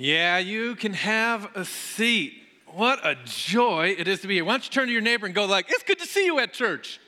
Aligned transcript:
Yeah, 0.00 0.38
you 0.38 0.76
can 0.76 0.92
have 0.92 1.56
a 1.56 1.64
seat. 1.64 2.34
What 2.66 3.04
a 3.04 3.16
joy 3.24 3.96
it 3.98 4.06
is 4.06 4.20
to 4.20 4.28
be 4.28 4.34
here. 4.34 4.44
Why 4.44 4.52
don't 4.52 4.64
you 4.64 4.70
turn 4.70 4.86
to 4.86 4.92
your 4.92 5.02
neighbor 5.02 5.26
and 5.26 5.34
go 5.34 5.44
like, 5.44 5.66
"It's 5.68 5.82
good 5.82 5.98
to 5.98 6.06
see 6.06 6.24
you 6.24 6.38
at 6.38 6.52
church." 6.52 7.00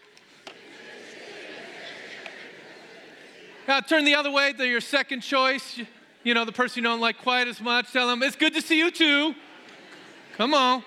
Now 3.69 3.79
turn 3.79 4.05
the 4.05 4.17
other 4.17 4.33
way. 4.33 4.53
They're 4.53 4.67
your 4.67 4.81
second 4.81 5.21
choice. 5.21 5.79
You 6.25 6.35
know, 6.35 6.45
the 6.45 6.51
person 6.51 6.83
you 6.83 6.83
don't 6.83 6.99
like 6.99 7.19
quite 7.19 7.47
as 7.47 7.61
much. 7.61 7.93
Tell 7.93 8.09
them, 8.09 8.25
"It's 8.25 8.35
good 8.35 8.55
to 8.55 8.61
see 8.61 8.79
you 8.79 8.91
too." 8.91 9.37
Come 10.37 10.53
on. 10.53 10.85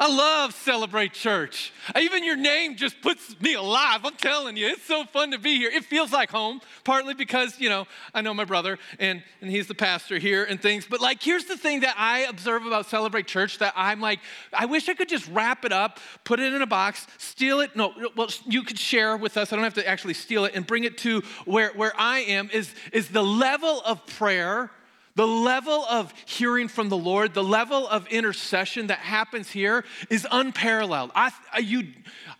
I 0.00 0.08
love 0.08 0.54
Celebrate 0.54 1.12
Church. 1.12 1.72
Even 2.00 2.22
your 2.22 2.36
name 2.36 2.76
just 2.76 3.00
puts 3.00 3.38
me 3.40 3.54
alive. 3.54 4.00
I'm 4.04 4.14
telling 4.14 4.56
you, 4.56 4.68
it's 4.68 4.84
so 4.84 5.04
fun 5.04 5.32
to 5.32 5.38
be 5.38 5.56
here. 5.56 5.70
It 5.70 5.84
feels 5.84 6.12
like 6.12 6.30
home, 6.30 6.60
partly 6.84 7.14
because, 7.14 7.58
you 7.58 7.68
know, 7.68 7.86
I 8.14 8.20
know 8.20 8.32
my 8.32 8.44
brother 8.44 8.78
and, 9.00 9.24
and 9.40 9.50
he's 9.50 9.66
the 9.66 9.74
pastor 9.74 10.18
here 10.18 10.44
and 10.44 10.62
things. 10.62 10.86
But 10.88 11.00
like, 11.00 11.20
here's 11.20 11.46
the 11.46 11.56
thing 11.56 11.80
that 11.80 11.96
I 11.98 12.20
observe 12.20 12.64
about 12.64 12.86
Celebrate 12.86 13.26
Church 13.26 13.58
that 13.58 13.72
I'm 13.76 14.00
like, 14.00 14.20
I 14.52 14.66
wish 14.66 14.88
I 14.88 14.94
could 14.94 15.08
just 15.08 15.28
wrap 15.28 15.64
it 15.64 15.72
up, 15.72 15.98
put 16.22 16.38
it 16.38 16.52
in 16.52 16.62
a 16.62 16.66
box, 16.66 17.06
steal 17.18 17.58
it. 17.60 17.74
No, 17.74 17.92
well, 18.14 18.28
you 18.46 18.62
could 18.62 18.78
share 18.78 19.16
with 19.16 19.36
us. 19.36 19.52
I 19.52 19.56
don't 19.56 19.64
have 19.64 19.74
to 19.74 19.88
actually 19.88 20.14
steal 20.14 20.44
it 20.44 20.54
and 20.54 20.64
bring 20.64 20.84
it 20.84 20.96
to 20.98 21.22
where, 21.44 21.72
where 21.74 21.92
I 21.98 22.20
am 22.20 22.50
is, 22.52 22.72
is 22.92 23.08
the 23.08 23.24
level 23.24 23.82
of 23.84 24.06
prayer 24.06 24.70
the 25.18 25.26
level 25.26 25.84
of 25.90 26.14
hearing 26.26 26.68
from 26.68 26.90
the 26.90 26.96
Lord, 26.96 27.34
the 27.34 27.42
level 27.42 27.88
of 27.88 28.06
intercession 28.06 28.86
that 28.86 29.00
happens 29.00 29.50
here 29.50 29.84
is 30.10 30.24
unparalleled. 30.30 31.10
I, 31.12 31.32
you, 31.58 31.88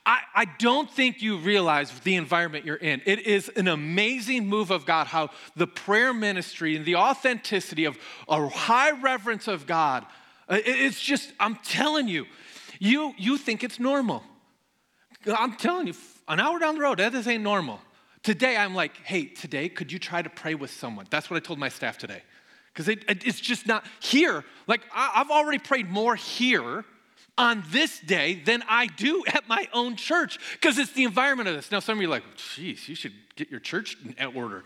I, 0.06 0.20
I 0.32 0.44
don't 0.60 0.88
think 0.88 1.20
you 1.20 1.38
realize 1.38 1.90
the 1.98 2.14
environment 2.14 2.64
you're 2.64 2.76
in. 2.76 3.02
It 3.04 3.26
is 3.26 3.48
an 3.48 3.66
amazing 3.66 4.46
move 4.46 4.70
of 4.70 4.86
God, 4.86 5.08
how 5.08 5.30
the 5.56 5.66
prayer 5.66 6.14
ministry 6.14 6.76
and 6.76 6.84
the 6.84 6.94
authenticity 6.94 7.84
of 7.84 7.98
a 8.28 8.46
high 8.48 8.92
reverence 8.92 9.48
of 9.48 9.66
God, 9.66 10.06
uh, 10.48 10.58
it's 10.64 11.00
just, 11.00 11.32
I'm 11.40 11.56
telling 11.56 12.06
you, 12.06 12.26
you, 12.78 13.12
you 13.18 13.38
think 13.38 13.64
it's 13.64 13.80
normal. 13.80 14.22
I'm 15.26 15.56
telling 15.56 15.88
you, 15.88 15.94
an 16.28 16.38
hour 16.38 16.60
down 16.60 16.76
the 16.76 16.82
road, 16.82 17.00
that 17.00 17.12
is 17.12 17.26
ain't 17.26 17.42
normal. 17.42 17.80
Today, 18.22 18.56
I'm 18.56 18.76
like, 18.76 18.96
hey, 18.98 19.24
today, 19.24 19.68
could 19.68 19.90
you 19.90 19.98
try 19.98 20.22
to 20.22 20.30
pray 20.30 20.54
with 20.54 20.70
someone? 20.70 21.08
That's 21.10 21.28
what 21.28 21.38
I 21.38 21.40
told 21.40 21.58
my 21.58 21.70
staff 21.70 21.98
today 21.98 22.22
because 22.78 22.88
it, 22.88 23.26
it's 23.26 23.40
just 23.40 23.66
not 23.66 23.84
here. 23.98 24.44
Like, 24.68 24.82
I've 24.94 25.30
already 25.30 25.58
prayed 25.58 25.90
more 25.90 26.14
here 26.14 26.84
on 27.36 27.64
this 27.70 27.98
day 27.98 28.40
than 28.44 28.62
I 28.68 28.86
do 28.86 29.24
at 29.26 29.48
my 29.48 29.66
own 29.72 29.96
church 29.96 30.38
because 30.52 30.78
it's 30.78 30.92
the 30.92 31.02
environment 31.02 31.48
of 31.48 31.56
this. 31.56 31.72
Now, 31.72 31.80
some 31.80 31.98
of 31.98 32.02
you 32.02 32.06
are 32.06 32.12
like, 32.12 32.22
geez, 32.54 32.88
you 32.88 32.94
should 32.94 33.14
get 33.34 33.50
your 33.50 33.58
church 33.58 33.96
in 34.16 34.26
order. 34.32 34.62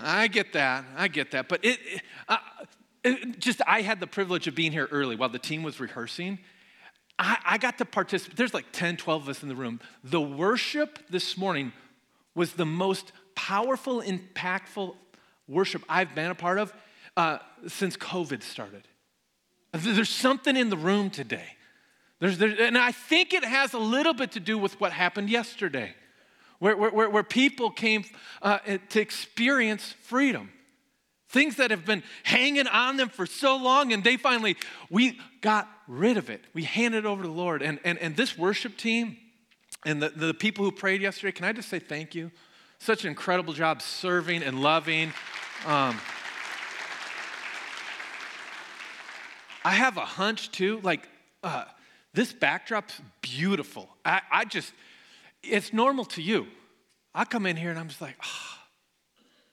I 0.00 0.28
get 0.28 0.52
that. 0.52 0.84
I 0.96 1.08
get 1.08 1.32
that. 1.32 1.48
But 1.48 1.64
it, 1.64 1.80
uh, 2.28 2.36
it, 3.02 3.40
just, 3.40 3.60
I 3.66 3.82
had 3.82 3.98
the 3.98 4.06
privilege 4.06 4.46
of 4.46 4.54
being 4.54 4.70
here 4.70 4.86
early 4.92 5.16
while 5.16 5.30
the 5.30 5.40
team 5.40 5.64
was 5.64 5.80
rehearsing. 5.80 6.38
I, 7.18 7.38
I 7.44 7.58
got 7.58 7.78
to 7.78 7.84
participate. 7.84 8.36
There's 8.36 8.54
like 8.54 8.66
10, 8.70 8.98
12 8.98 9.22
of 9.22 9.28
us 9.30 9.42
in 9.42 9.48
the 9.48 9.56
room. 9.56 9.80
The 10.04 10.20
worship 10.20 11.00
this 11.10 11.36
morning 11.36 11.72
was 12.36 12.52
the 12.52 12.66
most 12.66 13.10
powerful, 13.34 14.00
impactful 14.00 14.94
worship 15.48 15.82
I've 15.88 16.14
been 16.14 16.30
a 16.30 16.34
part 16.34 16.58
of 16.58 16.72
uh, 17.16 17.38
since 17.66 17.96
COVID 17.96 18.42
started. 18.42 18.86
There's 19.72 20.08
something 20.08 20.56
in 20.56 20.70
the 20.70 20.76
room 20.76 21.10
today. 21.10 21.56
There's, 22.18 22.40
and 22.40 22.78
I 22.78 22.92
think 22.92 23.34
it 23.34 23.44
has 23.44 23.74
a 23.74 23.78
little 23.78 24.14
bit 24.14 24.32
to 24.32 24.40
do 24.40 24.56
with 24.56 24.80
what 24.80 24.92
happened 24.92 25.28
yesterday, 25.28 25.94
where, 26.58 26.76
where, 26.76 27.10
where 27.10 27.22
people 27.22 27.70
came 27.70 28.04
uh, 28.40 28.58
to 28.90 29.00
experience 29.00 29.94
freedom. 30.02 30.50
Things 31.28 31.56
that 31.56 31.70
have 31.70 31.84
been 31.84 32.02
hanging 32.22 32.68
on 32.68 32.96
them 32.96 33.08
for 33.08 33.26
so 33.26 33.56
long, 33.56 33.92
and 33.92 34.02
they 34.02 34.16
finally, 34.16 34.56
we 34.88 35.18
got 35.42 35.68
rid 35.86 36.16
of 36.16 36.30
it. 36.30 36.42
We 36.54 36.62
handed 36.62 36.98
it 36.98 37.06
over 37.06 37.22
to 37.22 37.28
the 37.28 37.34
Lord. 37.34 37.62
And, 37.62 37.80
and, 37.84 37.98
and 37.98 38.16
this 38.16 38.38
worship 38.38 38.76
team 38.76 39.18
and 39.84 40.02
the, 40.02 40.08
the 40.08 40.32
people 40.32 40.64
who 40.64 40.72
prayed 40.72 41.02
yesterday, 41.02 41.32
can 41.32 41.44
I 41.44 41.52
just 41.52 41.68
say 41.68 41.80
thank 41.80 42.14
you? 42.14 42.30
Such 42.78 43.04
an 43.04 43.08
incredible 43.08 43.52
job 43.52 43.82
serving 43.82 44.42
and 44.42 44.60
loving. 44.60 45.12
Um, 45.66 45.98
I 49.64 49.72
have 49.72 49.96
a 49.96 50.04
hunch 50.04 50.52
too, 50.52 50.80
like 50.82 51.08
uh, 51.42 51.64
this 52.14 52.32
backdrop's 52.32 53.00
beautiful. 53.20 53.88
I, 54.04 54.20
I, 54.30 54.44
just, 54.44 54.72
it's 55.42 55.72
normal 55.72 56.04
to 56.06 56.22
you. 56.22 56.46
I 57.14 57.24
come 57.24 57.46
in 57.46 57.56
here 57.56 57.70
and 57.70 57.78
I'm 57.78 57.88
just 57.88 58.00
like, 58.00 58.16
oh, 58.22 58.58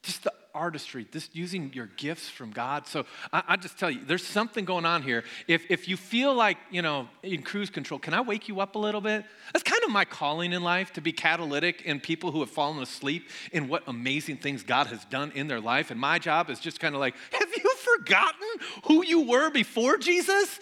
just 0.04 0.24
the 0.24 0.34
artistry, 0.54 1.08
this 1.12 1.30
using 1.34 1.72
your 1.74 1.88
gifts 1.98 2.30
from 2.30 2.52
God. 2.52 2.88
So 2.88 3.06
I, 3.32 3.44
I, 3.50 3.56
just 3.56 3.78
tell 3.78 3.90
you, 3.90 4.04
there's 4.06 4.26
something 4.26 4.66
going 4.66 4.86
on 4.86 5.02
here. 5.02 5.24
If, 5.48 5.70
if 5.70 5.88
you 5.88 5.98
feel 5.98 6.34
like, 6.34 6.58
you 6.72 6.82
know, 6.82 7.08
in 7.24 7.42
cruise 7.42 7.70
control, 7.70 8.00
can 8.00 8.14
I 8.14 8.22
wake 8.22 8.48
you 8.48 8.60
up 8.60 8.76
a 8.76 8.80
little 8.80 9.02
bit? 9.02 9.26
That's 9.52 9.64
kind 9.64 9.82
of 9.84 9.92
my 9.92 10.06
calling 10.06 10.54
in 10.54 10.64
life 10.64 10.94
to 10.94 11.02
be 11.02 11.12
catalytic 11.12 11.82
in 11.84 12.00
people 12.00 12.32
who 12.32 12.40
have 12.42 12.50
fallen 12.50 12.82
asleep 12.82 13.30
in 13.52 13.68
what 13.68 13.84
amazing 13.88 14.38
things 14.38 14.64
God 14.64 14.88
has 14.88 15.04
done 15.06 15.32
in 15.36 15.48
their 15.48 15.62
life. 15.62 15.92
And 15.92 16.00
my 16.00 16.20
job 16.20 16.50
is 16.50 16.60
just 16.60 16.80
kind 16.80 16.96
of 16.96 17.02
like, 17.02 17.16
have 17.32 17.50
you 17.50 17.72
forgotten 17.98 18.48
who 18.86 19.06
you 19.06 19.22
were 19.22 19.50
before 19.50 19.98
Jesus? 19.98 20.60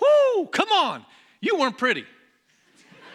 Whoo, 0.00 0.46
come 0.46 0.70
on. 0.72 1.04
You 1.40 1.58
weren't 1.58 1.78
pretty. 1.78 2.04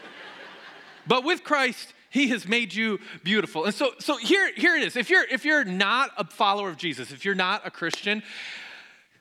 but 1.07 1.23
with 1.23 1.43
Christ, 1.43 1.93
he 2.11 2.27
has 2.27 2.47
made 2.47 2.73
you 2.73 2.99
beautiful. 3.23 3.65
And 3.65 3.73
so, 3.73 3.93
so 3.99 4.17
here, 4.17 4.51
here 4.55 4.75
it 4.75 4.83
is. 4.83 4.95
If 4.95 5.09
you're, 5.09 5.23
if 5.31 5.45
you're 5.45 5.63
not 5.63 6.11
a 6.17 6.25
follower 6.25 6.69
of 6.69 6.77
Jesus, 6.77 7.11
if 7.11 7.25
you're 7.25 7.33
not 7.33 7.65
a 7.65 7.71
Christian, 7.71 8.21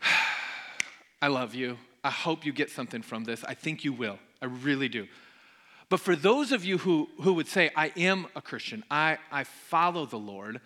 I 1.22 1.28
love 1.28 1.54
you. 1.54 1.78
I 2.02 2.10
hope 2.10 2.44
you 2.44 2.52
get 2.52 2.68
something 2.68 3.02
from 3.02 3.24
this. 3.24 3.44
I 3.44 3.54
think 3.54 3.84
you 3.84 3.92
will. 3.92 4.18
I 4.42 4.46
really 4.46 4.88
do. 4.88 5.06
But 5.88 6.00
for 6.00 6.16
those 6.16 6.50
of 6.50 6.64
you 6.64 6.78
who, 6.78 7.08
who 7.20 7.34
would 7.34 7.46
say, 7.46 7.70
I 7.76 7.92
am 7.96 8.26
a 8.34 8.42
Christian, 8.42 8.82
I, 8.90 9.18
I 9.30 9.44
follow 9.44 10.04
the 10.04 10.18
Lord, 10.18 10.60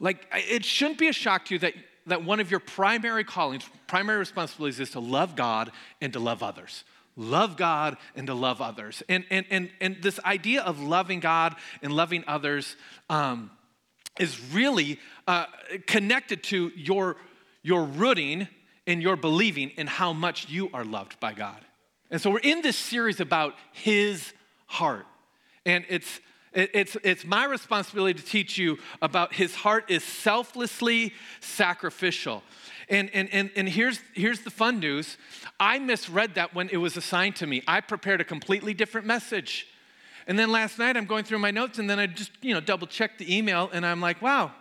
like 0.00 0.26
it 0.32 0.64
shouldn't 0.64 0.98
be 0.98 1.08
a 1.08 1.12
shock 1.12 1.46
to 1.46 1.54
you 1.54 1.58
that, 1.60 1.74
that 2.06 2.24
one 2.24 2.40
of 2.40 2.50
your 2.50 2.60
primary 2.60 3.24
callings, 3.24 3.64
primary 3.86 4.18
responsibilities 4.18 4.80
is 4.80 4.90
to 4.90 5.00
love 5.00 5.34
God 5.34 5.70
and 6.02 6.12
to 6.12 6.18
love 6.18 6.42
others 6.42 6.84
love 7.16 7.56
God 7.56 7.96
and 8.14 8.26
to 8.26 8.34
love 8.34 8.60
others. 8.60 9.02
And, 9.08 9.24
and, 9.30 9.46
and, 9.50 9.70
and 9.80 10.02
this 10.02 10.18
idea 10.24 10.62
of 10.62 10.80
loving 10.80 11.20
God 11.20 11.54
and 11.82 11.92
loving 11.92 12.24
others 12.26 12.76
um, 13.08 13.50
is 14.18 14.40
really 14.52 15.00
uh, 15.26 15.46
connected 15.86 16.42
to 16.44 16.70
your, 16.76 17.16
your 17.62 17.84
rooting 17.84 18.48
and 18.86 19.02
your 19.02 19.16
believing 19.16 19.70
in 19.70 19.86
how 19.86 20.12
much 20.12 20.48
you 20.48 20.70
are 20.72 20.84
loved 20.84 21.18
by 21.20 21.32
God. 21.32 21.64
And 22.10 22.20
so 22.20 22.30
we're 22.30 22.38
in 22.40 22.62
this 22.62 22.76
series 22.76 23.20
about 23.20 23.54
His 23.72 24.32
heart. 24.66 25.06
And 25.66 25.84
it's, 25.88 26.20
it's, 26.52 26.96
it's 27.02 27.24
my 27.24 27.46
responsibility 27.46 28.20
to 28.20 28.24
teach 28.24 28.58
you 28.58 28.78
about 29.00 29.34
His 29.34 29.54
heart 29.54 29.90
is 29.90 30.04
selflessly 30.04 31.12
sacrificial. 31.40 32.42
And, 32.88 33.10
and, 33.14 33.28
and, 33.32 33.50
and 33.56 33.68
here's, 33.68 34.00
here's 34.12 34.40
the 34.40 34.50
fun 34.50 34.80
news 34.80 35.16
I 35.58 35.78
misread 35.78 36.34
that 36.34 36.54
when 36.54 36.68
it 36.68 36.76
was 36.76 36.96
assigned 36.96 37.36
to 37.36 37.46
me. 37.46 37.62
I 37.66 37.80
prepared 37.80 38.20
a 38.20 38.24
completely 38.24 38.74
different 38.74 39.06
message. 39.06 39.66
And 40.26 40.38
then 40.38 40.50
last 40.50 40.78
night 40.78 40.96
I'm 40.96 41.06
going 41.06 41.24
through 41.24 41.38
my 41.38 41.50
notes 41.50 41.78
and 41.78 41.88
then 41.88 41.98
I 41.98 42.06
just, 42.06 42.32
you 42.42 42.54
know, 42.54 42.60
double 42.60 42.86
checked 42.86 43.18
the 43.18 43.36
email 43.36 43.70
and 43.72 43.84
I'm 43.84 44.00
like, 44.00 44.22
wow, 44.22 44.52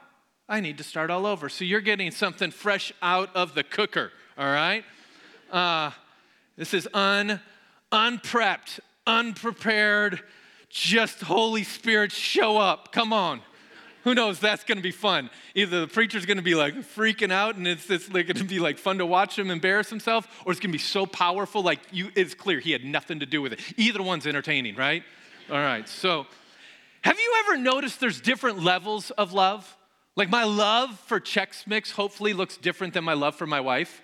I 0.47 0.59
need 0.59 0.78
to 0.78 0.84
start 0.84 1.09
all 1.09 1.25
over. 1.25 1.50
So 1.50 1.63
you're 1.66 1.81
getting 1.81 2.11
something 2.11 2.51
fresh 2.51 2.91
out 3.01 3.34
of 3.35 3.56
the 3.56 3.63
cooker, 3.63 4.11
all 4.38 4.45
right? 4.45 4.84
Uh, 5.51 5.91
this 6.57 6.73
is 6.73 6.88
un, 6.94 7.40
unprepped, 7.91 8.79
unprepared, 9.07 10.22
just 10.69 11.22
Holy 11.22 11.63
Spirit 11.63 12.11
show 12.11 12.57
up. 12.57 12.91
Come 12.91 13.13
on 13.13 13.41
who 14.03 14.14
knows? 14.14 14.40
That's 14.40 14.64
going 14.64 14.78
to 14.78 14.84
be 14.84 14.91
fun. 14.91 15.30
Either 15.56 15.81
the 15.81 15.88
preacher's 15.88 16.25
going 16.25 16.38
to 16.38 16.44
be 16.44 16.56
like 16.56 16.75
freaking 16.75 17.32
out 17.32 17.55
and 17.55 17.67
it's, 17.67 17.90
it's 17.90 18.11
like 18.11 18.28
going 18.28 18.38
to 18.38 18.44
be 18.44 18.59
like 18.59 18.78
fun 18.78 18.97
to 18.97 19.05
watch 19.05 19.40
him 19.40 19.50
embarrass 19.50 19.90
himself, 19.90 20.28
or 20.46 20.52
it's 20.52 20.59
going 20.59 20.72
to 20.72 20.78
be 20.78 20.78
so 20.78 21.05
powerful, 21.05 21.64
like 21.64 21.79
you, 21.91 22.09
it's 22.16 22.34
clear 22.34 22.59
he 22.59 22.72
had 22.72 22.84
nothing 22.84 23.22
to 23.22 23.26
do 23.26 23.41
with 23.41 23.53
it. 23.53 23.59
Either 23.78 24.03
one's 24.03 24.28
entertaining, 24.28 24.76
right? 24.76 25.03
All 25.50 25.58
right. 25.58 25.88
So, 25.88 26.28
have 27.02 27.20
you 27.20 27.44
ever 27.46 27.58
noticed 27.58 28.00
there's 28.00 28.22
different 28.22 28.61
levels 28.61 29.11
of 29.11 29.34
love? 29.34 29.78
Like 30.16 30.29
my 30.29 30.44
love 30.44 31.00
for 31.00 31.20
Chex 31.20 31.66
Mix 31.66 31.91
hopefully 31.91 32.34
looks 32.34 32.58
different 32.58 32.94
than 32.94 33.03
my 33.03 33.14
love 33.14 33.35
for 33.35 33.47
my 33.47 33.59
wife. 33.59 34.02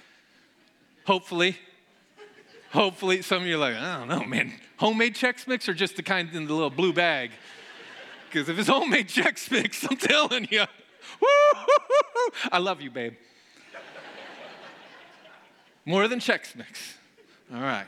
Hopefully. 1.06 1.57
Hopefully, 2.72 3.22
some 3.24 3.42
of 3.42 3.48
you 3.48 3.56
are 3.56 3.60
like, 3.60 3.75
I 3.75 3.98
don't 3.98 4.07
know, 4.07 4.24
man. 4.25 4.54
Homemade 4.78 5.16
Chex 5.16 5.48
Mix 5.48 5.68
or 5.68 5.74
just 5.74 5.96
the 5.96 6.04
kind 6.04 6.30
in 6.34 6.46
the 6.46 6.54
little 6.54 6.69
blue 6.69 6.94
bag? 6.94 7.31
Because 8.31 8.48
if 8.48 8.60
it's 8.60 8.70
homemade 8.70 9.08
Chex 9.08 9.50
Mix, 9.50 9.86
I'm 9.90 9.98
telling 9.98 10.48
you, 10.52 10.66
I 12.52 12.60
love 12.60 12.80
you, 12.80 12.92
babe. 12.92 13.14
More 15.84 16.08
than 16.08 16.20
Chex 16.20 16.56
Mix. 16.56 16.98
All 17.52 17.60
right. 17.60 17.86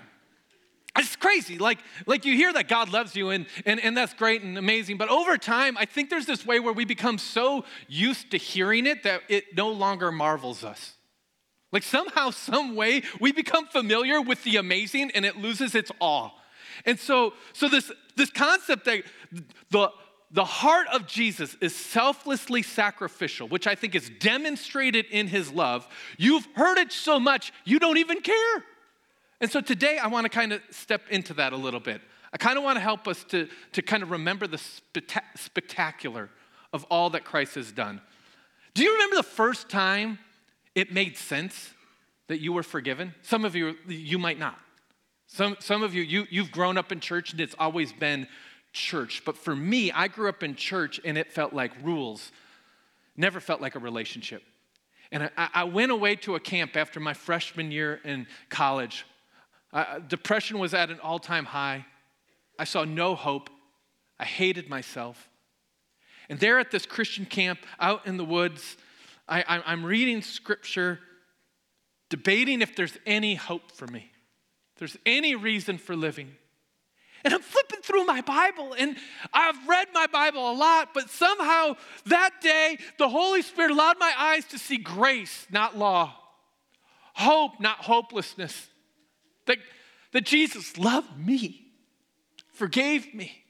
It's 0.98 1.16
crazy. 1.16 1.60
Like, 1.60 1.78
like 2.08 2.26
you 2.26 2.36
hear 2.36 2.52
that 2.54 2.68
God 2.68 2.90
loves 2.90 3.16
you, 3.16 3.30
and, 3.30 3.46
and, 3.66 3.80
and 3.80 3.96
that's 3.96 4.14
great 4.14 4.42
and 4.42 4.58
amazing. 4.58 4.98
But 4.98 5.10
over 5.10 5.38
time, 5.38 5.78
I 5.78 5.86
think 5.86 6.10
there's 6.10 6.26
this 6.26 6.46
way 6.46 6.60
where 6.60 6.74
we 6.74 6.86
become 6.86 7.20
so 7.20 7.64
used 7.88 8.32
to 8.32 8.38
hearing 8.38 8.88
it 8.88 9.04
that 9.04 9.22
it 9.30 9.56
no 9.56 9.70
longer 9.70 10.12
marvels 10.12 10.64
us. 10.64 10.96
Like 11.72 11.84
somehow, 11.84 12.32
some 12.32 12.76
way, 12.76 13.04
we 13.20 13.32
become 13.32 13.68
familiar 13.68 14.20
with 14.20 14.44
the 14.44 14.58
amazing 14.58 15.12
and 15.12 15.24
it 15.24 15.38
loses 15.38 15.76
its 15.76 15.92
awe. 16.00 16.32
And 16.86 17.00
so, 17.00 17.34
so 17.54 17.70
this, 17.70 17.92
this 18.18 18.32
concept 18.32 18.86
that 18.86 19.04
the, 19.70 19.92
the 20.34 20.46
heart 20.46 20.88
of 20.94 21.08
Jesus 21.08 21.56
is 21.60 21.76
selflessly 21.76 22.62
sacrificial, 22.62 23.48
which 23.48 23.68
I 23.68 23.76
think 23.76 23.96
is 23.96 24.10
demonstrated 24.20 25.06
in 25.12 25.28
his 25.28 25.52
love. 25.52 25.88
You've 26.18 26.48
heard 26.56 26.78
it 26.78 26.92
so 26.92 27.20
much, 27.20 27.52
you 27.66 27.80
don't 27.80 27.98
even 27.98 28.22
care. 28.22 28.64
And 29.42 29.52
so 29.52 29.60
today 29.60 29.98
I 29.98 30.08
want 30.08 30.26
to 30.26 30.30
kind 30.30 30.54
of 30.54 30.62
step 30.70 31.02
into 31.10 31.34
that 31.36 31.52
a 31.52 31.58
little 31.58 31.80
bit. 31.80 32.02
I 32.32 32.38
kind 32.38 32.58
of 32.58 32.64
want 32.64 32.78
to 32.78 32.82
help 32.82 33.08
us 33.08 33.24
to, 33.26 33.50
to 33.74 33.82
kind 33.82 34.04
of 34.04 34.12
remember 34.12 34.48
the 34.48 34.62
spectacular 35.36 36.30
of 36.72 36.86
all 36.86 37.10
that 37.10 37.26
Christ 37.26 37.56
has 37.56 37.72
done. 37.72 38.00
Do 38.74 38.84
you 38.84 38.94
remember 38.94 39.18
the 39.18 39.24
first 39.24 39.70
time 39.70 40.20
it 40.76 40.94
made 40.94 41.18
sense 41.18 41.72
that 42.28 42.40
you 42.40 42.54
were 42.54 42.64
forgiven? 42.64 43.14
Some 43.22 43.44
of 43.44 43.54
you, 43.56 43.76
you 43.86 44.18
might 44.18 44.40
not. 44.40 44.58
Some, 45.28 45.58
some 45.60 45.84
of 45.84 45.94
you, 45.94 46.04
you, 46.04 46.26
you've 46.30 46.52
grown 46.52 46.78
up 46.78 46.92
in 46.92 47.02
church 47.02 47.32
and 47.32 47.42
it's 47.42 47.56
always 47.60 47.92
been 47.92 48.28
church. 48.74 49.24
But 49.26 49.38
for 49.38 49.56
me, 49.56 49.92
I 49.92 50.08
grew 50.08 50.30
up 50.30 50.44
in 50.44 50.56
church 50.56 51.00
and 51.04 51.18
it 51.18 51.32
felt 51.32 51.54
like 51.54 51.72
rules, 51.84 52.32
never 53.16 53.40
felt 53.40 53.62
like 53.62 53.76
a 53.76 53.80
relationship. 53.80 54.44
And 55.12 55.30
I, 55.38 55.50
I 55.54 55.64
went 55.66 55.92
away 55.92 56.16
to 56.18 56.36
a 56.36 56.40
camp 56.40 56.76
after 56.76 57.00
my 57.00 57.14
freshman 57.14 57.72
year 57.72 58.00
in 58.04 58.28
college. 58.50 59.06
Uh, 59.74 60.00
depression 60.00 60.60
was 60.60 60.74
at 60.74 60.90
an 60.90 61.00
all 61.02 61.20
time 61.20 61.46
high. 61.46 61.86
I 62.58 62.64
saw 62.64 62.84
no 62.84 63.16
hope. 63.16 63.50
I 64.20 64.26
hated 64.26 64.70
myself. 64.70 65.30
And 66.30 66.40
there 66.40 66.60
at 66.60 66.72
this 66.72 66.86
Christian 66.86 67.26
camp 67.26 67.60
out 67.80 68.08
in 68.08 68.18
the 68.18 68.24
woods, 68.24 68.78
I, 69.28 69.62
I'm 69.66 69.84
reading 69.84 70.22
scripture, 70.22 71.00
debating 72.10 72.62
if 72.62 72.76
there's 72.76 72.98
any 73.06 73.36
hope 73.36 73.72
for 73.72 73.88
me, 73.88 74.12
there's 74.78 74.98
any 75.06 75.36
reason 75.36 75.78
for 75.78 75.96
living. 75.96 76.36
And 77.24 77.34
I'm 77.34 77.42
through 77.84 78.06
my 78.06 78.22
Bible, 78.22 78.74
and 78.78 78.96
I've 79.34 79.68
read 79.68 79.88
my 79.94 80.08
Bible 80.08 80.52
a 80.52 80.54
lot, 80.54 80.90
but 80.94 81.10
somehow 81.10 81.76
that 82.06 82.32
day, 82.42 82.78
the 82.98 83.10
Holy 83.10 83.42
Spirit 83.42 83.72
allowed 83.72 84.00
my 84.00 84.14
eyes 84.18 84.46
to 84.46 84.58
see 84.58 84.78
grace, 84.78 85.46
not 85.52 85.78
law, 85.78 86.14
hope, 87.14 87.60
not 87.60 87.78
hopelessness. 87.78 88.68
That, 89.48 89.58
that 90.14 90.26
Jesus 90.26 90.78
loved 90.78 91.18
me, 91.18 91.68
forgave 92.54 93.14
me, 93.14 93.44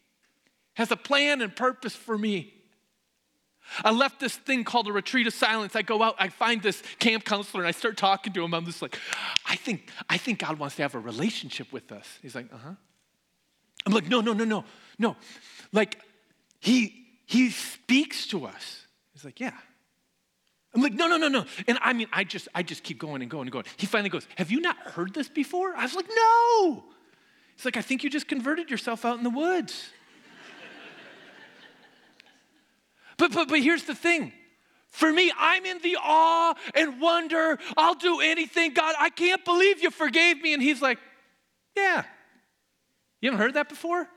has 0.75 0.92
a 0.92 0.98
plan 0.98 1.42
and 1.42 1.56
purpose 1.56 1.95
for 1.95 2.18
me. 2.18 2.54
I 3.84 3.92
left 3.92 4.19
this 4.19 4.36
thing 4.36 4.63
called 4.63 4.88
a 4.88 4.92
retreat 4.92 5.27
of 5.27 5.34
silence. 5.34 5.75
I 5.75 5.81
go 5.81 6.01
out, 6.01 6.16
I 6.19 6.30
find 6.30 6.62
this 6.62 6.81
camp 7.00 7.24
counselor, 7.24 7.63
and 7.63 7.68
I 7.68 7.72
start 7.72 7.98
talking 7.98 8.34
to 8.34 8.44
him. 8.44 8.54
I'm 8.54 8.66
just 8.66 8.81
like, 8.81 8.98
I 9.45 9.56
think, 9.56 9.89
I 10.10 10.18
think 10.18 10.39
God 10.39 10.60
wants 10.60 10.75
to 10.75 10.81
have 10.81 10.95
a 10.95 11.00
relationship 11.00 11.72
with 11.72 11.92
us. 11.92 12.19
He's 12.22 12.36
like, 12.36 12.51
uh 12.54 12.57
huh. 12.57 12.72
I'm 13.86 13.94
like, 13.94 14.07
no, 14.07 14.22
no, 14.22 14.33
no, 14.33 14.44
no, 14.44 14.63
no. 15.00 15.16
Like, 15.72 16.00
he, 16.60 17.07
he 17.25 17.50
speaks 17.50 18.28
to 18.28 18.45
us. 18.45 18.86
He's 19.13 19.25
like, 19.25 19.39
yeah. 19.39 19.54
I'm 20.74 20.81
like, 20.81 20.94
no, 20.94 21.07
no, 21.07 21.18
no, 21.18 21.28
no. 21.28 21.45
And 21.68 21.78
I 21.81 21.94
mean, 21.94 22.07
I 22.13 22.24
just, 22.24 22.48
I 22.56 22.63
just 22.63 22.83
keep 22.83 22.98
going 23.00 23.22
and 23.22 23.30
going 23.30 23.44
and 23.44 23.51
going. 23.51 23.66
He 23.78 23.86
finally 23.86 24.10
goes, 24.10 24.28
have 24.38 24.51
you 24.51 24.62
not 24.62 24.78
heard 24.78 25.13
this 25.13 25.28
before? 25.28 25.75
I 25.75 25.83
was 25.83 25.95
like, 25.95 26.07
no. 26.07 26.83
He's 27.56 27.66
like, 27.66 27.78
I 27.78 27.81
think 27.81 28.04
you 28.04 28.10
just 28.10 28.28
converted 28.28 28.69
yourself 28.69 29.04
out 29.04 29.18
in 29.18 29.24
the 29.24 29.30
woods. 29.30 29.89
but, 33.18 33.34
but, 33.34 33.50
but 33.50 33.60
here's 33.60 33.84
the 33.84 33.95
thing. 33.95 34.31
For 34.88 35.12
me, 35.12 35.31
I'm 35.38 35.66
in 35.66 35.80
the 35.81 35.98
awe 36.01 36.54
and 36.75 37.01
wonder. 37.01 37.57
I'll 37.77 37.95
do 37.95 38.19
anything. 38.19 38.74
God, 38.74 38.95
I 39.00 39.10
can't 39.10 39.44
believe 39.44 39.81
you 39.81 39.89
forgave 39.89 40.42
me. 40.42 40.54
And 40.54 40.62
he's 40.62 40.81
like, 40.81 41.00
yeah, 41.75 42.04
you 43.22 43.30
haven't 43.30 43.42
heard 43.44 43.54
that 43.54 43.70
before? 43.70 44.08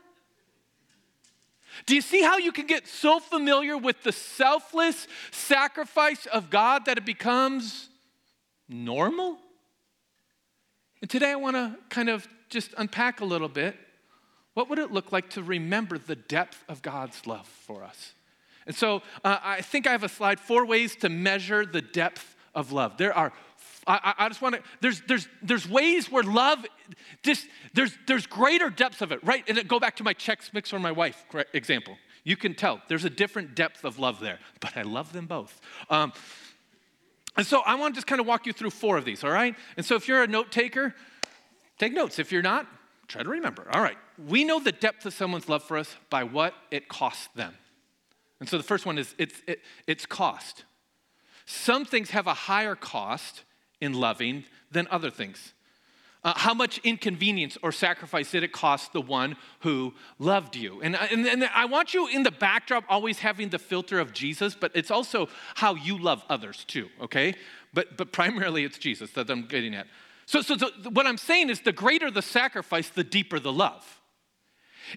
Do 1.85 1.95
you 1.95 2.01
see 2.01 2.21
how 2.21 2.37
you 2.37 2.51
can 2.51 2.67
get 2.67 2.87
so 2.87 3.19
familiar 3.19 3.77
with 3.77 4.03
the 4.03 4.11
selfless 4.11 5.07
sacrifice 5.31 6.25
of 6.27 6.49
God 6.49 6.85
that 6.85 6.97
it 6.97 7.05
becomes 7.05 7.89
normal? 8.67 9.37
And 11.01 11.09
today 11.09 11.31
I 11.31 11.35
want 11.35 11.55
to 11.55 11.75
kind 11.89 12.09
of 12.09 12.27
just 12.49 12.73
unpack 12.77 13.19
a 13.19 13.25
little 13.25 13.49
bit. 13.49 13.75
What 14.53 14.69
would 14.69 14.79
it 14.79 14.91
look 14.91 15.11
like 15.11 15.29
to 15.31 15.43
remember 15.43 15.97
the 15.97 16.15
depth 16.15 16.63
of 16.69 16.81
God's 16.81 17.27
love 17.27 17.47
for 17.47 17.83
us? 17.83 18.13
And 18.65 18.75
so 18.75 19.03
uh, 19.23 19.37
I 19.43 19.61
think 19.61 19.85
I 19.85 19.91
have 19.91 20.03
a 20.03 20.09
slide 20.09 20.39
four 20.39 20.65
ways 20.65 20.95
to 20.97 21.09
measure 21.09 21.65
the 21.65 21.81
depth 21.81 22.35
of 22.55 22.71
love. 22.71 22.97
There 22.97 23.13
are 23.13 23.33
I, 23.87 24.13
I 24.17 24.27
just 24.29 24.41
want 24.41 24.55
to, 24.55 24.61
there's, 24.81 25.01
there's, 25.07 25.27
there's 25.43 25.69
ways 25.69 26.11
where 26.11 26.23
love, 26.23 26.65
just, 27.21 27.47
there's, 27.73 27.95
there's 28.07 28.25
greater 28.25 28.69
depths 28.69 29.01
of 29.01 29.11
it, 29.11 29.23
right? 29.23 29.43
And 29.47 29.67
go 29.67 29.79
back 29.79 29.95
to 29.97 30.03
my 30.03 30.13
Chex 30.13 30.53
Mix 30.53 30.73
or 30.73 30.79
my 30.79 30.91
wife 30.91 31.23
example. 31.53 31.97
You 32.23 32.35
can 32.35 32.55
tell 32.55 32.81
there's 32.87 33.05
a 33.05 33.09
different 33.09 33.53
depth 33.53 33.85
of 33.85 33.99
love 33.99 34.19
there, 34.19 34.39
but 34.59 34.75
I 34.75 34.81
love 34.81 35.13
them 35.13 35.27
both. 35.27 35.61
Um, 35.89 36.13
and 37.37 37.45
so 37.45 37.61
I 37.61 37.75
want 37.75 37.93
to 37.93 37.97
just 37.97 38.07
kind 38.07 38.19
of 38.19 38.25
walk 38.25 38.47
you 38.47 38.53
through 38.53 38.71
four 38.71 38.97
of 38.97 39.05
these, 39.05 39.23
all 39.23 39.31
right? 39.31 39.55
And 39.77 39.85
so 39.85 39.95
if 39.95 40.07
you're 40.07 40.23
a 40.23 40.27
note 40.27 40.51
taker, 40.51 40.95
take 41.77 41.93
notes. 41.93 42.17
If 42.17 42.31
you're 42.31 42.41
not, 42.41 42.65
try 43.07 43.21
to 43.21 43.29
remember. 43.29 43.67
All 43.71 43.81
right. 43.81 43.97
We 44.27 44.43
know 44.43 44.59
the 44.59 44.71
depth 44.71 45.05
of 45.05 45.13
someone's 45.13 45.47
love 45.47 45.63
for 45.63 45.77
us 45.77 45.95
by 46.09 46.23
what 46.23 46.55
it 46.71 46.87
costs 46.87 47.29
them. 47.35 47.53
And 48.39 48.49
so 48.49 48.57
the 48.57 48.63
first 48.63 48.85
one 48.85 48.97
is 48.97 49.13
it's, 49.17 49.41
it, 49.47 49.61
it's 49.85 50.05
cost. 50.05 50.63
Some 51.45 51.85
things 51.85 52.09
have 52.11 52.25
a 52.25 52.33
higher 52.33 52.75
cost 52.75 53.43
in 53.81 53.93
loving 53.93 54.45
than 54.71 54.87
other 54.89 55.09
things. 55.09 55.53
Uh, 56.23 56.33
how 56.35 56.55
much 56.55 56.79
inconvenience 56.79 57.55
or 57.61 57.71
sacrifice 57.71 58.31
did 58.31 58.43
it 58.43 58.51
cost 58.51 58.93
the 58.93 59.01
one 59.01 59.35
who 59.59 59.93
loved 60.17 60.55
you? 60.55 60.81
And, 60.81 60.95
and, 60.95 61.27
and 61.27 61.43
I 61.53 61.65
want 61.65 61.93
you 61.93 62.07
in 62.07 62.23
the 62.23 62.31
backdrop 62.31 62.83
always 62.89 63.19
having 63.19 63.49
the 63.49 63.59
filter 63.59 63.99
of 63.99 64.11
Jesus, 64.11 64.55
but 64.55 64.71
it's 64.73 64.89
also 64.89 65.29
how 65.53 65.75
you 65.75 65.99
love 65.99 66.25
others 66.27 66.65
too, 66.65 66.89
okay? 66.99 67.35
But, 67.75 67.95
but 67.95 68.11
primarily 68.11 68.63
it's 68.63 68.79
Jesus 68.79 69.11
that 69.11 69.29
I'm 69.29 69.45
getting 69.45 69.75
at. 69.75 69.85
So, 70.25 70.41
so, 70.41 70.57
so 70.57 70.71
what 70.89 71.05
I'm 71.05 71.19
saying 71.19 71.51
is 71.51 71.61
the 71.61 71.71
greater 71.71 72.09
the 72.09 72.23
sacrifice, 72.23 72.89
the 72.89 73.03
deeper 73.03 73.39
the 73.39 73.53
love. 73.53 74.01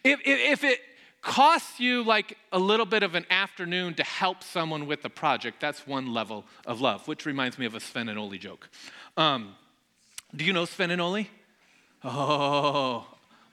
If, 0.02 0.20
if, 0.20 0.62
if 0.62 0.64
it 0.64 0.80
costs 1.22 1.80
you 1.80 2.02
like 2.02 2.36
a 2.52 2.58
little 2.58 2.86
bit 2.86 3.02
of 3.02 3.14
an 3.14 3.26
afternoon 3.30 3.94
to 3.94 4.04
help 4.04 4.42
someone 4.42 4.86
with 4.86 5.04
a 5.04 5.10
project, 5.10 5.60
that's 5.60 5.86
one 5.86 6.12
level 6.12 6.44
of 6.66 6.80
love, 6.80 7.06
which 7.08 7.26
reminds 7.26 7.58
me 7.58 7.66
of 7.66 7.74
a 7.74 7.80
Sven 7.80 8.08
and 8.08 8.18
Ole 8.18 8.38
joke. 8.38 8.68
Um, 9.16 9.54
do 10.34 10.44
you 10.44 10.52
know 10.52 10.64
Sven 10.64 10.90
and 10.90 11.00
Ole? 11.00 11.26
Oh, 12.04 13.06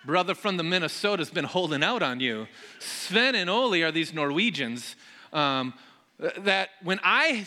brother 0.05 0.35
from 0.35 0.57
the 0.57 0.63
Minnesota's 0.63 1.29
been 1.29 1.45
holding 1.45 1.83
out 1.83 2.03
on 2.03 2.19
you. 2.19 2.47
Sven 2.79 3.35
and 3.35 3.49
Ole 3.49 3.81
are 3.81 3.91
these 3.91 4.13
Norwegians 4.13 4.95
um, 5.33 5.73
that 6.19 6.69
when 6.83 6.99
I 7.03 7.45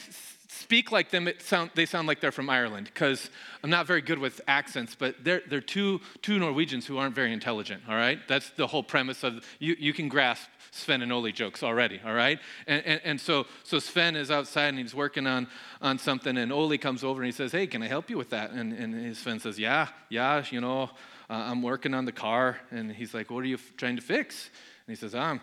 speak 0.58 0.90
like 0.92 1.10
them, 1.10 1.28
sound, 1.38 1.70
they 1.74 1.86
sound 1.86 2.08
like 2.08 2.20
they're 2.20 2.32
from 2.32 2.50
Ireland 2.50 2.90
because 2.92 3.30
I'm 3.62 3.70
not 3.70 3.86
very 3.86 4.02
good 4.02 4.18
with 4.18 4.40
accents, 4.48 4.96
but 4.98 5.14
they're, 5.22 5.42
they're 5.48 5.60
two, 5.60 6.00
two 6.22 6.38
Norwegians 6.38 6.86
who 6.86 6.98
aren't 6.98 7.14
very 7.14 7.32
intelligent, 7.32 7.82
all 7.88 7.94
right? 7.94 8.18
That's 8.28 8.50
the 8.50 8.66
whole 8.66 8.82
premise 8.82 9.22
of, 9.22 9.44
you, 9.58 9.76
you 9.78 9.92
can 9.92 10.08
grasp 10.08 10.48
Sven 10.70 11.02
and 11.02 11.12
Ole 11.12 11.30
jokes 11.30 11.62
already, 11.62 12.00
all 12.04 12.14
right? 12.14 12.38
And, 12.66 12.84
and, 12.84 13.00
and 13.04 13.20
so, 13.20 13.46
so 13.64 13.78
Sven 13.78 14.16
is 14.16 14.30
outside 14.30 14.68
and 14.68 14.78
he's 14.78 14.94
working 14.94 15.26
on, 15.26 15.46
on 15.80 15.98
something, 15.98 16.36
and 16.36 16.52
Ole 16.52 16.76
comes 16.78 17.04
over 17.04 17.22
and 17.22 17.26
he 17.26 17.32
says, 17.32 17.52
Hey, 17.52 17.66
can 17.66 17.82
I 17.82 17.86
help 17.86 18.10
you 18.10 18.18
with 18.18 18.30
that? 18.30 18.50
And, 18.50 18.72
and 18.72 19.16
Sven 19.16 19.40
says, 19.40 19.58
Yeah, 19.58 19.88
yeah, 20.08 20.44
you 20.50 20.60
know, 20.60 20.90
uh, 21.30 21.32
I'm 21.32 21.62
working 21.62 21.94
on 21.94 22.04
the 22.04 22.12
car. 22.12 22.58
And 22.70 22.92
he's 22.92 23.14
like, 23.14 23.30
What 23.30 23.40
are 23.44 23.48
you 23.48 23.56
f- 23.56 23.72
trying 23.76 23.96
to 23.96 24.02
fix? 24.02 24.50
And 24.86 24.96
he 24.96 25.00
says, 25.00 25.14
I'm 25.14 25.40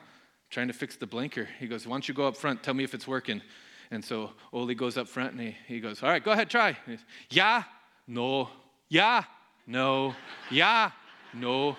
trying 0.50 0.68
to 0.68 0.74
fix 0.74 0.96
the 0.96 1.08
blinker. 1.08 1.48
He 1.60 1.68
goes, 1.68 1.88
Why 1.88 1.94
don't 1.94 2.08
you 2.08 2.14
go 2.14 2.28
up 2.28 2.38
front? 2.38 2.64
Tell 2.64 2.74
me 2.74 2.84
if 2.84 2.94
it's 2.94 3.08
working. 3.08 3.42
And 3.96 4.04
so 4.04 4.32
Ole 4.52 4.74
goes 4.74 4.98
up 4.98 5.08
front 5.08 5.32
and 5.32 5.40
he, 5.42 5.56
he 5.68 5.80
goes, 5.80 6.04
All 6.04 6.10
right, 6.10 6.22
go 6.22 6.32
ahead, 6.32 6.50
try. 6.50 6.78
Yeah, 7.30 7.64
no, 8.06 8.50
yeah, 8.90 9.24
no, 9.66 10.14
yeah, 10.52 10.92
no. 11.34 11.78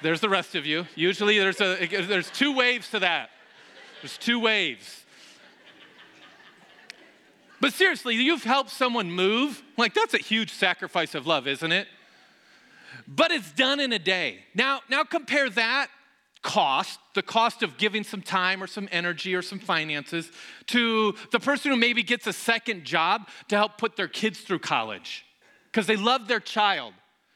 There's 0.00 0.20
the 0.20 0.30
rest 0.30 0.54
of 0.54 0.64
you. 0.64 0.86
Usually 0.94 1.38
there's, 1.38 1.60
a, 1.60 1.86
there's 2.06 2.30
two 2.30 2.56
waves 2.56 2.90
to 2.90 3.00
that. 3.00 3.30
There's 4.00 4.16
two 4.16 4.40
waves. 4.40 5.04
But 7.60 7.74
seriously, 7.74 8.14
you've 8.14 8.44
helped 8.44 8.70
someone 8.70 9.10
move. 9.10 9.62
Like, 9.76 9.92
that's 9.92 10.14
a 10.14 10.18
huge 10.18 10.52
sacrifice 10.52 11.14
of 11.14 11.26
love, 11.26 11.46
isn't 11.46 11.72
it? 11.72 11.86
But 13.06 13.30
it's 13.30 13.50
done 13.52 13.80
in 13.80 13.92
a 13.92 13.98
day. 13.98 14.44
Now, 14.54 14.80
now 14.88 15.04
compare 15.04 15.50
that 15.50 15.88
cost, 16.42 17.00
the 17.14 17.22
cost 17.22 17.62
of 17.62 17.76
giving 17.76 18.04
some 18.04 18.22
time 18.22 18.62
or 18.62 18.66
some 18.66 18.88
energy 18.92 19.34
or 19.34 19.42
some 19.42 19.58
finances, 19.58 20.30
to 20.66 21.14
the 21.32 21.40
person 21.40 21.70
who 21.70 21.76
maybe 21.76 22.02
gets 22.02 22.26
a 22.26 22.32
second 22.32 22.84
job 22.84 23.28
to 23.48 23.56
help 23.56 23.78
put 23.78 23.96
their 23.96 24.08
kids 24.08 24.40
through 24.40 24.60
college. 24.60 25.24
because 25.76 25.86
they 25.86 25.96
love 25.96 26.26
their 26.26 26.40
child. 26.40 26.94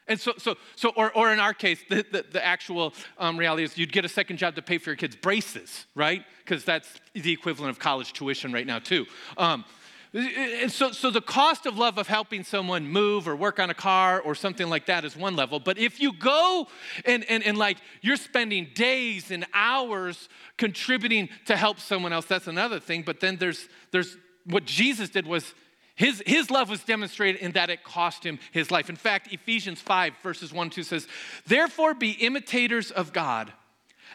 And 0.08 0.18
so, 0.18 0.32
so, 0.38 0.56
so 0.74 0.92
or, 0.96 1.12
or 1.12 1.30
in 1.30 1.38
our 1.38 1.52
case, 1.52 1.78
the, 1.90 2.06
the, 2.10 2.24
the 2.32 2.42
actual 2.42 2.94
um, 3.18 3.36
reality 3.36 3.64
is 3.64 3.76
you'd 3.76 3.92
get 3.92 4.06
a 4.06 4.08
second 4.08 4.38
job 4.38 4.54
to 4.54 4.62
pay 4.62 4.78
for 4.78 4.88
your 4.88 4.96
kids' 4.96 5.14
braces, 5.14 5.84
right? 5.94 6.24
Because 6.42 6.64
that's 6.64 6.88
the 7.12 7.32
equivalent 7.32 7.70
of 7.70 7.78
college 7.78 8.14
tuition 8.14 8.50
right 8.50 8.66
now, 8.66 8.78
too. 8.78 9.04
Um, 9.36 9.66
and 10.12 10.72
so, 10.72 10.90
so 10.90 11.10
the 11.10 11.20
cost 11.20 11.66
of 11.66 11.78
love 11.78 11.96
of 11.96 12.08
helping 12.08 12.42
someone 12.42 12.88
move 12.88 13.28
or 13.28 13.36
work 13.36 13.60
on 13.60 13.70
a 13.70 13.74
car 13.74 14.20
or 14.20 14.34
something 14.34 14.68
like 14.68 14.86
that 14.86 15.04
is 15.04 15.16
one 15.16 15.36
level. 15.36 15.60
But 15.60 15.78
if 15.78 16.00
you 16.00 16.12
go 16.12 16.66
and, 17.04 17.24
and, 17.30 17.44
and 17.44 17.56
like 17.56 17.78
you're 18.00 18.16
spending 18.16 18.68
days 18.74 19.30
and 19.30 19.46
hours 19.54 20.28
contributing 20.56 21.28
to 21.46 21.56
help 21.56 21.78
someone 21.78 22.12
else, 22.12 22.26
that's 22.26 22.48
another 22.48 22.80
thing. 22.80 23.02
But 23.02 23.20
then 23.20 23.36
there's, 23.36 23.68
there's 23.92 24.16
what 24.46 24.64
Jesus 24.64 25.10
did 25.10 25.26
was 25.26 25.54
his, 25.94 26.22
his 26.26 26.50
love 26.50 26.70
was 26.70 26.82
demonstrated 26.82 27.40
in 27.42 27.52
that 27.52 27.70
it 27.70 27.84
cost 27.84 28.24
him 28.24 28.38
his 28.52 28.70
life. 28.70 28.88
In 28.88 28.96
fact, 28.96 29.32
Ephesians 29.32 29.80
5, 29.80 30.14
verses 30.22 30.52
1 30.52 30.70
2 30.70 30.82
says, 30.82 31.06
Therefore 31.46 31.94
be 31.94 32.12
imitators 32.12 32.90
of 32.90 33.12
God 33.12 33.52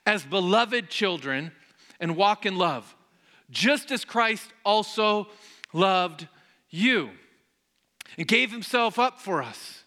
as 0.06 0.24
beloved 0.24 0.90
children 0.90 1.52
and 2.00 2.18
walk 2.18 2.46
in 2.46 2.58
love, 2.58 2.96
just 3.50 3.92
as 3.92 4.04
Christ 4.04 4.52
also 4.66 5.28
loved 5.76 6.28
you 6.70 7.10
and 8.18 8.28
gave 8.28 8.52
himself 8.52 8.98
up 8.98 9.20
for 9.20 9.44
us, 9.44 9.84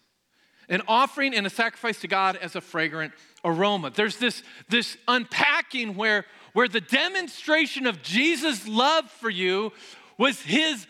an 0.69 0.81
offering 0.87 1.33
and 1.33 1.47
a 1.47 1.49
sacrifice 1.49 1.99
to 2.01 2.07
God 2.07 2.35
as 2.37 2.55
a 2.55 2.61
fragrant 2.61 3.13
aroma. 3.43 3.91
There's 3.93 4.17
this, 4.17 4.43
this 4.69 4.97
unpacking 5.07 5.95
where, 5.95 6.25
where 6.53 6.67
the 6.67 6.81
demonstration 6.81 7.87
of 7.87 8.01
Jesus' 8.01 8.67
love 8.67 9.09
for 9.09 9.29
you 9.29 9.71
was 10.17 10.41
his 10.41 10.85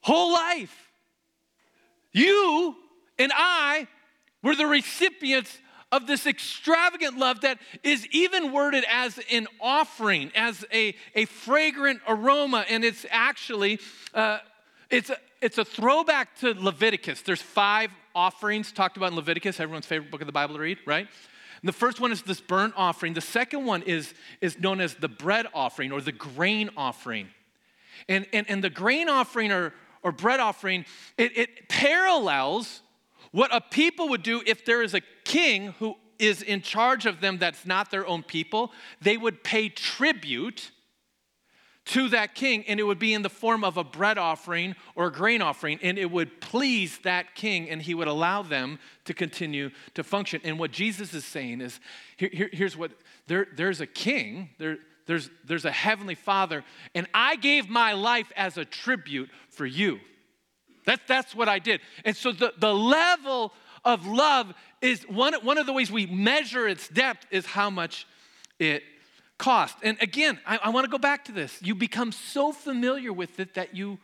whole 0.00 0.32
life. 0.32 0.90
You 2.12 2.76
and 3.18 3.32
I 3.34 3.88
were 4.42 4.54
the 4.54 4.66
recipients 4.66 5.58
of 5.94 6.08
this 6.08 6.26
extravagant 6.26 7.16
love 7.16 7.42
that 7.42 7.58
is 7.84 8.04
even 8.08 8.52
worded 8.52 8.84
as 8.90 9.20
an 9.30 9.46
offering, 9.60 10.32
as 10.34 10.64
a, 10.72 10.92
a 11.14 11.24
fragrant 11.26 12.00
aroma. 12.08 12.64
And 12.68 12.84
it's 12.84 13.06
actually, 13.10 13.78
uh, 14.12 14.38
it's, 14.90 15.10
a, 15.10 15.16
it's 15.40 15.56
a 15.56 15.64
throwback 15.64 16.36
to 16.40 16.52
Leviticus. 16.52 17.22
There's 17.22 17.40
five 17.40 17.90
offerings 18.12 18.72
talked 18.72 18.96
about 18.96 19.10
in 19.10 19.16
Leviticus, 19.16 19.60
everyone's 19.60 19.86
favorite 19.86 20.10
book 20.10 20.20
of 20.20 20.26
the 20.26 20.32
Bible 20.32 20.56
to 20.56 20.60
read, 20.60 20.78
right? 20.84 21.06
And 21.06 21.68
the 21.68 21.72
first 21.72 22.00
one 22.00 22.10
is 22.10 22.22
this 22.22 22.40
burnt 22.40 22.74
offering. 22.76 23.14
The 23.14 23.20
second 23.20 23.64
one 23.64 23.82
is, 23.82 24.14
is 24.40 24.58
known 24.58 24.80
as 24.80 24.96
the 24.96 25.08
bread 25.08 25.46
offering 25.54 25.92
or 25.92 26.00
the 26.00 26.12
grain 26.12 26.70
offering. 26.76 27.28
And, 28.08 28.26
and, 28.32 28.50
and 28.50 28.64
the 28.64 28.70
grain 28.70 29.08
offering 29.08 29.52
or, 29.52 29.72
or 30.02 30.10
bread 30.10 30.40
offering, 30.40 30.86
it, 31.16 31.38
it 31.38 31.68
parallels 31.68 32.80
what 33.34 33.52
a 33.52 33.60
people 33.60 34.10
would 34.10 34.22
do 34.22 34.40
if 34.46 34.64
there 34.64 34.80
is 34.80 34.94
a 34.94 35.00
king 35.24 35.74
who 35.80 35.96
is 36.20 36.40
in 36.40 36.62
charge 36.62 37.04
of 37.04 37.20
them 37.20 37.36
that's 37.36 37.66
not 37.66 37.90
their 37.90 38.06
own 38.06 38.22
people, 38.22 38.70
they 39.02 39.16
would 39.16 39.42
pay 39.42 39.68
tribute 39.68 40.70
to 41.86 42.08
that 42.10 42.36
king, 42.36 42.64
and 42.68 42.78
it 42.78 42.84
would 42.84 43.00
be 43.00 43.12
in 43.12 43.22
the 43.22 43.28
form 43.28 43.64
of 43.64 43.76
a 43.76 43.82
bread 43.82 44.18
offering 44.18 44.76
or 44.94 45.08
a 45.08 45.12
grain 45.12 45.42
offering, 45.42 45.80
and 45.82 45.98
it 45.98 46.12
would 46.12 46.40
please 46.40 46.98
that 46.98 47.34
king, 47.34 47.68
and 47.68 47.82
he 47.82 47.92
would 47.92 48.06
allow 48.06 48.40
them 48.40 48.78
to 49.04 49.12
continue 49.12 49.68
to 49.94 50.04
function. 50.04 50.40
And 50.44 50.56
what 50.56 50.70
Jesus 50.70 51.12
is 51.12 51.24
saying 51.24 51.60
is 51.60 51.80
here, 52.16 52.30
here, 52.32 52.50
here's 52.52 52.76
what 52.76 52.92
there, 53.26 53.48
there's 53.56 53.80
a 53.80 53.86
king, 53.86 54.50
there, 54.58 54.78
there's, 55.06 55.28
there's 55.44 55.64
a 55.64 55.72
heavenly 55.72 56.14
father, 56.14 56.62
and 56.94 57.08
I 57.12 57.34
gave 57.34 57.68
my 57.68 57.94
life 57.94 58.30
as 58.36 58.56
a 58.58 58.64
tribute 58.64 59.28
for 59.48 59.66
you. 59.66 59.98
That, 60.86 61.00
that's 61.06 61.34
what 61.34 61.48
I 61.48 61.58
did. 61.58 61.80
And 62.04 62.16
so 62.16 62.32
the, 62.32 62.52
the 62.58 62.74
level 62.74 63.52
of 63.84 64.06
love 64.06 64.52
is 64.80 65.02
one, 65.04 65.34
one 65.42 65.58
of 65.58 65.66
the 65.66 65.72
ways 65.72 65.90
we 65.90 66.06
measure 66.06 66.66
its 66.68 66.88
depth 66.88 67.26
is 67.30 67.46
how 67.46 67.70
much 67.70 68.06
it 68.58 68.82
cost. 69.38 69.76
And 69.82 69.96
again, 70.00 70.38
I, 70.46 70.58
I 70.64 70.68
want 70.70 70.84
to 70.84 70.90
go 70.90 70.98
back 70.98 71.24
to 71.26 71.32
this. 71.32 71.58
You 71.62 71.74
become 71.74 72.12
so 72.12 72.52
familiar 72.52 73.12
with 73.12 73.40
it 73.40 73.54
that 73.54 73.74
you, 73.74 73.98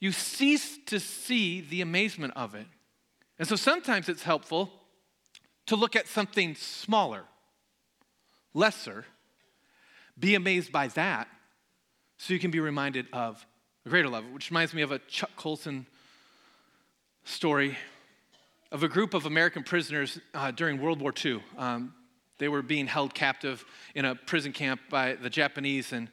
you 0.00 0.12
cease 0.12 0.78
to 0.86 0.98
see 0.98 1.60
the 1.60 1.80
amazement 1.80 2.32
of 2.36 2.54
it. 2.54 2.66
And 3.38 3.48
so 3.48 3.56
sometimes 3.56 4.08
it's 4.08 4.22
helpful 4.22 4.70
to 5.66 5.76
look 5.76 5.96
at 5.96 6.08
something 6.08 6.54
smaller, 6.54 7.24
lesser, 8.54 9.04
be 10.18 10.34
amazed 10.34 10.70
by 10.72 10.88
that, 10.88 11.28
so 12.18 12.32
you 12.32 12.38
can 12.38 12.50
be 12.50 12.60
reminded 12.60 13.06
of 13.12 13.44
a 13.84 13.88
greater 13.88 14.08
love, 14.08 14.24
which 14.32 14.50
reminds 14.50 14.74
me 14.74 14.82
of 14.82 14.92
a 14.92 14.98
Chuck 15.00 15.30
Colson 15.36 15.86
story 17.24 17.76
of 18.70 18.82
a 18.82 18.88
group 18.88 19.14
of 19.14 19.26
American 19.26 19.62
prisoners 19.62 20.18
uh, 20.34 20.50
during 20.50 20.80
World 20.80 21.00
War 21.00 21.12
II. 21.24 21.42
Um, 21.58 21.94
they 22.38 22.48
were 22.48 22.62
being 22.62 22.86
held 22.86 23.14
captive 23.14 23.64
in 23.94 24.04
a 24.04 24.14
prison 24.14 24.52
camp 24.52 24.80
by 24.90 25.14
the 25.14 25.30
Japanese. 25.30 25.92
And, 25.92 26.08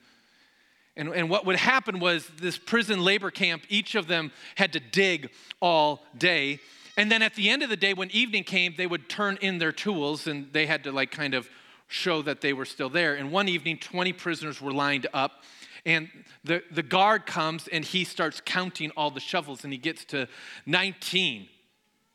and, 0.95 1.09
and 1.09 1.29
what 1.29 1.45
would 1.45 1.55
happen 1.55 1.99
was 1.99 2.29
this 2.37 2.57
prison 2.57 3.03
labor 3.03 3.31
camp, 3.31 3.63
each 3.69 3.95
of 3.95 4.07
them 4.07 4.31
had 4.55 4.73
to 4.73 4.79
dig 4.79 5.29
all 5.61 6.03
day. 6.17 6.59
And 6.97 7.11
then 7.11 7.21
at 7.21 7.35
the 7.35 7.49
end 7.49 7.63
of 7.63 7.69
the 7.69 7.77
day, 7.77 7.93
when 7.93 8.11
evening 8.11 8.43
came, 8.43 8.75
they 8.77 8.87
would 8.87 9.09
turn 9.09 9.37
in 9.41 9.57
their 9.57 9.71
tools 9.71 10.27
and 10.27 10.51
they 10.51 10.65
had 10.65 10.83
to, 10.83 10.91
like, 10.91 11.11
kind 11.11 11.33
of 11.33 11.49
show 11.87 12.21
that 12.21 12.41
they 12.41 12.53
were 12.53 12.65
still 12.65 12.89
there. 12.89 13.15
And 13.15 13.31
one 13.31 13.47
evening, 13.47 13.77
20 13.77 14.13
prisoners 14.13 14.61
were 14.61 14.73
lined 14.73 15.07
up 15.13 15.43
and 15.85 16.09
the, 16.43 16.63
the 16.71 16.83
guard 16.83 17.25
comes 17.25 17.67
and 17.67 17.83
he 17.83 18.03
starts 18.03 18.41
counting 18.43 18.91
all 18.97 19.11
the 19.11 19.19
shovels 19.19 19.63
and 19.63 19.73
he 19.73 19.79
gets 19.79 20.05
to 20.05 20.27
19. 20.65 21.47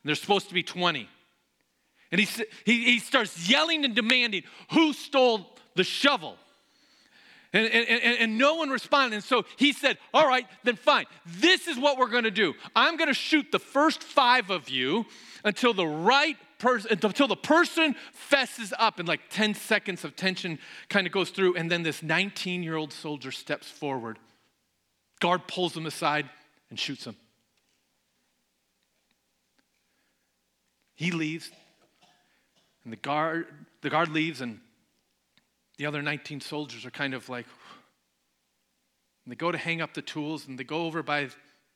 There's 0.04 0.20
supposed 0.20 0.48
to 0.48 0.54
be 0.54 0.62
20. 0.62 1.08
And 2.12 2.20
he, 2.20 2.44
he, 2.64 2.84
he 2.84 2.98
starts 2.98 3.48
yelling 3.48 3.84
and 3.84 3.94
demanding, 3.94 4.44
Who 4.72 4.92
stole 4.92 5.56
the 5.74 5.84
shovel? 5.84 6.36
And, 7.52 7.66
and, 7.66 7.88
and, 7.88 8.18
and, 8.18 8.38
no 8.38 8.56
one 8.56 8.70
responded. 8.70 9.14
And 9.14 9.24
so 9.24 9.44
he 9.56 9.72
said, 9.72 9.98
All 10.12 10.26
right, 10.26 10.46
then 10.64 10.76
fine. 10.76 11.06
This 11.24 11.66
is 11.66 11.78
what 11.78 11.98
we're 11.98 12.08
going 12.08 12.24
to 12.24 12.30
do. 12.30 12.54
I'm 12.74 12.96
going 12.96 13.08
to 13.08 13.14
shoot 13.14 13.50
the 13.50 13.58
first 13.58 14.02
five 14.02 14.50
of 14.50 14.68
you 14.68 15.06
until 15.44 15.72
the 15.72 15.86
right 15.86 16.36
person, 16.64 16.98
until 17.02 17.28
the 17.28 17.36
person 17.36 17.94
fesses 18.12 18.72
up 18.78 18.98
and 18.98 19.06
like 19.06 19.20
10 19.28 19.52
seconds 19.52 20.02
of 20.02 20.16
tension 20.16 20.58
kind 20.88 21.06
of 21.06 21.12
goes 21.12 21.28
through. 21.28 21.56
And 21.56 21.70
then 21.70 21.82
this 21.82 22.02
19 22.02 22.62
year 22.62 22.76
old 22.76 22.92
soldier 22.92 23.30
steps 23.30 23.68
forward. 23.68 24.18
Guard 25.20 25.46
pulls 25.46 25.76
him 25.76 25.84
aside 25.84 26.28
and 26.70 26.80
shoots 26.80 27.04
him. 27.04 27.16
He 30.94 31.10
leaves, 31.10 31.50
and 32.84 32.92
the 32.92 32.96
guard, 32.96 33.46
the 33.82 33.90
guard 33.90 34.08
leaves, 34.10 34.40
and 34.40 34.60
the 35.76 35.86
other 35.86 36.02
19 36.02 36.40
soldiers 36.40 36.86
are 36.86 36.90
kind 36.90 37.14
of 37.14 37.28
like, 37.28 37.46
they 39.26 39.34
go 39.34 39.50
to 39.50 39.58
hang 39.58 39.80
up 39.80 39.92
the 39.92 40.02
tools, 40.02 40.46
and 40.46 40.56
they 40.56 40.62
go 40.62 40.86
over 40.86 41.02
by 41.02 41.28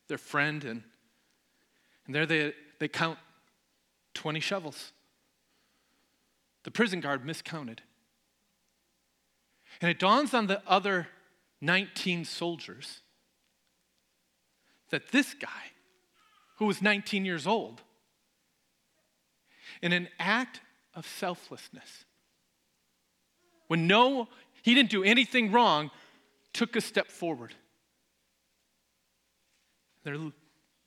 their 0.06 0.18
friend, 0.18 0.64
and, 0.64 0.84
and 2.06 2.14
there 2.14 2.26
they, 2.26 2.54
they 2.78 2.86
count 2.86 3.18
20 4.18 4.40
shovels. 4.40 4.92
The 6.64 6.72
prison 6.72 7.00
guard 7.00 7.24
miscounted. 7.24 7.82
And 9.80 9.88
it 9.88 10.00
dawns 10.00 10.34
on 10.34 10.48
the 10.48 10.60
other 10.66 11.06
19 11.60 12.24
soldiers 12.24 13.00
that 14.90 15.12
this 15.12 15.34
guy, 15.34 15.70
who 16.56 16.66
was 16.66 16.82
19 16.82 17.24
years 17.24 17.46
old, 17.46 17.80
in 19.82 19.92
an 19.92 20.08
act 20.18 20.62
of 20.94 21.06
selflessness, 21.06 22.04
when 23.68 23.86
no, 23.86 24.26
he 24.62 24.74
didn't 24.74 24.90
do 24.90 25.04
anything 25.04 25.52
wrong, 25.52 25.92
took 26.52 26.74
a 26.74 26.80
step 26.80 27.08
forward. 27.08 27.54
They're 30.02 30.18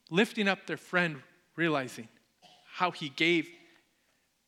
lifting 0.10 0.50
up 0.50 0.68
their 0.68 0.76
friend, 0.76 1.22
realizing 1.56 2.10
how 2.74 2.92
he 2.92 3.10
gave 3.10 3.48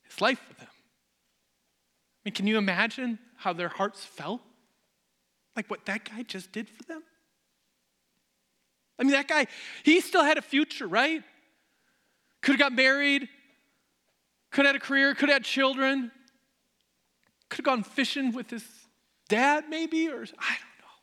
his 0.03 0.21
life 0.21 0.39
for 0.39 0.53
them. 0.55 0.67
I 0.69 2.21
mean, 2.25 2.33
can 2.33 2.47
you 2.47 2.57
imagine 2.57 3.19
how 3.35 3.53
their 3.53 3.67
hearts 3.67 4.03
felt? 4.03 4.41
Like 5.55 5.69
what 5.69 5.85
that 5.85 6.05
guy 6.05 6.23
just 6.23 6.51
did 6.51 6.69
for 6.69 6.83
them? 6.83 7.03
I 8.97 9.03
mean, 9.03 9.11
that 9.11 9.27
guy, 9.27 9.47
he 9.83 10.01
still 10.01 10.23
had 10.23 10.37
a 10.37 10.41
future, 10.41 10.87
right? 10.87 11.23
Could 12.41 12.53
have 12.53 12.59
got 12.59 12.73
married, 12.73 13.27
could 14.51 14.65
have 14.65 14.75
had 14.75 14.81
a 14.81 14.85
career, 14.85 15.13
could 15.15 15.29
have 15.29 15.37
had 15.37 15.43
children, 15.43 16.11
could 17.49 17.57
have 17.57 17.65
gone 17.65 17.83
fishing 17.83 18.31
with 18.31 18.49
his 18.49 18.65
dad, 19.27 19.65
maybe, 19.69 20.07
or 20.07 20.21
I 20.21 20.21
don't 20.21 20.27
know. 20.27 20.95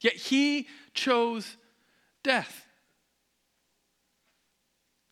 Yet 0.00 0.14
he 0.14 0.66
chose 0.94 1.56
death. 2.22 2.65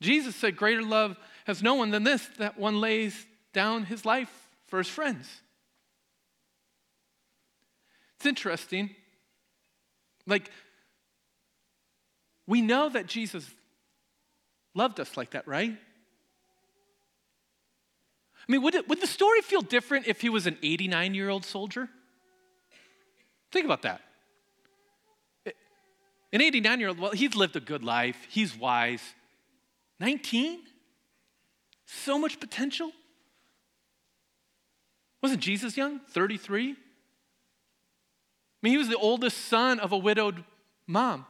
Jesus 0.01 0.37
said, 0.37 0.57
Greater 0.57 0.83
love 0.83 1.17
has 1.47 1.63
no 1.63 1.75
one 1.75 1.91
than 1.91 2.05
this, 2.05 2.27
that 2.39 2.59
one 2.59 2.81
lays 2.81 3.27
down 3.53 3.85
his 3.85 4.05
life 4.05 4.31
for 4.67 4.79
his 4.79 4.89
friends. 4.89 5.29
It's 8.17 8.27
interesting. 8.27 8.91
Like, 10.27 10.51
we 12.47 12.61
know 12.61 12.89
that 12.89 13.07
Jesus 13.07 13.49
loved 14.75 15.01
us 15.01 15.17
like 15.17 15.31
that, 15.31 15.47
right? 15.47 15.77
I 18.47 18.53
mean, 18.53 18.63
would, 18.63 18.75
it, 18.75 18.89
would 18.89 19.01
the 19.01 19.07
story 19.07 19.41
feel 19.41 19.63
different 19.63 20.07
if 20.07 20.21
he 20.21 20.29
was 20.29 20.47
an 20.47 20.59
89 20.63 21.15
year 21.15 21.31
old 21.31 21.45
soldier? 21.45 21.89
Think 23.53 23.65
about 23.65 23.83
that. 23.83 24.03
An 26.33 26.43
89 26.43 26.81
year 26.81 26.89
old, 26.89 26.99
well, 26.99 27.13
he's 27.13 27.37
lived 27.37 27.57
a 27.57 27.61
good 27.61 27.85
life, 27.85 28.27
he's 28.29 28.57
wise. 28.57 29.03
19? 30.01 30.61
So 31.87 32.19
much 32.19 32.41
potential. 32.41 32.91
Wasn't 35.23 35.41
Jesus 35.41 35.77
young? 35.77 36.01
33? 36.11 36.71
I 36.73 36.77
mean, 38.63 38.73
he 38.73 38.79
was 38.79 38.89
the 38.89 38.97
oldest 38.97 39.47
son 39.47 39.81
of 39.81 39.93
a 39.93 39.99
widowed 39.99 40.45
mom. 40.87 41.27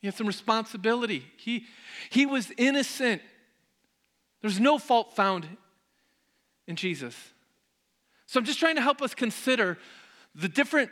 He 0.00 0.06
had 0.06 0.14
some 0.14 0.26
responsibility. 0.26 1.26
He, 1.36 1.66
he 2.08 2.24
was 2.26 2.52
innocent. 2.56 3.22
There's 4.40 4.58
no 4.58 4.78
fault 4.78 5.14
found 5.14 5.46
in 6.66 6.76
Jesus. 6.76 7.14
So 8.26 8.40
I'm 8.40 8.46
just 8.46 8.58
trying 8.58 8.76
to 8.76 8.82
help 8.82 9.02
us 9.02 9.14
consider 9.14 9.76
the 10.34 10.48
different 10.48 10.90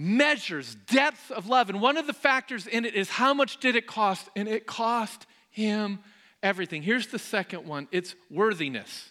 measures, 0.00 0.76
depth 0.86 1.32
of 1.32 1.48
love. 1.48 1.68
And 1.68 1.80
one 1.80 1.96
of 1.96 2.06
the 2.06 2.12
factors 2.12 2.68
in 2.68 2.84
it 2.84 2.94
is 2.94 3.10
how 3.10 3.34
much 3.34 3.58
did 3.58 3.74
it 3.74 3.88
cost? 3.88 4.28
And 4.36 4.46
it 4.46 4.64
cost 4.64 5.26
him 5.50 5.98
everything. 6.40 6.82
Here's 6.82 7.08
the 7.08 7.18
second 7.18 7.66
one 7.66 7.88
it's 7.90 8.14
worthiness, 8.30 9.10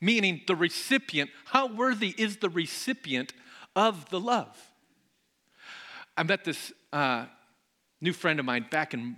meaning 0.00 0.40
the 0.46 0.56
recipient. 0.56 1.30
How 1.44 1.66
worthy 1.66 2.14
is 2.16 2.38
the 2.38 2.48
recipient 2.48 3.34
of 3.76 4.08
the 4.08 4.18
love? 4.18 4.56
I 6.16 6.22
met 6.22 6.44
this 6.44 6.72
uh, 6.90 7.26
new 8.00 8.14
friend 8.14 8.40
of 8.40 8.46
mine 8.46 8.64
back 8.70 8.94
in 8.94 9.16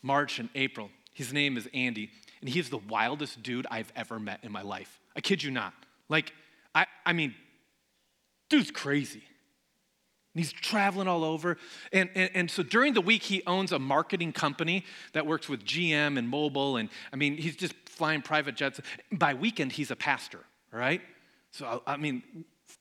March 0.00 0.38
and 0.38 0.48
April. 0.54 0.88
His 1.12 1.34
name 1.34 1.58
is 1.58 1.68
Andy, 1.74 2.10
and 2.40 2.48
he's 2.48 2.70
the 2.70 2.78
wildest 2.78 3.42
dude 3.42 3.66
I've 3.70 3.92
ever 3.94 4.18
met 4.18 4.40
in 4.42 4.52
my 4.52 4.62
life. 4.62 5.00
I 5.14 5.20
kid 5.20 5.42
you 5.42 5.50
not. 5.50 5.74
Like, 6.08 6.32
I, 6.74 6.86
I 7.04 7.12
mean, 7.12 7.34
dude's 8.48 8.70
crazy. 8.70 9.22
And 10.36 10.44
he's 10.44 10.52
traveling 10.52 11.08
all 11.08 11.24
over. 11.24 11.56
And, 11.94 12.10
and, 12.14 12.30
and, 12.34 12.50
so 12.50 12.62
during 12.62 12.92
the 12.92 13.00
week, 13.00 13.22
he 13.22 13.42
owns 13.46 13.72
a 13.72 13.78
marketing 13.78 14.34
company 14.34 14.84
that 15.14 15.26
works 15.26 15.48
with 15.48 15.64
GM 15.64 16.18
and 16.18 16.28
mobile. 16.28 16.76
And 16.76 16.90
I 17.10 17.16
mean, 17.16 17.38
he's 17.38 17.56
just 17.56 17.72
flying 17.86 18.20
private 18.20 18.54
jets. 18.54 18.78
By 19.10 19.32
weekend, 19.32 19.72
he's 19.72 19.90
a 19.90 19.96
pastor, 19.96 20.40
right? 20.70 21.00
So, 21.52 21.82
I 21.86 21.96
mean, 21.96 22.22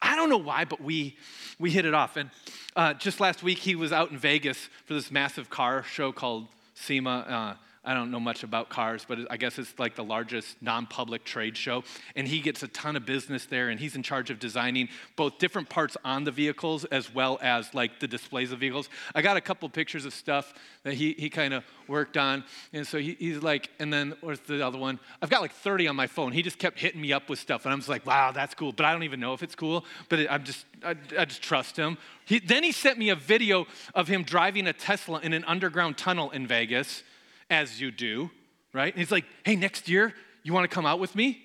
I 0.01 0.17
don't 0.17 0.29
know 0.29 0.35
why, 0.35 0.65
but 0.65 0.81
we, 0.81 1.15
we 1.57 1.71
hit 1.71 1.85
it 1.85 1.93
off. 1.93 2.17
And 2.17 2.29
uh, 2.75 2.93
just 2.93 3.21
last 3.21 3.41
week, 3.41 3.59
he 3.59 3.73
was 3.73 3.93
out 3.93 4.11
in 4.11 4.17
Vegas 4.17 4.67
for 4.83 4.93
this 4.93 5.09
massive 5.09 5.49
car 5.49 5.83
show 5.83 6.11
called 6.11 6.49
SEMA. 6.73 7.09
Uh, 7.09 7.64
I 7.85 7.93
don't 7.93 8.09
know 8.09 8.19
much 8.19 8.43
about 8.43 8.69
cars, 8.69 9.05
but 9.07 9.19
I 9.29 9.37
guess 9.37 9.59
it's 9.59 9.77
like 9.77 9.95
the 9.95 10.03
largest 10.03 10.61
non 10.61 10.87
public 10.87 11.23
trade 11.23 11.55
show. 11.55 11.83
And 12.15 12.27
he 12.27 12.39
gets 12.39 12.63
a 12.63 12.67
ton 12.69 12.95
of 12.95 13.05
business 13.05 13.45
there, 13.45 13.69
and 13.69 13.79
he's 13.79 13.95
in 13.95 14.03
charge 14.03 14.29
of 14.29 14.39
designing 14.39 14.89
both 15.15 15.37
different 15.37 15.69
parts 15.69 15.95
on 16.03 16.23
the 16.23 16.31
vehicles 16.31 16.85
as 16.85 17.13
well 17.13 17.37
as 17.41 17.73
like 17.73 17.99
the 17.99 18.07
displays 18.07 18.51
of 18.51 18.59
vehicles. 18.59 18.89
I 19.13 19.21
got 19.21 19.37
a 19.37 19.41
couple 19.41 19.69
pictures 19.69 20.05
of 20.05 20.13
stuff 20.13 20.53
that 20.83 20.95
he, 20.95 21.13
he 21.13 21.29
kind 21.29 21.53
of 21.53 21.63
worked 21.87 22.17
on. 22.17 22.43
And 22.73 22.87
so 22.87 22.97
he, 22.97 23.15
he's 23.19 23.43
like, 23.43 23.69
and 23.79 23.93
then 23.93 24.15
where's 24.21 24.39
the 24.39 24.65
other 24.65 24.77
one? 24.77 24.99
I've 25.21 25.29
got 25.29 25.41
like 25.41 25.53
30 25.53 25.87
on 25.87 25.95
my 25.95 26.07
phone. 26.07 26.31
He 26.31 26.41
just 26.41 26.57
kept 26.57 26.79
hitting 26.79 27.01
me 27.01 27.13
up 27.13 27.29
with 27.29 27.39
stuff, 27.39 27.65
and 27.65 27.73
I'm 27.73 27.79
just 27.79 27.89
like, 27.89 28.05
wow, 28.05 28.31
that's 28.31 28.55
cool. 28.55 28.71
But 28.71 28.85
I 28.85 28.93
don't 28.93 29.03
even 29.03 29.19
know 29.19 29.33
if 29.33 29.43
it's 29.43 29.55
cool, 29.55 29.85
but 30.09 30.19
it, 30.19 30.31
I'm 30.31 30.43
just, 30.43 30.65
I, 30.83 30.95
I 31.17 31.25
just 31.25 31.41
trust 31.41 31.77
him. 31.77 31.97
He, 32.25 32.39
then 32.39 32.63
he 32.63 32.71
sent 32.71 32.97
me 32.97 33.09
a 33.09 33.15
video 33.15 33.67
of 33.93 34.07
him 34.07 34.23
driving 34.23 34.67
a 34.67 34.73
Tesla 34.73 35.19
in 35.19 35.33
an 35.33 35.43
underground 35.45 35.97
tunnel 35.97 36.31
in 36.31 36.47
Vegas 36.47 37.03
as 37.49 37.79
you 37.79 37.91
do, 37.91 38.29
right? 38.73 38.93
And 38.93 38.99
he's 38.99 39.11
like, 39.11 39.25
hey, 39.43 39.55
next 39.55 39.87
year, 39.87 40.13
you 40.43 40.53
want 40.53 40.69
to 40.69 40.73
come 40.73 40.85
out 40.85 40.99
with 40.99 41.15
me? 41.15 41.41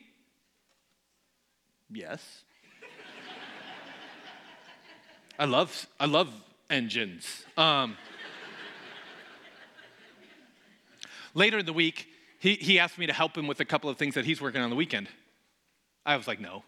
Yes. 1.91 2.43
I 5.39 5.47
love, 5.47 5.87
I 5.99 6.07
love 6.07 6.29
engines. 6.69 7.45
Um, 7.57 7.97
later 11.35 11.59
in 11.59 11.67
the 11.67 11.73
week, 11.73 12.09
he, 12.39 12.55
he 12.55 12.79
asked 12.79 12.99
me 12.99 13.07
to 13.07 13.13
help 13.13 13.37
him 13.37 13.47
with 13.47 13.61
a 13.61 13.65
couple 13.65 13.89
of 13.89 13.97
things 13.97 14.15
that 14.15 14.25
he's 14.25 14.41
working 14.41 14.61
on 14.61 14.71
the 14.71 14.77
weekend. 14.77 15.09
I 16.05 16.17
was 16.17 16.27
like, 16.27 16.41
no. 16.41 16.65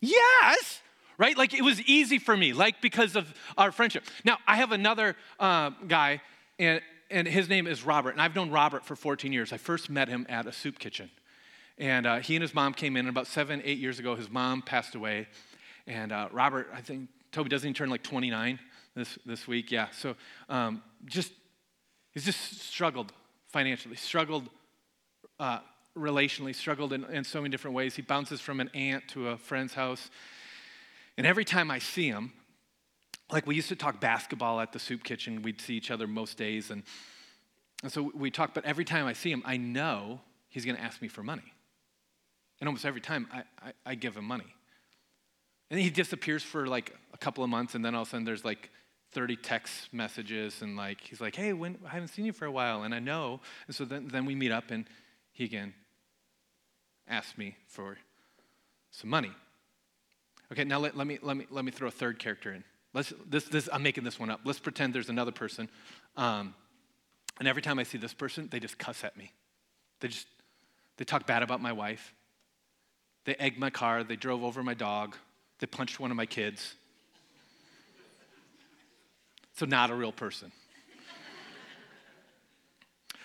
Yes, 0.00 0.80
right? 1.18 1.36
Like 1.36 1.54
it 1.54 1.62
was 1.62 1.80
easy 1.82 2.18
for 2.18 2.36
me, 2.36 2.52
like 2.52 2.80
because 2.80 3.16
of 3.16 3.32
our 3.56 3.72
friendship. 3.72 4.04
Now, 4.24 4.38
I 4.46 4.56
have 4.56 4.72
another 4.72 5.16
uh, 5.38 5.70
guy, 5.86 6.20
and 6.58 6.80
and 7.10 7.26
his 7.26 7.48
name 7.48 7.66
is 7.66 7.84
Robert. 7.84 8.10
And 8.10 8.20
I've 8.20 8.34
known 8.34 8.50
Robert 8.50 8.84
for 8.84 8.96
14 8.96 9.32
years. 9.32 9.52
I 9.52 9.56
first 9.56 9.90
met 9.90 10.08
him 10.08 10.26
at 10.28 10.46
a 10.46 10.52
soup 10.52 10.78
kitchen. 10.78 11.10
And 11.78 12.06
uh, 12.06 12.18
he 12.18 12.36
and 12.36 12.42
his 12.42 12.54
mom 12.54 12.72
came 12.72 12.96
in, 12.96 13.06
and 13.06 13.08
about 13.08 13.26
seven, 13.26 13.60
eight 13.64 13.78
years 13.78 13.98
ago, 13.98 14.14
his 14.14 14.30
mom 14.30 14.62
passed 14.62 14.94
away. 14.94 15.26
And 15.86 16.12
uh, 16.12 16.28
Robert, 16.32 16.68
I 16.72 16.80
think, 16.80 17.08
Toby 17.32 17.48
doesn't 17.48 17.66
even 17.66 17.74
turn 17.74 17.90
like 17.90 18.02
29 18.02 18.60
this, 18.94 19.18
this 19.26 19.48
week. 19.48 19.72
Yeah. 19.72 19.88
So 19.90 20.14
um, 20.48 20.82
just, 21.04 21.32
he's 22.12 22.24
just 22.24 22.60
struggled 22.60 23.12
financially, 23.48 23.96
struggled 23.96 24.48
uh, 25.40 25.58
relationally, 25.96 26.54
struggled 26.54 26.92
in, 26.92 27.04
in 27.06 27.24
so 27.24 27.40
many 27.40 27.50
different 27.50 27.74
ways. 27.74 27.96
He 27.96 28.02
bounces 28.02 28.40
from 28.40 28.60
an 28.60 28.70
aunt 28.74 29.08
to 29.08 29.30
a 29.30 29.36
friend's 29.36 29.74
house. 29.74 30.10
And 31.16 31.26
every 31.26 31.44
time 31.44 31.70
I 31.70 31.78
see 31.78 32.08
him, 32.08 32.32
like 33.34 33.46
we 33.48 33.56
used 33.56 33.68
to 33.68 33.76
talk 33.76 34.00
basketball 34.00 34.60
at 34.60 34.72
the 34.72 34.78
soup 34.78 35.02
kitchen. 35.02 35.42
We'd 35.42 35.60
see 35.60 35.74
each 35.74 35.90
other 35.90 36.06
most 36.06 36.38
days. 36.38 36.70
And, 36.70 36.84
and 37.82 37.90
so 37.90 38.12
we 38.14 38.30
talk, 38.30 38.54
but 38.54 38.64
every 38.64 38.84
time 38.84 39.06
I 39.06 39.12
see 39.12 39.30
him, 39.30 39.42
I 39.44 39.56
know 39.56 40.20
he's 40.48 40.64
going 40.64 40.76
to 40.76 40.82
ask 40.82 41.02
me 41.02 41.08
for 41.08 41.24
money. 41.24 41.52
And 42.60 42.68
almost 42.68 42.86
every 42.86 43.00
time 43.00 43.26
I, 43.32 43.38
I, 43.60 43.72
I 43.84 43.94
give 43.96 44.16
him 44.16 44.24
money. 44.24 44.54
And 45.68 45.80
he 45.80 45.90
disappears 45.90 46.44
for 46.44 46.66
like 46.66 46.94
a 47.12 47.18
couple 47.18 47.42
of 47.42 47.50
months, 47.50 47.74
and 47.74 47.84
then 47.84 47.96
all 47.96 48.02
of 48.02 48.08
a 48.08 48.10
sudden 48.12 48.24
there's 48.24 48.44
like 48.44 48.70
30 49.12 49.36
text 49.36 49.92
messages, 49.92 50.62
and 50.62 50.76
like 50.76 51.00
he's 51.00 51.20
like, 51.20 51.34
hey, 51.34 51.52
when, 51.52 51.78
I 51.84 51.88
haven't 51.88 52.08
seen 52.08 52.24
you 52.24 52.32
for 52.32 52.44
a 52.44 52.52
while, 52.52 52.84
and 52.84 52.94
I 52.94 53.00
know. 53.00 53.40
And 53.66 53.74
so 53.74 53.84
then, 53.84 54.06
then 54.08 54.24
we 54.24 54.36
meet 54.36 54.52
up, 54.52 54.70
and 54.70 54.84
he 55.32 55.44
again 55.44 55.74
asks 57.08 57.36
me 57.36 57.56
for 57.66 57.96
some 58.92 59.10
money. 59.10 59.32
Okay, 60.52 60.62
now 60.62 60.78
let, 60.78 60.96
let, 60.96 61.06
me, 61.08 61.18
let, 61.22 61.36
me, 61.36 61.46
let 61.50 61.64
me 61.64 61.72
throw 61.72 61.88
a 61.88 61.90
third 61.90 62.20
character 62.20 62.52
in. 62.52 62.62
Let's, 62.94 63.12
this, 63.28 63.44
this, 63.44 63.68
I'm 63.72 63.82
making 63.82 64.04
this 64.04 64.18
one 64.18 64.30
up. 64.30 64.40
Let's 64.44 64.60
pretend 64.60 64.94
there's 64.94 65.08
another 65.08 65.32
person. 65.32 65.68
Um, 66.16 66.54
and 67.40 67.48
every 67.48 67.60
time 67.60 67.80
I 67.80 67.82
see 67.82 67.98
this 67.98 68.14
person, 68.14 68.48
they 68.50 68.60
just 68.60 68.78
cuss 68.78 69.02
at 69.02 69.16
me. 69.16 69.32
They 70.00 70.08
just, 70.08 70.28
they 70.96 71.04
talk 71.04 71.26
bad 71.26 71.42
about 71.42 71.60
my 71.60 71.72
wife. 71.72 72.14
They 73.24 73.34
egged 73.34 73.58
my 73.58 73.70
car. 73.70 74.04
They 74.04 74.16
drove 74.16 74.44
over 74.44 74.62
my 74.62 74.74
dog. 74.74 75.16
They 75.58 75.66
punched 75.66 75.98
one 75.98 76.12
of 76.12 76.16
my 76.16 76.26
kids. 76.26 76.74
So, 79.56 79.66
not 79.66 79.90
a 79.90 79.94
real 79.94 80.12
person. 80.12 80.52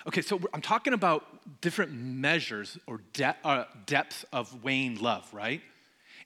Okay, 0.07 0.21
so 0.21 0.39
I'm 0.53 0.61
talking 0.61 0.93
about 0.93 1.61
different 1.61 1.91
measures 1.91 2.77
or 2.87 3.01
de- 3.13 3.35
uh, 3.43 3.65
depths 3.85 4.25
of 4.31 4.63
weighing 4.63 4.99
love, 4.99 5.31
right? 5.33 5.61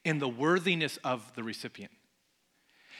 And 0.05 0.21
the 0.21 0.27
worthiness 0.27 0.97
of 1.03 1.33
the 1.35 1.43
recipient. 1.43 1.91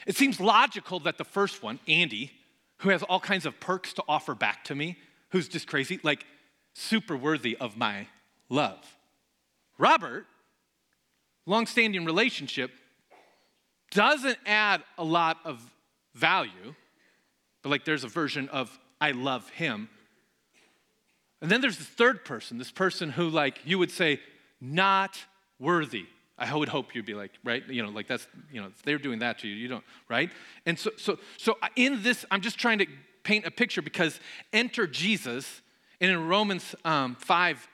It 0.06 0.16
seems 0.16 0.40
logical 0.40 1.00
that 1.02 1.18
the 1.18 1.24
first 1.24 1.64
one, 1.64 1.80
Andy, 1.88 2.32
who 2.78 2.90
has 2.90 3.04
all 3.04 3.20
kinds 3.20 3.46
of 3.46 3.60
perks 3.60 3.94
to 3.94 4.04
offer 4.08 4.36
back 4.36 4.64
to 4.66 4.76
me, 4.76 4.98
who's 5.30 5.48
just 5.48 5.68
crazy, 5.68 6.00
like 6.04 6.26
super 6.74 7.16
worthy 7.16 7.56
of 7.58 7.78
my 7.78 8.08
love. 8.50 8.84
Robert, 9.78 10.26
long-standing 11.46 12.06
relationship, 12.06 12.72
doesn't 13.92 14.38
add 14.46 14.84
a 14.98 15.04
lot 15.04 15.38
of 15.46 15.62
value, 16.14 16.76
but 17.62 17.70
like 17.70 17.86
there's 17.86 18.04
a 18.04 18.08
version 18.08 18.50
of 18.50 18.78
I 19.00 19.12
love 19.12 19.50
him. 19.50 19.90
And 21.42 21.52
then 21.52 21.62
there's 21.62 21.78
the 21.78 21.84
third 21.84 22.26
person, 22.26 22.58
this 22.58 22.72
person 22.72 23.10
who 23.10 23.30
like 23.30 23.60
you 23.66 23.78
would 23.78 23.92
say 23.92 24.20
not 24.60 25.20
worthy 25.60 26.06
I 26.38 26.54
would 26.56 26.70
hope 26.70 26.96
you'd 26.96 27.06
be 27.06 27.14
like, 27.14 27.32
right? 27.44 27.68
You 27.68 27.84
know, 27.84 27.90
like 27.90 28.08
that's, 28.08 28.28
you 28.52 28.62
know, 28.62 28.72
they're 28.84 28.98
doing 28.98 29.20
that 29.20 29.40
to 29.40 29.48
you, 29.48 29.56
you 29.56 29.68
don't, 29.68 29.84
right? 30.10 30.32
And 30.66 30.78
so, 30.78 30.92
so, 30.98 31.20
so 31.38 31.58
in 31.76 32.02
this, 32.02 32.26
I'm 32.32 32.42
just 32.42 32.58
trying 32.58 32.80
to 32.80 32.88
paint 33.24 33.46
a 33.46 33.52
picture 33.52 33.82
because 33.82 34.20
enter 34.52 34.88
Jesus, 34.88 35.62
and 36.02 36.12
in 36.12 36.28
Romans 36.28 36.76
um, 36.84 37.16
5, 37.16 37.68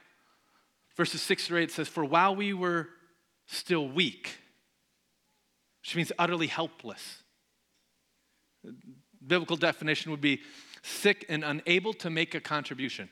verses 0.95 1.21
6 1.21 1.47
through 1.47 1.59
8, 1.59 1.63
it 1.63 1.71
says, 1.71 1.87
For 1.87 2.03
while 2.03 2.35
we 2.35 2.53
were 2.53 2.89
still 3.47 3.87
weak, 3.87 4.37
which 5.81 5.95
means 5.95 6.11
utterly 6.19 6.47
helpless, 6.47 7.23
biblical 9.25 9.55
definition 9.55 10.11
would 10.11 10.21
be 10.21 10.41
sick 10.81 11.25
and 11.29 11.43
unable 11.43 11.93
to 11.93 12.09
make 12.09 12.35
a 12.35 12.41
contribution. 12.41 13.09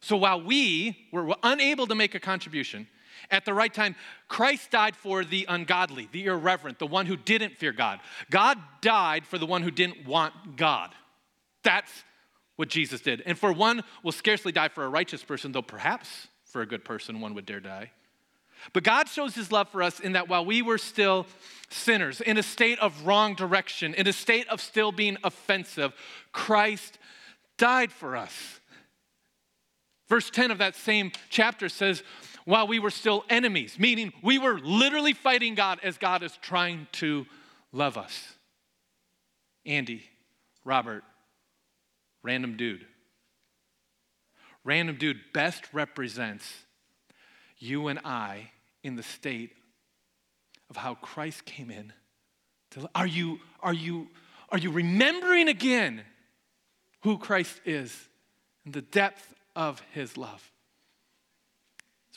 So 0.00 0.16
while 0.16 0.42
we 0.42 1.08
were 1.12 1.34
unable 1.42 1.86
to 1.86 1.94
make 1.94 2.14
a 2.14 2.20
contribution, 2.20 2.86
at 3.30 3.44
the 3.44 3.54
right 3.54 3.72
time, 3.72 3.94
Christ 4.28 4.70
died 4.70 4.96
for 4.96 5.24
the 5.24 5.46
ungodly, 5.48 6.08
the 6.12 6.26
irreverent, 6.26 6.78
the 6.78 6.86
one 6.86 7.06
who 7.06 7.16
didn't 7.16 7.56
fear 7.56 7.72
God. 7.72 8.00
God 8.30 8.58
died 8.80 9.26
for 9.26 9.38
the 9.38 9.46
one 9.46 9.62
who 9.62 9.70
didn't 9.70 10.06
want 10.06 10.56
God. 10.56 10.90
That's 11.62 12.04
what 12.56 12.68
Jesus 12.68 13.00
did. 13.00 13.22
And 13.26 13.38
for 13.38 13.52
one 13.52 13.82
will 14.02 14.12
scarcely 14.12 14.52
die 14.52 14.68
for 14.68 14.84
a 14.84 14.88
righteous 14.88 15.22
person, 15.22 15.52
though 15.52 15.62
perhaps 15.62 16.28
for 16.44 16.62
a 16.62 16.66
good 16.66 16.84
person 16.84 17.20
one 17.20 17.34
would 17.34 17.46
dare 17.46 17.60
die. 17.60 17.90
But 18.72 18.82
God 18.82 19.08
shows 19.08 19.34
his 19.34 19.52
love 19.52 19.68
for 19.68 19.82
us 19.82 20.00
in 20.00 20.12
that 20.12 20.28
while 20.28 20.44
we 20.44 20.62
were 20.62 20.78
still 20.78 21.26
sinners, 21.68 22.20
in 22.20 22.38
a 22.38 22.42
state 22.42 22.78
of 22.78 23.06
wrong 23.06 23.34
direction, 23.34 23.94
in 23.94 24.06
a 24.06 24.12
state 24.12 24.48
of 24.48 24.60
still 24.60 24.92
being 24.92 25.18
offensive, 25.22 25.92
Christ 26.32 26.98
died 27.58 27.92
for 27.92 28.16
us. 28.16 28.60
Verse 30.08 30.30
10 30.30 30.50
of 30.50 30.58
that 30.58 30.76
same 30.76 31.10
chapter 31.30 31.68
says, 31.68 32.02
while 32.46 32.68
we 32.68 32.78
were 32.78 32.90
still 32.90 33.24
enemies, 33.28 33.76
meaning 33.78 34.12
we 34.22 34.38
were 34.38 34.58
literally 34.60 35.12
fighting 35.12 35.56
God 35.56 35.80
as 35.82 35.98
God 35.98 36.22
is 36.22 36.34
trying 36.40 36.86
to 36.92 37.26
love 37.72 37.98
us. 37.98 38.34
Andy, 39.66 40.04
Robert, 40.64 41.02
random 42.22 42.56
dude. 42.56 42.86
Random 44.64 44.96
dude 44.96 45.20
best 45.34 45.64
represents 45.72 46.48
you 47.58 47.88
and 47.88 47.98
I 48.04 48.50
in 48.84 48.94
the 48.94 49.02
state 49.02 49.50
of 50.70 50.76
how 50.76 50.94
Christ 50.94 51.44
came 51.44 51.70
in. 51.70 51.92
To, 52.72 52.88
are, 52.94 53.06
you, 53.06 53.40
are, 53.60 53.74
you, 53.74 54.08
are 54.50 54.58
you 54.58 54.70
remembering 54.70 55.48
again 55.48 56.02
who 57.02 57.18
Christ 57.18 57.60
is 57.64 58.08
and 58.64 58.72
the 58.72 58.82
depth 58.82 59.34
of 59.56 59.82
his 59.92 60.16
love? 60.16 60.48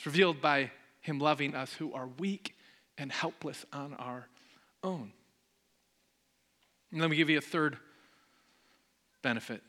It's 0.00 0.06
revealed 0.06 0.40
by 0.40 0.70
him 1.02 1.18
loving 1.18 1.54
us 1.54 1.74
who 1.74 1.92
are 1.92 2.06
weak 2.18 2.56
and 2.96 3.12
helpless 3.12 3.66
on 3.70 3.92
our 3.98 4.28
own. 4.82 5.12
And 6.90 7.02
let 7.02 7.10
me 7.10 7.18
give 7.18 7.28
you 7.28 7.36
a 7.36 7.42
third 7.42 7.76
benefit. 9.20 9.60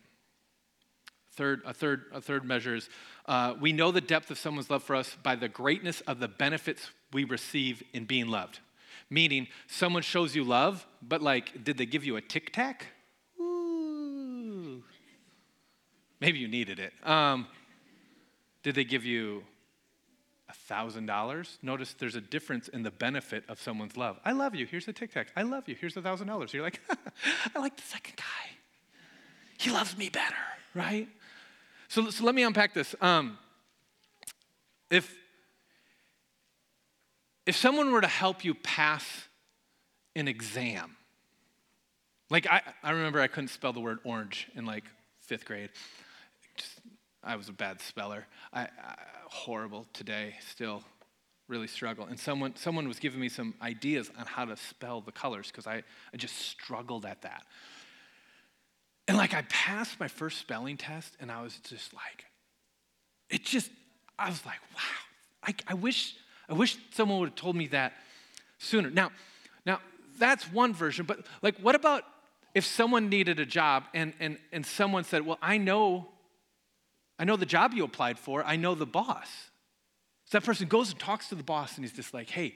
Third, 1.34 1.63
a 1.65 1.74
third, 1.74 2.06
a 2.13 2.22
third 2.22 2.46
measure 2.46 2.76
is 2.76 2.88
uh, 3.26 3.56
we 3.60 3.74
know 3.74 3.91
the 3.91 4.00
depth 4.00 4.32
of 4.32 4.38
someone's 4.38 4.70
love 4.70 4.84
for 4.84 4.96
us 4.96 5.17
by 5.22 5.36
the 5.36 5.50
greatness 5.50 6.00
of 6.08 6.22
the 6.22 6.30
benefits 6.30 6.91
we 7.12 7.26
receive 7.26 7.84
in 7.91 8.06
being 8.06 8.30
loved. 8.30 8.62
Meaning, 9.10 9.50
someone 9.67 10.02
shows 10.02 10.34
you 10.34 10.46
love, 10.46 10.88
but 11.02 11.22
like, 11.22 11.62
did 11.65 11.78
they 11.78 11.86
give 11.86 12.06
you 12.06 12.15
a 12.15 12.22
tic 12.22 12.54
tac? 12.54 12.88
Maybe 16.22 16.39
you 16.39 16.48
needed 16.48 16.80
it. 16.80 16.94
Um, 17.04 17.48
did 18.63 18.76
they 18.76 18.86
give 18.86 19.04
you 19.04 19.44
$1,000. 20.70 21.58
Notice 21.62 21.96
there's 22.00 22.16
a 22.16 22.22
difference 22.22 22.68
in 22.68 22.84
the 22.84 22.92
benefit 22.92 23.44
of 23.50 23.62
someone's 23.62 23.98
love. 23.98 24.20
I 24.26 24.32
love 24.32 24.56
you. 24.56 24.66
Here's 24.66 24.86
the 24.86 24.94
tic 24.94 25.14
tac. 25.14 25.28
I 25.36 25.44
love 25.44 25.68
you. 25.68 25.76
Here's 25.76 25.94
the 25.94 26.02
$1,000. 26.02 26.54
You're 26.54 26.64
like, 26.64 26.82
I 27.56 27.60
like 27.60 27.76
the 27.76 27.84
second 27.84 28.16
guy. 28.18 28.52
He 29.58 29.72
loves 29.72 29.98
me 29.98 30.10
better, 30.10 30.36
right? 30.74 31.08
So, 31.88 32.10
so 32.10 32.24
let 32.24 32.34
me 32.34 32.44
unpack 32.44 32.74
this. 32.74 32.96
Um, 33.02 33.38
if, 34.90 35.14
if 37.46 37.56
someone 37.56 37.92
were 37.92 38.02
to 38.02 38.08
help 38.08 38.44
you 38.44 38.56
pass 38.56 39.06
an 40.16 40.28
exam, 40.28 40.96
like 42.30 42.48
I, 42.50 42.62
I 42.82 42.92
remember 42.92 43.20
I 43.20 43.28
couldn't 43.28 43.50
spell 43.50 43.74
the 43.74 43.80
word 43.80 44.00
orange 44.04 44.48
in 44.56 44.66
like 44.66 44.86
fifth 45.20 45.46
grade. 45.46 45.70
Just, 46.56 46.80
I 47.24 47.36
was 47.36 47.50
a 47.50 47.54
bad 47.54 47.82
speller. 47.82 48.26
I, 48.52 48.62
I 48.62 48.96
horrible 49.28 49.88
today, 49.94 50.36
still 50.50 50.84
really 51.48 51.68
struggle. 51.68 52.06
And 52.06 52.20
someone, 52.20 52.56
someone 52.56 52.88
was 52.88 53.00
giving 53.00 53.20
me 53.20 53.30
some 53.30 53.54
ideas 53.62 54.10
on 54.18 54.26
how 54.26 54.46
to 54.46 54.56
spell 54.56 55.02
the 55.02 55.12
colors 55.12 55.48
because 55.48 55.68
I, 55.68 55.84
I 56.14 56.18
just 56.18 56.36
struggled 56.38 57.06
at 57.06 57.22
that. 57.24 57.44
And 59.08 59.18
like 59.18 59.34
I 59.34 59.42
passed 59.44 60.00
my 60.00 60.08
first 60.08 60.38
spelling 60.38 60.78
test 60.78 61.16
and 61.20 61.32
I 61.32 61.42
was 61.42 61.58
just 61.58 61.94
like, 61.94 62.26
it 63.30 63.44
just, 63.44 63.70
I 64.18 64.30
was 64.30 64.46
like, 64.46 64.60
wow, 64.74 65.44
I, 65.44 65.56
I 65.68 65.74
wish, 65.74 66.16
I 66.50 66.54
wish 66.54 66.78
someone 66.92 67.20
would 67.20 67.30
have 67.30 67.36
told 67.36 67.56
me 67.56 67.68
that 67.68 67.94
sooner. 68.58 68.90
Now, 68.90 69.12
now 69.66 69.80
that's 70.18 70.52
one 70.52 70.74
version, 70.74 71.06
but 71.06 71.26
like 71.42 71.58
what 71.60 71.76
about 71.76 72.04
if 72.56 72.66
someone 72.66 73.10
needed 73.10 73.40
a 73.40 73.46
job 73.46 73.84
and, 73.94 74.14
and, 74.20 74.38
and 74.52 74.66
someone 74.66 75.04
said, 75.04 75.26
well, 75.26 75.38
I 75.42 75.58
know 75.58 76.08
I 77.22 77.24
know 77.24 77.36
the 77.36 77.46
job 77.46 77.76
you 77.76 77.84
applied 77.84 78.18
for, 78.18 78.44
I 78.44 78.56
know 78.56 78.74
the 78.74 78.88
boss. 78.88 79.30
So 80.26 80.40
that 80.40 80.44
person 80.44 80.68
goes 80.68 80.90
and 80.90 81.00
talks 81.00 81.30
to 81.30 81.36
the 81.36 81.44
boss 81.44 81.76
and 81.76 81.86
he's 81.86 81.94
just 81.94 82.16
like, 82.16 82.32
hey, 82.32 82.56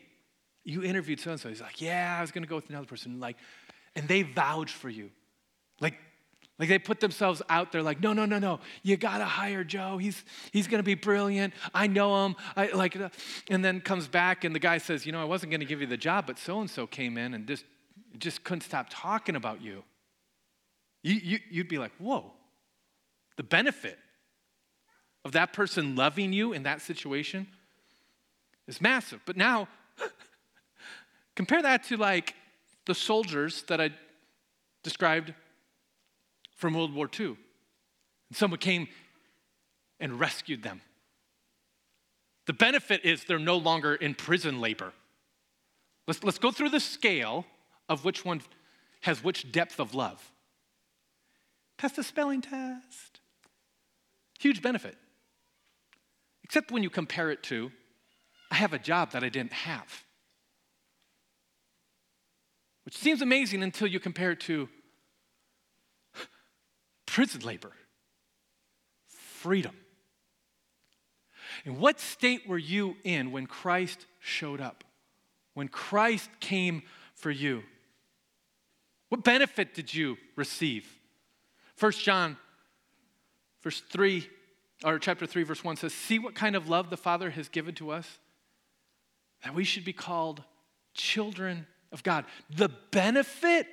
you 0.64 0.82
interviewed 0.82 1.20
so 1.20 1.30
and 1.30 1.40
so. 1.40 1.50
He's 1.50 1.62
like, 1.62 1.80
yeah, 1.80 2.16
I 2.18 2.22
was 2.22 2.32
gonna 2.32 2.48
go 2.48 2.56
with 2.56 2.68
another 2.72 2.88
person. 2.88 3.20
Like, 3.20 3.38
and 3.96 4.08
they 4.08 4.24
vouch 4.24 4.72
for 4.72 4.90
you. 4.90 5.12
Like, 5.80 5.94
like 6.58 6.68
they 6.68 6.80
put 6.80 7.00
themselves 7.00 7.44
out 7.48 7.72
there 7.72 7.84
like, 7.84 8.02
no, 8.02 8.12
no, 8.12 8.26
no, 8.26 8.40
no, 8.40 8.60
you 8.82 8.98
gotta 8.98 9.26
hire 9.26 9.64
Joe. 9.64 10.00
He's 10.00 10.24
he's 10.52 10.66
gonna 10.68 10.82
be 10.82 10.96
brilliant. 10.96 11.54
I 11.72 11.86
know 11.86 12.26
him. 12.26 12.36
I 12.56 12.72
like 12.72 12.98
and 13.52 13.64
then 13.64 13.82
comes 13.82 14.08
back 14.08 14.46
and 14.46 14.56
the 14.56 14.60
guy 14.60 14.80
says, 14.80 15.06
you 15.06 15.12
know, 15.12 15.22
I 15.22 15.26
wasn't 15.26 15.52
gonna 15.52 15.66
give 15.66 15.80
you 15.80 15.88
the 15.88 15.96
job, 15.96 16.26
but 16.26 16.40
so-and-so 16.40 16.88
came 16.88 17.20
in 17.20 17.36
and 17.36 17.46
just 17.46 17.66
just 18.18 18.44
couldn't 18.44 18.62
stop 18.62 18.88
talking 18.90 19.36
about 19.36 19.62
you. 19.62 19.84
you, 21.04 21.14
you 21.14 21.40
you'd 21.52 21.70
be 21.70 21.78
like, 21.78 21.92
whoa, 22.00 22.32
the 23.38 23.44
benefit 23.44 24.00
of 25.26 25.32
that 25.32 25.52
person 25.52 25.96
loving 25.96 26.32
you 26.32 26.54
in 26.54 26.64
that 26.64 26.82
situation 26.82 27.48
is 28.68 28.80
massive. 28.80 29.20
But 29.26 29.36
now, 29.36 29.68
compare 31.36 31.64
that 31.64 31.84
to 31.86 31.98
like 31.98 32.36
the 32.86 32.94
soldiers 32.94 33.64
that 33.64 33.82
I 33.82 33.90
described 34.84 35.34
from 36.56 36.76
World 36.76 36.94
War 36.94 37.10
II. 37.20 37.36
And 38.30 38.38
someone 38.38 38.60
came 38.60 38.88
and 40.00 40.20
rescued 40.20 40.62
them. 40.62 40.82
The 42.46 42.54
benefit 42.54 43.04
is 43.04 43.24
they're 43.24 43.40
no 43.40 43.58
longer 43.58 43.96
in 43.96 44.14
prison 44.14 44.62
labor. 44.62 44.94
Let's, 46.08 46.24
let's 46.24 46.38
go 46.38 46.52
through 46.52 46.70
the 46.70 46.80
scale 46.80 47.46
of 47.90 48.06
which 48.06 48.24
one 48.24 48.42
has 49.02 49.24
which 49.24 49.52
depth 49.52 49.80
of 49.80 49.96
love. 49.96 50.32
Pass 51.78 51.94
the 51.94 52.04
spelling 52.04 52.42
test. 52.42 53.20
Huge 54.40 54.62
benefit. 54.62 54.96
Except 56.46 56.70
when 56.70 56.84
you 56.84 56.92
compare 56.92 57.32
it 57.32 57.42
to, 57.42 57.72
I 58.52 58.56
have 58.56 58.72
a 58.72 58.78
job 58.78 59.14
that 59.14 59.24
I 59.24 59.30
didn't 59.30 59.52
have. 59.52 60.04
Which 62.84 62.96
seems 62.96 63.24
amazing 63.24 63.64
until 63.64 63.88
you 63.88 64.00
compare 64.00 64.30
it 64.30 64.42
to 64.42 64.70
prison 67.08 67.42
labor, 67.42 67.72
freedom. 69.08 69.76
In 71.66 71.80
what 71.80 72.00
state 72.00 72.48
were 72.48 72.60
you 72.60 72.96
in 73.04 73.32
when 73.32 73.48
Christ 73.48 74.06
showed 74.20 74.62
up? 74.62 74.84
When 75.56 75.68
Christ 75.68 76.30
came 76.40 76.84
for 77.16 77.32
you? 77.32 77.64
What 79.10 79.24
benefit 79.24 79.74
did 79.74 79.92
you 79.92 80.18
receive? 80.36 80.88
1 81.80 81.92
John, 81.94 82.38
verse 83.64 83.82
3 83.90 84.30
or 84.84 85.00
chapter 85.00 85.26
3, 85.26 85.44
verse 85.44 85.64
1 85.64 85.78
says, 85.78 85.94
See 85.94 86.20
what 86.20 86.36
kind 86.36 86.56
of 86.56 86.68
love 86.68 86.90
the 86.90 86.98
Father 86.98 87.30
has 87.30 87.50
given 87.50 87.76
to 87.76 87.92
us? 87.92 88.20
That 89.44 89.54
we 89.54 89.64
should 89.64 89.86
be 89.86 89.94
called 89.94 90.44
children 90.94 91.68
of 91.92 92.04
God. 92.04 92.26
The 92.50 92.70
benefit 92.92 93.68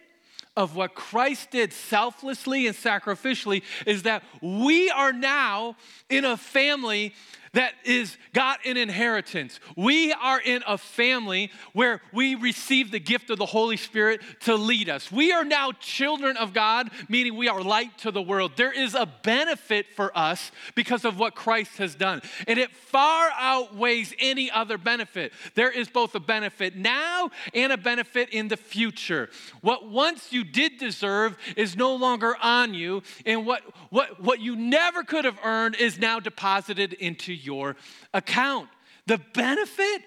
of 0.57 0.77
what 0.77 0.95
Christ 0.95 1.51
did 1.51 1.73
selflessly 1.73 2.67
and 2.67 2.77
sacrificially 2.77 3.63
is 3.87 4.03
that 4.03 4.23
we 4.41 4.91
are 4.91 5.13
now 5.13 5.77
in 6.11 6.25
a 6.25 6.37
family 6.37 7.15
that 7.55 7.75
is 7.85 8.17
got 8.33 8.65
an 8.65 8.77
inheritance. 8.77 9.61
We 9.77 10.13
are 10.13 10.41
in 10.41 10.63
a 10.67 10.79
family 10.79 11.51
where 11.75 12.01
we 12.13 12.35
receive 12.35 12.91
the 12.91 12.99
gift 12.99 13.31
of 13.31 13.39
the 13.39 13.47
Holy 13.47 13.77
Spirit 13.77 14.23
to 14.41 14.55
lead 14.55 14.89
us. 14.89 15.13
We 15.13 15.33
are 15.33 15.45
now 15.45 15.73
children 15.73 16.37
of 16.39 16.55
God, 16.55 16.91
meaning 17.09 17.37
we 17.37 17.49
are 17.49 17.63
light 17.63 17.99
to 17.99 18.11
the 18.11 18.23
world. 18.23 18.53
There 18.57 18.73
is 18.73 18.95
a 18.95 19.07
benefit 19.23 19.87
for 19.95 20.17
us 20.17 20.51
because 20.75 21.05
of 21.05 21.19
what 21.19 21.35
Christ 21.35 21.77
has 21.77 21.95
done, 21.95 22.23
and 22.47 22.59
it 22.59 22.75
far 22.75 23.31
outweighs 23.39 24.15
any 24.19 24.51
other 24.51 24.79
benefit. 24.79 25.33
There 25.55 25.71
is 25.71 25.89
both 25.89 26.15
a 26.15 26.21
benefit 26.21 26.75
now 26.77 27.31
and 27.53 27.73
a 27.73 27.77
benefit 27.77 28.31
in 28.31 28.49
the 28.49 28.57
future. 28.57 29.29
What 29.61 29.89
once 29.89 30.33
you 30.33 30.42
did 30.45 30.79
deserve 30.79 31.37
is 31.57 31.77
no 31.77 31.95
longer 31.95 32.37
on 32.43 32.75
you, 32.75 33.03
and 33.27 33.47
what, 33.47 33.63
what, 33.91 34.21
what 34.23 34.41
you 34.41 34.57
never 34.57 35.03
could 35.03 35.25
have 35.25 35.39
earned 35.45 35.77
is 35.77 35.99
now 35.99 36.21
deposited 36.21 36.93
into 36.95 37.33
your 37.33 37.77
account. 38.15 38.69
The 39.07 39.19
benefit? 39.35 40.03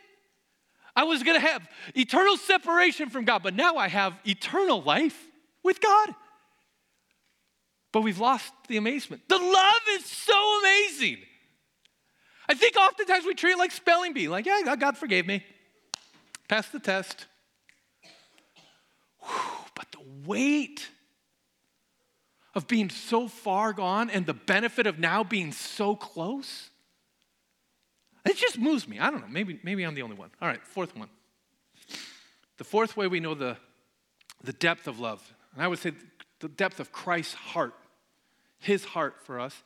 I 0.96 1.04
was 1.04 1.24
going 1.24 1.40
to 1.40 1.46
have 1.46 1.68
eternal 1.94 2.38
separation 2.38 3.10
from 3.10 3.26
God, 3.26 3.44
but 3.44 3.54
now 3.54 3.76
I 3.76 3.90
have 3.90 4.18
eternal 4.26 4.82
life 4.82 5.22
with 5.64 5.82
God. 5.82 6.16
But 7.92 8.02
we've 8.02 8.20
lost 8.20 8.54
the 8.68 8.78
amazement. 8.78 9.24
The 9.28 9.38
love 9.38 9.82
is 9.92 10.06
so 10.06 10.60
amazing. 10.60 11.18
I 12.48 12.54
think 12.54 12.76
oftentimes 12.78 13.26
we 13.26 13.34
treat 13.34 13.54
it 13.54 13.58
like 13.58 13.72
spelling 13.72 14.14
bee, 14.14 14.28
like, 14.28 14.46
yeah, 14.46 14.76
God 14.78 14.98
forgave 14.98 15.26
me. 15.26 15.44
Passed 16.48 16.72
the 16.72 16.80
test. 16.80 17.26
Whew, 19.20 19.55
but 19.76 19.92
the 19.92 20.00
weight 20.26 20.90
of 22.56 22.68
being 22.68 22.90
so 22.90 23.28
far 23.28 23.74
gone 23.74 24.10
and 24.10 24.26
the 24.26 24.34
benefit 24.34 24.88
of 24.88 24.98
now 24.98 25.24
being 25.24 25.52
so 25.52 25.96
close? 25.96 26.70
It 28.26 28.38
just 28.38 28.58
moves 28.58 28.88
me. 28.88 29.00
I 29.00 29.12
don't 29.12 29.22
know. 29.22 29.28
Maybe, 29.30 29.60
maybe 29.64 29.84
I'm 29.84 29.94
the 29.94 30.02
only 30.02 30.16
one. 30.16 30.32
All 30.42 30.48
right, 30.48 30.66
fourth 30.66 30.96
one. 30.96 31.10
The 32.58 32.64
fourth 32.64 32.98
way 32.98 33.08
we 33.08 33.20
know 33.20 33.36
the, 33.36 33.58
the 34.44 34.54
depth 34.54 34.88
of 34.88 35.00
love, 35.00 35.22
and 35.54 35.62
I 35.62 35.68
would 35.68 35.80
say 35.80 35.92
the 36.40 36.48
depth 36.48 36.80
of 36.80 36.92
Christ's 36.92 37.34
heart, 37.34 37.74
his 38.58 38.84
heart 38.86 39.16
for 39.24 39.40
us, 39.40 39.62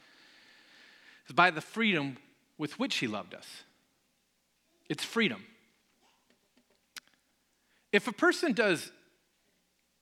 is 1.28 1.34
by 1.34 1.52
the 1.52 1.62
freedom 1.62 2.18
with 2.58 2.78
which 2.80 2.98
he 2.98 3.08
loved 3.08 3.34
us. 3.34 3.48
It's 4.90 5.04
freedom. 5.04 5.46
If 7.92 8.08
a 8.08 8.12
person 8.12 8.54
does 8.54 8.92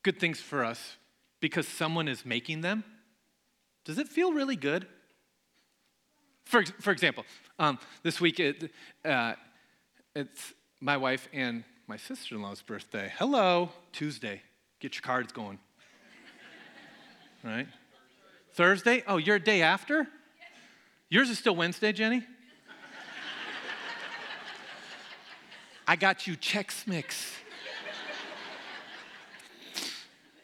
good 0.07 0.21
things 0.21 0.39
for 0.39 0.63
us 0.63 0.95
because 1.41 1.67
someone 1.67 2.07
is 2.07 2.25
making 2.25 2.61
them, 2.61 2.81
does 3.83 3.97
it 3.97 4.07
feel 4.07 4.31
really 4.31 4.55
good? 4.55 4.87
For, 6.45 6.63
for 6.79 6.91
example, 6.91 7.25
um, 7.59 7.77
this 8.03 8.21
week 8.21 8.39
it, 8.39 8.71
uh, 9.03 9.33
it's 10.15 10.53
my 10.79 10.95
wife 10.95 11.27
and 11.33 11.65
my 11.87 11.97
sister 11.97 12.35
in 12.35 12.41
law's 12.41 12.61
birthday. 12.61 13.11
Hello, 13.17 13.69
Tuesday. 13.91 14.41
Get 14.79 14.95
your 14.95 15.01
cards 15.01 15.33
going. 15.33 15.59
right? 17.43 17.67
Thursday? 18.53 19.03
Oh, 19.09 19.17
you're 19.17 19.35
a 19.35 19.43
day 19.43 19.61
after? 19.61 20.07
Yours 21.09 21.29
is 21.29 21.37
still 21.37 21.57
Wednesday, 21.57 21.91
Jenny? 21.91 22.23
I 25.85 25.97
got 25.97 26.27
you 26.27 26.37
Chex 26.37 26.87
Mix. 26.87 27.33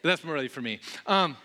That's 0.04 0.22
more 0.22 0.34
really 0.34 0.48
for 0.48 0.60
me. 0.60 0.80
Um, 1.06 1.36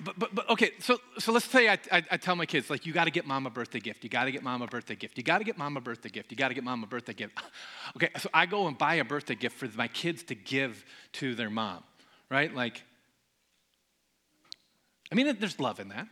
but, 0.00 0.18
but, 0.18 0.34
but 0.34 0.50
okay, 0.50 0.72
so, 0.80 0.98
so 1.18 1.32
let's 1.32 1.46
say 1.46 1.68
I, 1.68 1.78
I, 1.90 2.02
I 2.10 2.16
tell 2.18 2.36
my 2.36 2.44
kids, 2.44 2.68
like, 2.68 2.84
you 2.84 2.92
got 2.92 3.04
to 3.04 3.10
get 3.10 3.26
mom 3.26 3.46
a 3.46 3.50
birthday 3.50 3.80
gift. 3.80 4.04
You 4.04 4.10
got 4.10 4.24
to 4.24 4.30
get 4.30 4.42
mom 4.42 4.60
a 4.60 4.66
birthday 4.66 4.96
gift. 4.96 5.16
You 5.16 5.24
got 5.24 5.38
to 5.38 5.44
get 5.44 5.56
mom 5.56 5.76
a 5.76 5.80
birthday 5.80 6.10
gift. 6.10 6.30
You 6.30 6.36
got 6.36 6.48
to 6.48 6.54
get 6.54 6.64
mom 6.64 6.82
a 6.82 6.86
birthday 6.86 7.14
gift. 7.14 7.38
Okay, 7.96 8.10
so 8.18 8.28
I 8.34 8.44
go 8.46 8.66
and 8.66 8.76
buy 8.76 8.96
a 8.96 9.04
birthday 9.04 9.36
gift 9.36 9.56
for 9.56 9.68
my 9.74 9.88
kids 9.88 10.24
to 10.24 10.34
give 10.34 10.84
to 11.12 11.34
their 11.34 11.48
mom, 11.48 11.82
right? 12.28 12.52
Like, 12.54 12.82
I 15.10 15.14
mean, 15.14 15.34
there's 15.38 15.60
love 15.60 15.78
in 15.80 15.88
that. 15.88 16.08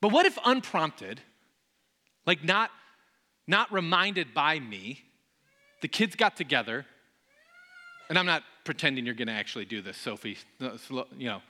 But 0.00 0.12
what 0.12 0.26
if 0.26 0.38
unprompted, 0.44 1.20
like 2.26 2.44
not, 2.44 2.70
not 3.48 3.72
reminded 3.72 4.32
by 4.34 4.60
me, 4.60 5.00
the 5.80 5.88
kids 5.88 6.14
got 6.14 6.36
together, 6.36 6.84
and 8.08 8.18
I'm 8.18 8.26
not 8.26 8.44
pretending 8.70 9.04
you're 9.04 9.16
going 9.16 9.26
to 9.26 9.34
actually 9.34 9.64
do 9.64 9.82
this, 9.82 9.96
Sophie, 9.96 10.38
you 10.60 11.26
know, 11.26 11.42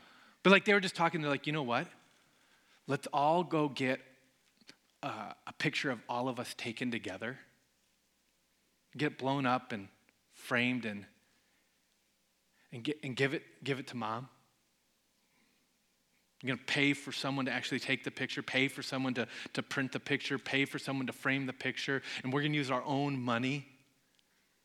but 0.43 0.51
like 0.51 0.65
they 0.65 0.73
were 0.73 0.81
just 0.81 0.95
talking, 0.95 1.21
they're 1.21 1.31
like, 1.31 1.47
you 1.47 1.53
know 1.53 1.63
what? 1.63 1.87
Let's 2.87 3.07
all 3.13 3.45
go 3.45 3.69
get 3.69 4.01
uh, 5.03 5.35
a 5.47 5.53
picture 5.53 5.91
of 5.91 5.99
all 6.09 6.31
of 6.31 6.41
us 6.41 6.55
taken 6.57 6.91
together, 6.91 7.39
get 8.97 9.19
blown 9.19 9.45
up 9.45 9.73
and 9.73 9.89
framed 10.33 10.87
and, 10.87 11.05
and, 12.73 12.83
get, 12.83 12.97
and 13.05 13.15
give, 13.15 13.35
it, 13.35 13.43
give 13.63 13.79
it 13.79 13.89
to 13.89 13.99
mom. 13.99 14.27
You're 16.41 16.57
going 16.57 16.67
to 16.67 16.73
pay 16.73 16.95
for 16.95 17.13
someone 17.13 17.45
to 17.45 17.53
actually 17.53 17.81
take 17.81 18.03
the 18.03 18.11
picture, 18.11 18.43
pay 18.43 18.69
for 18.69 18.83
someone 18.83 19.13
to, 19.13 19.29
to 19.53 19.63
print 19.63 19.93
the 19.93 20.01
picture, 20.01 20.39
pay 20.39 20.65
for 20.65 20.79
someone 20.79 21.07
to 21.07 21.13
frame 21.13 21.45
the 21.45 21.53
picture, 21.53 22.01
and 22.25 22.33
we're 22.33 22.41
going 22.41 22.53
to 22.53 22.59
use 22.59 22.71
our 22.71 22.83
own 22.87 23.21
money. 23.21 23.67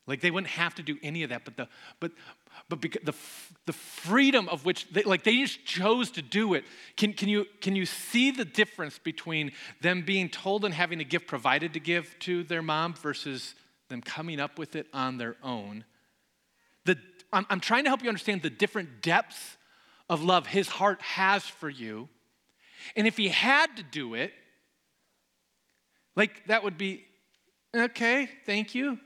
Like 0.07 0.21
they 0.21 0.31
wouldn't 0.31 0.51
have 0.51 0.75
to 0.75 0.83
do 0.83 0.97
any 1.03 1.23
of 1.23 1.31
that, 1.31 1.43
but 1.43 1.57
the, 1.57 1.67
but, 1.99 2.11
but 2.69 2.81
the, 2.81 3.13
the 3.65 3.73
freedom 3.73 4.49
of 4.49 4.65
which, 4.65 4.87
they, 4.91 5.03
like 5.03 5.23
they 5.23 5.37
just 5.37 5.65
chose 5.65 6.11
to 6.11 6.21
do 6.21 6.53
it. 6.53 6.63
Can, 6.97 7.13
can, 7.13 7.29
you, 7.29 7.45
can 7.61 7.75
you 7.75 7.85
see 7.85 8.31
the 8.31 8.45
difference 8.45 8.97
between 8.97 9.51
them 9.81 10.03
being 10.03 10.29
told 10.29 10.65
and 10.65 10.73
having 10.73 10.99
a 10.99 11.03
gift 11.03 11.27
provided 11.27 11.73
to 11.73 11.79
give 11.79 12.15
to 12.19 12.43
their 12.43 12.61
mom 12.61 12.93
versus 12.93 13.55
them 13.89 14.01
coming 14.01 14.39
up 14.39 14.57
with 14.57 14.75
it 14.75 14.87
on 14.93 15.17
their 15.17 15.35
own? 15.43 15.85
The, 16.85 16.97
I'm, 17.31 17.45
I'm 17.49 17.59
trying 17.59 17.83
to 17.83 17.89
help 17.89 18.01
you 18.01 18.09
understand 18.09 18.41
the 18.41 18.49
different 18.49 19.01
depths 19.01 19.57
of 20.09 20.23
love 20.23 20.47
his 20.47 20.67
heart 20.67 21.01
has 21.01 21.43
for 21.43 21.69
you. 21.69 22.09
And 22.95 23.07
if 23.07 23.17
he 23.17 23.29
had 23.29 23.77
to 23.77 23.83
do 23.83 24.13
it, 24.13 24.31
like 26.15 26.45
that 26.47 26.63
would 26.63 26.77
be, 26.77 27.05
okay, 27.75 28.29
thank 28.45 28.73
you. 28.75 28.99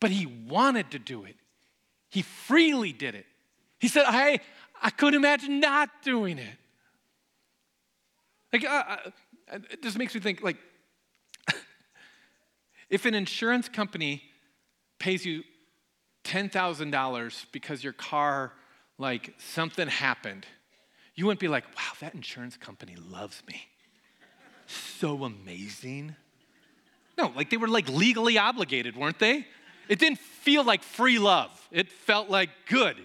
But 0.00 0.10
he 0.10 0.26
wanted 0.26 0.90
to 0.92 0.98
do 0.98 1.24
it. 1.24 1.36
He 2.12 2.20
freely 2.20 2.92
did 2.92 3.14
it. 3.14 3.24
He 3.78 3.88
said, 3.88 4.04
I, 4.06 4.40
I 4.82 4.90
couldn't 4.90 5.14
imagine 5.14 5.60
not 5.60 5.88
doing 6.02 6.36
it. 6.36 6.58
Like, 8.52 8.66
uh, 8.66 8.84
uh, 9.50 9.58
it 9.70 9.82
just 9.82 9.96
makes 9.96 10.14
me 10.14 10.20
think, 10.20 10.42
like, 10.42 10.58
if 12.90 13.06
an 13.06 13.14
insurance 13.14 13.66
company 13.70 14.22
pays 14.98 15.24
you 15.24 15.42
$10,000 16.24 17.46
because 17.50 17.82
your 17.82 17.94
car 17.94 18.52
like 18.98 19.34
something 19.38 19.88
happened, 19.88 20.44
you 21.14 21.24
wouldn't 21.24 21.40
be 21.40 21.48
like, 21.48 21.64
wow, 21.74 21.92
that 22.00 22.14
insurance 22.14 22.58
company 22.58 22.94
loves 23.08 23.42
me. 23.48 23.68
So 24.66 25.24
amazing. 25.24 26.14
No, 27.16 27.32
like 27.34 27.48
they 27.48 27.56
were 27.56 27.68
like 27.68 27.88
legally 27.88 28.36
obligated, 28.36 28.98
weren't 28.98 29.18
they? 29.18 29.46
It 29.88 29.98
didn't 29.98 30.18
feel 30.18 30.64
like 30.64 30.82
free 30.82 31.18
love. 31.18 31.50
It 31.70 31.90
felt 31.90 32.28
like 32.30 32.50
good. 32.66 32.96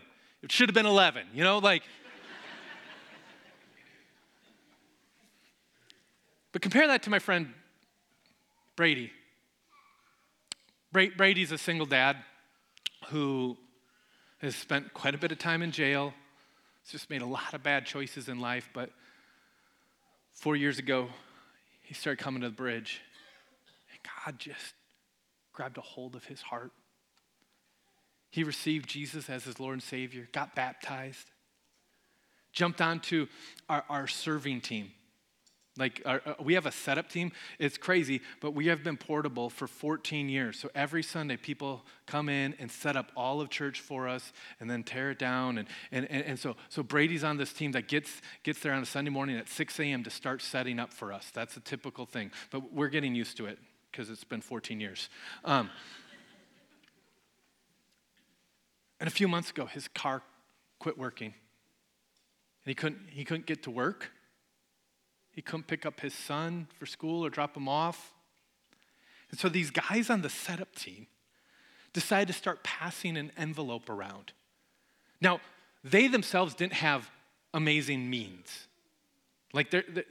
It 0.43 0.51
should 0.51 0.69
have 0.69 0.75
been 0.75 0.85
11, 0.85 1.27
you 1.33 1.43
know, 1.43 1.57
like. 1.57 1.83
but 6.51 6.61
compare 6.61 6.87
that 6.87 7.03
to 7.03 7.09
my 7.09 7.19
friend 7.19 7.53
Brady. 8.75 9.11
Brady's 10.91 11.51
a 11.51 11.57
single 11.57 11.85
dad 11.85 12.17
who 13.09 13.57
has 14.39 14.55
spent 14.55 14.93
quite 14.93 15.15
a 15.15 15.17
bit 15.17 15.31
of 15.31 15.39
time 15.39 15.61
in 15.61 15.71
jail. 15.71 16.13
He's 16.83 16.91
just 16.91 17.09
made 17.09 17.21
a 17.21 17.25
lot 17.25 17.53
of 17.53 17.63
bad 17.63 17.85
choices 17.85 18.29
in 18.29 18.39
life, 18.39 18.69
but 18.73 18.91
four 20.33 20.55
years 20.55 20.79
ago, 20.79 21.09
he 21.81 21.93
started 21.93 22.23
coming 22.23 22.41
to 22.41 22.49
the 22.49 22.55
bridge, 22.55 23.01
and 23.91 23.99
God 24.25 24.39
just 24.39 24.73
grabbed 25.57 25.79
a 25.79 25.81
hold 25.81 26.15
of 26.15 26.25
his 26.25 26.39
heart. 26.39 26.71
He 28.29 28.43
received 28.43 28.87
Jesus 28.87 29.27
as 29.27 29.43
his 29.43 29.59
Lord 29.59 29.73
and 29.73 29.81
Savior, 29.81 30.29
got 30.31 30.53
baptized, 30.53 31.31
jumped 32.53 32.79
onto 32.79 33.25
our, 33.67 33.83
our 33.89 34.07
serving 34.07 34.61
team. 34.61 34.91
Like, 35.75 36.03
our, 36.05 36.21
uh, 36.23 36.33
we 36.39 36.53
have 36.53 36.67
a 36.67 36.71
setup 36.71 37.09
team. 37.09 37.31
It's 37.57 37.75
crazy, 37.75 38.21
but 38.39 38.51
we 38.53 38.67
have 38.67 38.83
been 38.83 38.97
portable 38.97 39.49
for 39.49 39.65
14 39.65 40.29
years. 40.29 40.59
So 40.59 40.69
every 40.75 41.01
Sunday, 41.01 41.37
people 41.37 41.83
come 42.05 42.29
in 42.29 42.53
and 42.59 42.71
set 42.71 42.95
up 42.95 43.11
all 43.15 43.41
of 43.41 43.49
church 43.49 43.79
for 43.79 44.07
us 44.07 44.33
and 44.59 44.69
then 44.69 44.83
tear 44.83 45.09
it 45.11 45.19
down. 45.19 45.57
And, 45.57 45.67
and, 45.91 46.05
and, 46.11 46.23
and 46.23 46.39
so, 46.39 46.55
so 46.69 46.83
Brady's 46.83 47.23
on 47.23 47.37
this 47.37 47.51
team 47.51 47.71
that 47.71 47.87
gets, 47.87 48.21
gets 48.43 48.59
there 48.59 48.73
on 48.73 48.83
a 48.83 48.87
Sunday 48.87 49.11
morning 49.11 49.37
at 49.37 49.49
6 49.49 49.79
a.m. 49.79 50.03
to 50.03 50.11
start 50.11 50.43
setting 50.43 50.79
up 50.79 50.93
for 50.93 51.11
us. 51.11 51.31
That's 51.33 51.57
a 51.57 51.61
typical 51.61 52.05
thing. 52.05 52.31
But 52.51 52.71
we're 52.71 52.89
getting 52.89 53.15
used 53.15 53.37
to 53.37 53.47
it 53.47 53.57
because 53.97 54.11
it's 54.11 54.23
been 54.23 54.41
14 54.41 54.79
years. 54.79 55.09
Um, 55.43 55.71
and 58.99 59.07
a 59.07 59.11
few 59.11 59.27
months 59.27 59.49
ago, 59.49 59.65
his 59.65 59.87
car 59.87 60.21
quit 60.77 60.99
working. 60.99 61.33
And 62.63 62.69
he 62.69 62.75
couldn't, 62.75 62.99
he 63.09 63.25
couldn't 63.25 63.47
get 63.47 63.63
to 63.63 63.71
work. 63.71 64.11
He 65.31 65.41
couldn't 65.41 65.65
pick 65.65 65.83
up 65.83 66.01
his 66.01 66.13
son 66.13 66.67
for 66.77 66.85
school 66.85 67.25
or 67.25 67.31
drop 67.31 67.57
him 67.57 67.67
off. 67.67 68.13
And 69.31 69.39
so 69.39 69.49
these 69.49 69.71
guys 69.71 70.11
on 70.11 70.21
the 70.21 70.29
setup 70.29 70.75
team 70.75 71.07
decided 71.91 72.27
to 72.27 72.33
start 72.33 72.63
passing 72.63 73.17
an 73.17 73.31
envelope 73.35 73.89
around. 73.89 74.31
Now, 75.19 75.41
they 75.83 76.07
themselves 76.07 76.53
didn't 76.53 76.73
have 76.73 77.09
amazing 77.51 78.07
means. 78.11 78.67
Like 79.53 79.71
they're, 79.71 79.83
they're, 79.87 80.05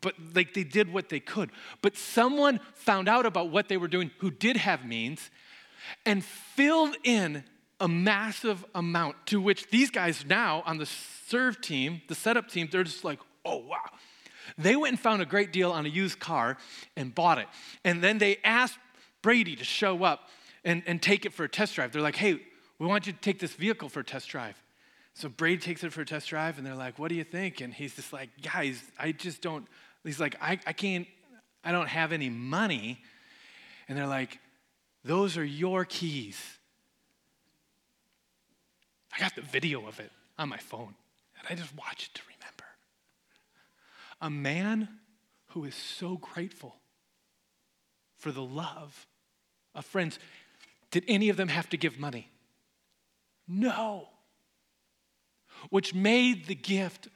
but 0.00 0.14
like 0.34 0.54
they 0.54 0.64
did 0.64 0.92
what 0.92 1.08
they 1.08 1.20
could. 1.20 1.50
But 1.82 1.96
someone 1.96 2.60
found 2.74 3.08
out 3.08 3.26
about 3.26 3.50
what 3.50 3.68
they 3.68 3.76
were 3.76 3.88
doing 3.88 4.10
who 4.18 4.30
did 4.30 4.56
have 4.56 4.84
means 4.84 5.30
and 6.04 6.24
filled 6.24 6.96
in 7.04 7.44
a 7.80 7.88
massive 7.88 8.64
amount 8.74 9.16
to 9.26 9.40
which 9.40 9.68
these 9.70 9.90
guys 9.90 10.24
now 10.26 10.62
on 10.66 10.78
the 10.78 10.86
serve 10.86 11.60
team, 11.60 12.02
the 12.08 12.14
setup 12.14 12.48
team, 12.48 12.68
they're 12.70 12.84
just 12.84 13.04
like, 13.04 13.18
oh 13.44 13.58
wow, 13.58 13.90
they 14.56 14.76
went 14.76 14.92
and 14.92 15.00
found 15.00 15.22
a 15.22 15.26
great 15.26 15.52
deal 15.52 15.72
on 15.72 15.86
a 15.86 15.88
used 15.88 16.18
car 16.18 16.56
and 16.96 17.14
bought 17.14 17.38
it. 17.38 17.48
And 17.84 18.02
then 18.02 18.18
they 18.18 18.38
asked 18.44 18.78
Brady 19.22 19.56
to 19.56 19.64
show 19.64 20.04
up 20.04 20.28
and, 20.64 20.82
and 20.86 21.02
take 21.02 21.26
it 21.26 21.32
for 21.32 21.44
a 21.44 21.48
test 21.48 21.74
drive. 21.74 21.92
They're 21.92 22.02
like, 22.02 22.16
hey, 22.16 22.40
we 22.78 22.86
want 22.86 23.06
you 23.06 23.12
to 23.12 23.18
take 23.18 23.38
this 23.38 23.52
vehicle 23.52 23.88
for 23.88 24.00
a 24.00 24.04
test 24.04 24.28
drive. 24.28 24.62
So 25.14 25.28
Brady 25.28 25.60
takes 25.60 25.84
it 25.84 25.92
for 25.92 26.00
a 26.00 26.06
test 26.06 26.28
drive, 26.28 26.58
and 26.58 26.66
they're 26.66 26.74
like, 26.74 26.98
what 26.98 27.08
do 27.08 27.14
you 27.14 27.24
think? 27.24 27.60
And 27.60 27.72
he's 27.72 27.94
just 27.94 28.12
like, 28.12 28.30
guys, 28.42 28.82
I 28.98 29.12
just 29.12 29.40
don't, 29.40 29.66
he's 30.02 30.18
like, 30.18 30.36
I, 30.40 30.58
I 30.66 30.72
can't, 30.72 31.06
I 31.64 31.70
don't 31.70 31.88
have 31.88 32.12
any 32.12 32.28
money. 32.28 33.00
And 33.88 33.96
they're 33.96 34.08
like, 34.08 34.40
those 35.04 35.36
are 35.36 35.44
your 35.44 35.84
keys. 35.84 36.40
I 39.16 39.20
got 39.20 39.36
the 39.36 39.42
video 39.42 39.86
of 39.86 40.00
it 40.00 40.10
on 40.36 40.48
my 40.48 40.56
phone. 40.56 40.94
and 41.38 41.46
I 41.48 41.54
just 41.54 41.76
watch 41.76 42.10
it 42.10 42.14
to 42.16 42.22
remember 42.26 42.34
a 44.20 44.30
man 44.30 44.88
who 45.48 45.64
is 45.64 45.74
so 45.74 46.16
grateful 46.16 46.74
for 48.16 48.32
the 48.32 48.42
love 48.42 49.06
of 49.74 49.84
friends. 49.84 50.18
Did 50.90 51.04
any 51.06 51.28
of 51.28 51.36
them 51.36 51.48
have 51.48 51.68
to 51.70 51.76
give 51.76 51.98
money? 51.98 52.30
No. 53.46 54.08
Which 55.70 55.94
made 55.94 56.46
the 56.46 56.54
gift 56.54 57.08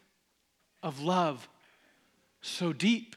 of 0.83 1.01
love 1.01 1.49
so 2.41 2.73
deep. 2.73 3.17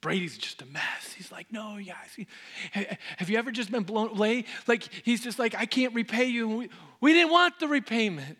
Brady's 0.00 0.38
just 0.38 0.62
a 0.62 0.66
mess. 0.66 1.12
He's 1.14 1.30
like, 1.30 1.52
no, 1.52 1.76
yeah. 1.76 1.94
Have 3.18 3.28
you 3.28 3.36
ever 3.36 3.50
just 3.50 3.70
been 3.70 3.82
blown 3.82 4.10
away? 4.10 4.44
Like, 4.66 4.88
he's 5.04 5.22
just 5.22 5.38
like, 5.38 5.54
I 5.54 5.66
can't 5.66 5.94
repay 5.94 6.24
you. 6.24 6.48
We, 6.48 6.70
we 7.00 7.12
didn't 7.12 7.30
want 7.30 7.58
the 7.60 7.68
repayment. 7.68 8.38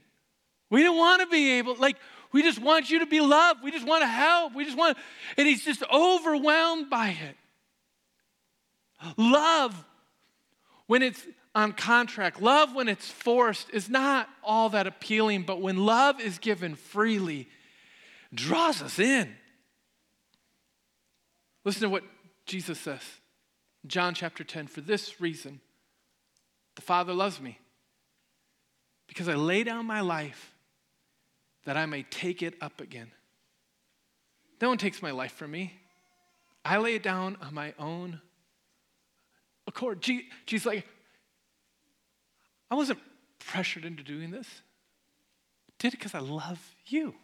We 0.71 0.83
didn't 0.83 0.97
want 0.97 1.21
to 1.21 1.27
be 1.27 1.59
able, 1.59 1.77
like, 1.77 1.97
we 2.33 2.43
just 2.43 2.61
want 2.61 2.91
you 2.91 3.01
to 3.01 3.07
be 3.07 3.21
loved. 3.21 3.63
We 3.63 3.73
just 3.73 3.87
want 3.87 4.03
to 4.03 4.07
help. 4.07 4.55
We 4.55 4.65
just 4.65 4.79
want, 4.79 4.97
and 5.37 5.47
he's 5.47 5.65
just 5.65 5.83
overwhelmed 5.93 6.89
by 6.89 7.09
it. 7.09 7.37
Love, 9.17 9.85
when 10.87 11.03
it's 11.03 11.21
on 11.55 11.73
contract, 11.73 12.41
love 12.41 12.75
when 12.75 12.89
it's 12.89 13.11
forced 13.11 13.71
is 13.71 13.89
not 13.89 14.29
all 14.43 14.69
that 14.71 14.87
appealing, 14.87 15.43
but 15.43 15.61
when 15.61 15.85
love 15.85 16.21
is 16.21 16.39
given 16.39 16.77
freely, 16.77 17.49
draws 18.33 18.83
us 18.83 18.99
in. 18.99 19.35
Listen 21.65 21.83
to 21.83 21.89
what 21.89 22.05
Jesus 22.47 22.79
says. 22.79 23.03
John 23.87 24.15
chapter 24.15 24.45
10 24.45 24.69
For 24.69 24.81
this 24.81 25.21
reason, 25.21 25.61
the 26.77 26.83
Father 26.83 27.13
loves 27.13 27.41
me, 27.41 27.59
because 29.09 29.29
I 29.29 29.35
lay 29.35 29.65
down 29.65 29.87
my 29.87 30.01
life 30.01 30.55
that 31.65 31.77
I 31.77 31.87
may 31.87 32.05
take 32.05 32.43
it 32.43 32.55
up 32.61 32.81
again. 32.81 33.11
No 34.61 34.69
one 34.69 34.79
takes 34.79 35.03
my 35.03 35.11
life 35.11 35.33
from 35.33 35.51
me. 35.51 35.75
I 36.65 36.79
lay 36.79 36.95
it 36.95 37.03
down 37.03 37.37
on 37.41 37.55
my 37.55 37.75
own 37.79 38.21
accord. 39.67 40.01
Jesus, 40.47 40.67
like, 40.67 40.87
I 42.71 42.75
wasn't 42.75 43.01
pressured 43.39 43.85
into 43.85 44.03
doing 44.03 44.31
this. 44.31 44.47
I 45.69 45.73
did 45.79 45.95
it 45.95 45.99
because 45.99 46.15
I 46.15 46.21
love 46.21 46.61
you. 46.87 47.15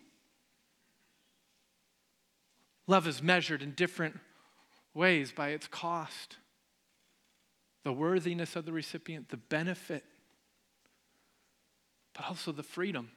Love 2.87 3.07
is 3.07 3.23
measured 3.23 3.63
in 3.63 3.73
different 3.73 4.19
ways 4.95 5.33
by 5.33 5.51
its 5.51 5.67
cost, 5.67 6.37
the 7.85 7.93
worthiness 7.93 8.57
of 8.57 8.65
the 8.65 8.73
recipient, 8.73 9.29
the 9.29 9.37
benefit, 9.37 10.05
but 12.15 12.25
also 12.27 12.53
the 12.53 12.63
freedom. 12.63 13.11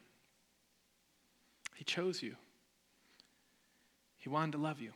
He 1.74 1.84
chose 1.84 2.22
you, 2.22 2.36
He 4.18 4.28
wanted 4.28 4.52
to 4.52 4.58
love 4.58 4.80
you. 4.80 4.92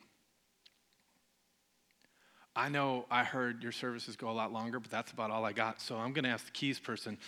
I 2.57 2.69
know 2.69 3.07
I 3.11 3.25
heard 3.25 3.63
your 3.63 3.73
services 3.73 4.15
go 4.15 4.31
a 4.31 4.33
lot 4.33 4.53
longer, 4.53 4.79
but 4.79 4.91
that's 4.91 5.11
about 5.11 5.31
all 5.31 5.45
I 5.45 5.53
got. 5.53 5.81
So 5.81 5.97
I'm 5.97 6.13
going 6.13 6.25
to 6.25 6.31
ask 6.31 6.45
the 6.45 6.53
keys 6.53 6.79
person 6.79 7.19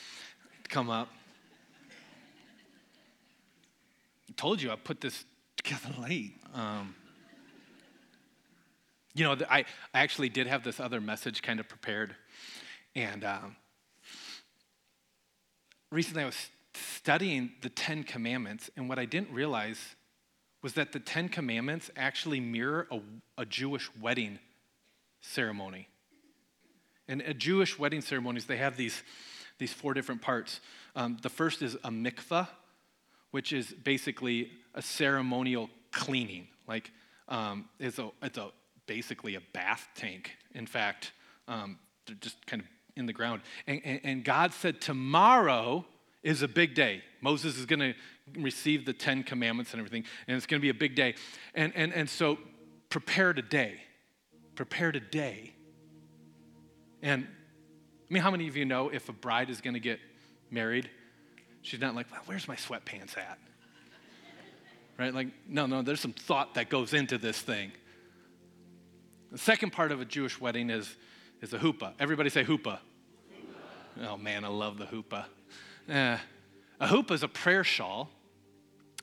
to 0.62 0.70
come 0.70 0.88
up. 0.88 1.08
I 4.28 4.32
told 4.36 4.62
you 4.62 4.70
I 4.70 4.76
put 4.76 5.00
this 5.00 5.24
together 5.56 5.94
late. 6.00 6.34
Um, 6.54 6.94
you 9.14 9.24
know, 9.24 9.36
I, 9.50 9.64
I 9.94 10.00
actually 10.00 10.28
did 10.28 10.46
have 10.46 10.62
this 10.62 10.78
other 10.78 11.00
message 11.00 11.42
kind 11.42 11.58
of 11.58 11.68
prepared. 11.68 12.14
And 12.94 13.24
um, 13.24 13.56
recently 15.90 16.22
I 16.22 16.26
was 16.26 16.50
studying 16.74 17.52
the 17.62 17.68
Ten 17.68 18.04
Commandments, 18.04 18.70
and 18.76 18.88
what 18.88 18.98
I 18.98 19.06
didn't 19.06 19.32
realize 19.32 19.96
was 20.62 20.74
that 20.74 20.92
the 20.92 21.00
Ten 21.00 21.28
Commandments 21.28 21.90
actually 21.96 22.38
mirror 22.38 22.86
a, 22.92 23.00
a 23.38 23.46
Jewish 23.46 23.88
wedding 24.00 24.38
ceremony. 25.26 25.88
And 27.08 27.20
a 27.22 27.34
Jewish 27.34 27.78
wedding 27.78 28.00
ceremonies, 28.00 28.46
they 28.46 28.56
have 28.56 28.76
these, 28.76 29.02
these 29.58 29.72
four 29.72 29.94
different 29.94 30.22
parts. 30.22 30.60
Um, 30.94 31.18
the 31.22 31.28
first 31.28 31.62
is 31.62 31.74
a 31.76 31.90
mikvah, 31.90 32.48
which 33.30 33.52
is 33.52 33.72
basically 33.72 34.50
a 34.74 34.82
ceremonial 34.82 35.70
cleaning. 35.92 36.48
Like, 36.66 36.90
um, 37.28 37.68
it's, 37.78 37.98
a, 37.98 38.10
it's 38.22 38.38
a 38.38 38.50
basically 38.86 39.34
a 39.34 39.40
bath 39.52 39.88
tank. 39.94 40.36
In 40.54 40.66
fact, 40.66 41.12
um, 41.48 41.78
they're 42.06 42.16
just 42.16 42.44
kind 42.46 42.62
of 42.62 42.68
in 42.96 43.06
the 43.06 43.12
ground. 43.12 43.42
And, 43.66 43.80
and, 43.84 44.00
and 44.02 44.24
God 44.24 44.52
said, 44.52 44.80
Tomorrow 44.80 45.84
is 46.22 46.42
a 46.42 46.48
big 46.48 46.74
day. 46.74 47.02
Moses 47.20 47.56
is 47.56 47.66
going 47.66 47.80
to 47.80 47.94
receive 48.40 48.84
the 48.84 48.92
Ten 48.92 49.22
Commandments 49.22 49.72
and 49.72 49.80
everything, 49.80 50.04
and 50.26 50.36
it's 50.36 50.46
going 50.46 50.60
to 50.60 50.62
be 50.62 50.70
a 50.70 50.74
big 50.74 50.94
day. 50.94 51.14
And, 51.54 51.72
and, 51.76 51.92
and 51.92 52.08
so 52.08 52.38
prepare 52.90 53.32
today. 53.32 53.80
Prepare 54.56 54.90
today. 54.90 55.52
And 57.02 57.26
I 58.10 58.14
mean, 58.14 58.22
how 58.22 58.30
many 58.30 58.48
of 58.48 58.56
you 58.56 58.64
know 58.64 58.88
if 58.88 59.08
a 59.08 59.12
bride 59.12 59.50
is 59.50 59.60
going 59.60 59.74
to 59.74 59.80
get 59.80 60.00
married, 60.50 60.90
she's 61.62 61.80
not 61.80 61.94
like, 61.94 62.10
well, 62.10 62.22
where's 62.26 62.48
my 62.48 62.56
sweatpants 62.56 63.16
at? 63.16 63.38
right? 64.98 65.14
Like, 65.14 65.28
no, 65.46 65.66
no, 65.66 65.82
there's 65.82 66.00
some 66.00 66.12
thought 66.12 66.54
that 66.54 66.68
goes 66.68 66.94
into 66.94 67.18
this 67.18 67.40
thing. 67.40 67.72
The 69.32 69.38
second 69.38 69.72
part 69.72 69.92
of 69.92 70.00
a 70.00 70.04
Jewish 70.04 70.40
wedding 70.40 70.70
is, 70.70 70.96
is 71.42 71.52
a 71.52 71.58
huppah. 71.58 71.92
Everybody 71.98 72.30
say 72.30 72.44
huppah. 72.44 72.78
Oh 74.02 74.16
man, 74.16 74.44
I 74.44 74.48
love 74.48 74.78
the 74.78 74.86
huppah. 74.86 75.24
Uh, 75.88 76.18
a 76.80 76.86
huppah 76.86 77.12
is 77.12 77.22
a 77.22 77.28
prayer 77.28 77.64
shawl, 77.64 78.10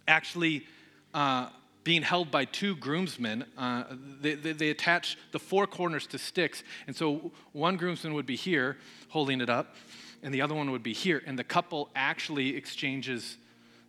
actually 0.08 0.66
uh, 1.14 1.50
being 1.84 2.02
held 2.02 2.32
by 2.32 2.46
two 2.46 2.76
groomsmen. 2.76 3.46
Uh, 3.58 3.84
they, 4.22 4.36
they, 4.36 4.54
they, 4.54 4.70
attach 4.70 5.18
the 5.32 5.40
four 5.40 5.68
corners 5.68 6.08
to 6.08 6.18
sticks. 6.18 6.64
And 6.88 6.96
so 6.96 7.32
one 7.52 7.78
groomsman 7.78 8.14
would 8.14 8.26
be 8.26 8.36
here 8.36 8.78
holding 9.10 9.42
it 9.42 9.50
up, 9.50 9.76
and 10.22 10.34
the 10.34 10.42
other 10.42 10.56
one 10.56 10.72
would 10.72 10.84
be 10.84 10.94
here. 10.94 11.22
And 11.26 11.38
the 11.38 11.44
couple 11.44 11.90
actually 11.96 12.56
exchanges 12.56 13.38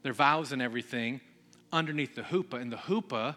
their 0.02 0.12
vows 0.12 0.52
and 0.52 0.60
everything 0.60 1.20
underneath 1.72 2.14
the 2.14 2.22
huppah. 2.22 2.60
And 2.60 2.72
the 2.72 2.76
huppah 2.76 3.36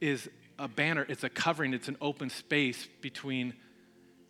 is 0.00 0.28
a 0.58 0.68
banner, 0.68 1.06
it's 1.08 1.24
a 1.24 1.28
covering, 1.28 1.74
it's 1.74 1.88
an 1.88 1.96
open 2.00 2.30
space 2.30 2.88
between 3.00 3.54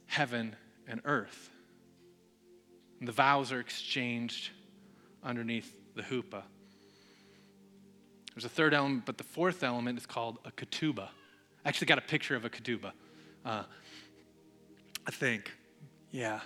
heaven 0.07 0.57
and 0.87 1.01
earth. 1.05 1.51
And 2.99 3.09
the 3.09 3.13
vows 3.13 3.53
are 3.53 3.61
exchanged 3.61 4.51
underneath 5.25 5.75
the 5.95 6.03
huppah. 6.03 6.43
There's 8.35 8.45
a 8.45 8.49
third 8.49 8.75
element, 8.75 9.05
but 9.05 9.19
the 9.19 9.25
fourth 9.25 9.63
element 9.63 9.99
is 9.99 10.07
called 10.07 10.39
a 10.45 10.51
ketubah. 10.51 11.09
I 11.65 11.69
actually 11.69 11.87
got 11.87 11.99
a 11.99 12.03
picture 12.03 12.35
of 12.35 12.45
a 12.45 12.51
ketubah. 12.51 12.93
Uh, 13.45 13.65
I 15.07 15.11
think. 15.11 15.53
Yeah. 16.11 16.41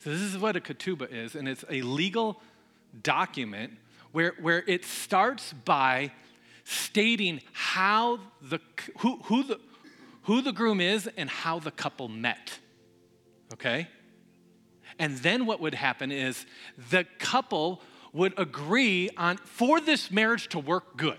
So 0.00 0.10
this 0.10 0.20
is 0.20 0.36
what 0.36 0.56
a 0.56 0.60
ketubah 0.60 1.12
is, 1.12 1.34
and 1.34 1.48
it's 1.48 1.64
a 1.70 1.82
legal 1.82 2.40
document 3.02 3.72
where, 4.10 4.34
where 4.40 4.64
it 4.66 4.84
starts 4.84 5.52
by 5.52 6.12
stating 6.64 7.40
how 7.52 8.20
the, 8.40 8.58
who, 8.98 9.18
who, 9.24 9.42
the, 9.44 9.60
who 10.22 10.42
the 10.42 10.52
groom 10.52 10.80
is 10.80 11.08
and 11.16 11.28
how 11.30 11.58
the 11.58 11.70
couple 11.70 12.08
met. 12.08 12.58
Okay? 13.52 13.88
And 14.98 15.18
then 15.18 15.46
what 15.46 15.60
would 15.60 15.74
happen 15.74 16.12
is 16.12 16.46
the 16.90 17.04
couple 17.18 17.82
would 18.12 18.38
agree 18.38 19.10
on, 19.16 19.36
for 19.38 19.80
this 19.80 20.10
marriage 20.10 20.48
to 20.48 20.58
work 20.58 20.96
good, 20.96 21.18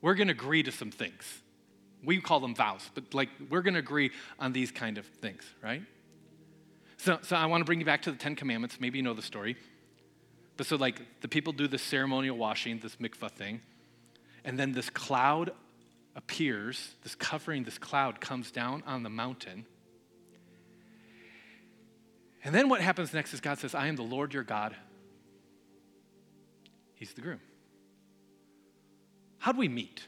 we're 0.00 0.14
gonna 0.14 0.32
agree 0.32 0.62
to 0.62 0.72
some 0.72 0.90
things. 0.90 1.42
We 2.04 2.20
call 2.20 2.40
them 2.40 2.54
vows, 2.54 2.90
but 2.94 3.14
like 3.14 3.28
we're 3.50 3.62
gonna 3.62 3.78
agree 3.78 4.10
on 4.38 4.52
these 4.52 4.70
kind 4.70 4.98
of 4.98 5.06
things, 5.06 5.42
right? 5.62 5.82
So, 6.96 7.18
so 7.22 7.36
I 7.36 7.46
wanna 7.46 7.64
bring 7.64 7.78
you 7.78 7.86
back 7.86 8.02
to 8.02 8.12
the 8.12 8.18
Ten 8.18 8.34
Commandments. 8.34 8.78
Maybe 8.80 8.98
you 8.98 9.04
know 9.04 9.14
the 9.14 9.22
story. 9.22 9.56
But 10.58 10.66
so, 10.66 10.74
like, 10.74 11.20
the 11.20 11.28
people 11.28 11.52
do 11.52 11.68
this 11.68 11.82
ceremonial 11.82 12.36
washing, 12.36 12.80
this 12.80 12.96
mikvah 12.96 13.30
thing. 13.30 13.60
And 14.44 14.58
then 14.58 14.72
this 14.72 14.90
cloud 14.90 15.52
appears, 16.16 16.96
this 17.04 17.14
covering, 17.14 17.62
this 17.62 17.78
cloud 17.78 18.20
comes 18.20 18.50
down 18.50 18.82
on 18.84 19.04
the 19.04 19.08
mountain. 19.08 19.66
And 22.42 22.52
then 22.52 22.68
what 22.68 22.80
happens 22.80 23.14
next 23.14 23.32
is 23.34 23.40
God 23.40 23.58
says, 23.58 23.72
I 23.72 23.86
am 23.86 23.94
the 23.94 24.02
Lord 24.02 24.34
your 24.34 24.42
God. 24.42 24.74
He's 26.98 27.12
the 27.12 27.20
groom. 27.20 27.40
How'd 29.38 29.56
we 29.56 29.68
meet? 29.68 30.02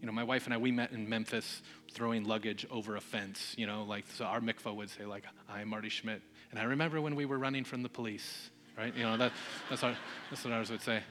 You 0.00 0.06
know, 0.06 0.12
my 0.12 0.24
wife 0.24 0.46
and 0.46 0.54
I, 0.54 0.56
we 0.56 0.72
met 0.72 0.90
in 0.90 1.08
Memphis 1.08 1.62
throwing 1.92 2.24
luggage 2.24 2.66
over 2.70 2.96
a 2.96 3.00
fence, 3.00 3.54
you 3.56 3.66
know, 3.66 3.84
like, 3.84 4.04
so 4.16 4.24
our 4.24 4.40
mikvah 4.40 4.74
would 4.74 4.90
say, 4.90 5.04
like, 5.04 5.24
I'm 5.48 5.68
Marty 5.68 5.88
Schmidt. 5.88 6.22
And 6.50 6.58
I 6.58 6.64
remember 6.64 7.00
when 7.00 7.14
we 7.14 7.24
were 7.24 7.38
running 7.38 7.64
from 7.64 7.82
the 7.82 7.88
police, 7.88 8.50
right? 8.76 8.94
You 8.94 9.04
know, 9.04 9.16
that, 9.16 9.32
that's, 9.70 9.82
our, 9.82 9.96
that's 10.30 10.44
what 10.44 10.52
ours 10.52 10.70
would 10.70 10.82
say. 10.82 11.02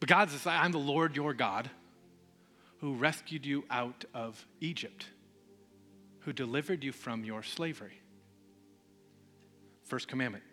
But 0.00 0.08
God 0.08 0.30
says, 0.30 0.46
I'm 0.46 0.72
the 0.72 0.78
Lord 0.78 1.14
your 1.14 1.34
God 1.34 1.70
who 2.78 2.94
rescued 2.94 3.44
you 3.44 3.64
out 3.70 4.04
of 4.14 4.44
Egypt, 4.60 5.06
who 6.20 6.32
delivered 6.32 6.82
you 6.82 6.92
from 6.92 7.24
your 7.24 7.42
slavery. 7.42 8.00
First 9.84 10.08
commandment 10.08 10.44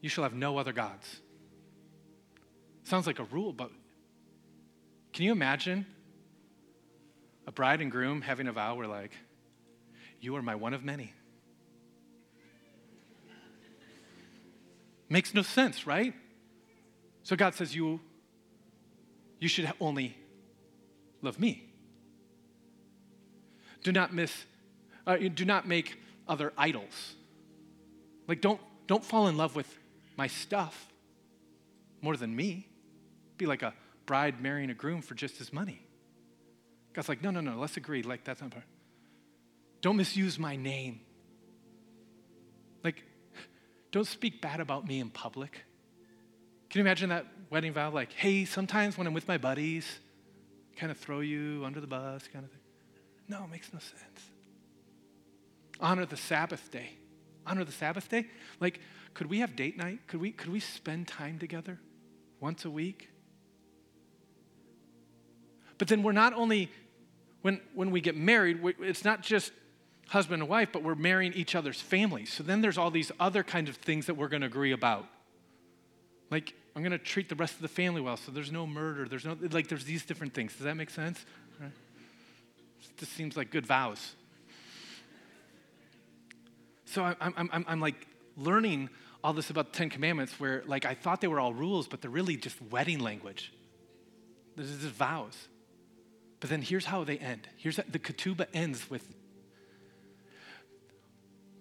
You 0.00 0.08
shall 0.08 0.24
have 0.24 0.34
no 0.34 0.58
other 0.58 0.72
gods. 0.72 1.20
Sounds 2.84 3.06
like 3.06 3.18
a 3.18 3.24
rule, 3.24 3.52
but 3.52 3.70
can 5.12 5.24
you 5.24 5.32
imagine 5.32 5.86
a 7.46 7.52
bride 7.52 7.80
and 7.80 7.90
groom 7.90 8.22
having 8.22 8.46
a 8.46 8.52
vow 8.52 8.74
where, 8.76 8.86
like, 8.86 9.12
you 10.20 10.34
are 10.36 10.42
my 10.42 10.54
one 10.54 10.74
of 10.74 10.84
many? 10.84 11.12
Makes 15.08 15.34
no 15.34 15.42
sense, 15.42 15.86
right? 15.86 16.14
So 17.24 17.36
God 17.36 17.54
says, 17.54 17.74
You, 17.74 18.00
you 19.38 19.48
should 19.48 19.70
only 19.80 20.16
love 21.20 21.38
me. 21.38 21.64
Do 23.82 23.92
not 23.92 24.14
miss, 24.14 24.32
uh, 25.06 25.16
do 25.16 25.44
not 25.44 25.66
make 25.66 25.98
other 26.28 26.52
idols. 26.56 27.14
Like, 28.28 28.40
don't, 28.40 28.60
don't 28.86 29.04
fall 29.04 29.26
in 29.26 29.36
love 29.36 29.56
with 29.56 29.79
my 30.20 30.26
stuff 30.26 30.92
more 32.02 32.14
than 32.14 32.36
me. 32.36 32.68
Be 33.38 33.46
like 33.46 33.62
a 33.62 33.72
bride 34.04 34.38
marrying 34.42 34.68
a 34.68 34.74
groom 34.74 35.00
for 35.00 35.14
just 35.14 35.38
his 35.38 35.50
money. 35.50 35.80
God's 36.92 37.08
like, 37.08 37.22
no, 37.22 37.30
no, 37.30 37.40
no, 37.40 37.56
let's 37.58 37.78
agree. 37.78 38.02
Like, 38.02 38.22
that's 38.22 38.42
not 38.42 38.50
part. 38.50 38.66
Don't 39.80 39.96
misuse 39.96 40.38
my 40.38 40.56
name. 40.56 41.00
Like, 42.84 43.02
don't 43.92 44.06
speak 44.06 44.42
bad 44.42 44.60
about 44.60 44.86
me 44.86 45.00
in 45.00 45.08
public. 45.08 45.52
Can 46.68 46.80
you 46.80 46.84
imagine 46.84 47.08
that 47.08 47.24
wedding 47.48 47.72
vow? 47.72 47.88
Like, 47.88 48.12
hey, 48.12 48.44
sometimes 48.44 48.98
when 48.98 49.06
I'm 49.06 49.14
with 49.14 49.26
my 49.26 49.38
buddies, 49.38 49.86
kind 50.76 50.92
of 50.92 50.98
throw 50.98 51.20
you 51.20 51.62
under 51.64 51.80
the 51.80 51.86
bus, 51.86 52.28
kind 52.30 52.44
of 52.44 52.50
thing. 52.50 52.60
No, 53.26 53.44
it 53.44 53.50
makes 53.50 53.72
no 53.72 53.78
sense. 53.78 54.20
Honor 55.80 56.04
the 56.04 56.18
Sabbath 56.18 56.70
day. 56.70 56.90
Honor 57.46 57.64
the 57.64 57.72
Sabbath 57.72 58.06
day. 58.10 58.26
Like, 58.60 58.80
could 59.14 59.28
we 59.28 59.40
have 59.40 59.56
date 59.56 59.76
night? 59.76 60.00
Could 60.06 60.20
we, 60.20 60.32
could 60.32 60.50
we 60.50 60.60
spend 60.60 61.08
time 61.08 61.38
together 61.38 61.78
once 62.40 62.64
a 62.64 62.70
week? 62.70 63.08
But 65.78 65.88
then 65.88 66.02
we're 66.02 66.12
not 66.12 66.32
only, 66.34 66.70
when, 67.42 67.60
when 67.74 67.90
we 67.90 68.00
get 68.00 68.16
married, 68.16 68.62
we, 68.62 68.74
it's 68.80 69.04
not 69.04 69.22
just 69.22 69.52
husband 70.08 70.42
and 70.42 70.50
wife, 70.50 70.70
but 70.72 70.82
we're 70.82 70.94
marrying 70.94 71.32
each 71.32 71.54
other's 71.54 71.80
families. 71.80 72.32
So 72.32 72.42
then 72.42 72.60
there's 72.60 72.76
all 72.76 72.90
these 72.90 73.12
other 73.18 73.42
kinds 73.42 73.70
of 73.70 73.76
things 73.76 74.06
that 74.06 74.14
we're 74.14 74.28
going 74.28 74.42
to 74.42 74.46
agree 74.46 74.72
about. 74.72 75.06
Like, 76.30 76.54
I'm 76.76 76.82
going 76.82 76.92
to 76.92 76.98
treat 76.98 77.28
the 77.28 77.34
rest 77.34 77.54
of 77.54 77.62
the 77.62 77.68
family 77.68 78.00
well, 78.00 78.16
so 78.16 78.30
there's 78.30 78.52
no 78.52 78.66
murder. 78.66 79.08
There's 79.08 79.24
no, 79.24 79.36
like, 79.50 79.68
there's 79.68 79.84
these 79.84 80.04
different 80.04 80.34
things. 80.34 80.54
Does 80.54 80.64
that 80.64 80.76
make 80.76 80.90
sense? 80.90 81.24
This 82.98 83.08
seems 83.08 83.36
like 83.36 83.50
good 83.50 83.66
vows. 83.66 84.14
So 86.84 87.02
I'm, 87.04 87.16
I'm, 87.20 87.50
I'm, 87.52 87.64
I'm 87.66 87.80
like 87.80 88.06
learning 88.40 88.88
all 89.22 89.32
this 89.32 89.50
about 89.50 89.72
the 89.72 89.78
Ten 89.78 89.90
Commandments 89.90 90.40
where, 90.40 90.62
like, 90.66 90.84
I 90.84 90.94
thought 90.94 91.20
they 91.20 91.28
were 91.28 91.40
all 91.40 91.52
rules, 91.52 91.86
but 91.86 92.00
they're 92.00 92.10
really 92.10 92.36
just 92.36 92.60
wedding 92.70 93.00
language. 93.00 93.52
This 94.56 94.68
is 94.68 94.80
just 94.80 94.94
vows. 94.94 95.36
But 96.40 96.48
then 96.48 96.62
here's 96.62 96.86
how 96.86 97.04
they 97.04 97.18
end. 97.18 97.48
Here's 97.56 97.76
how, 97.76 97.84
the 97.88 97.98
ketubah 97.98 98.46
ends 98.54 98.88
with 98.88 99.06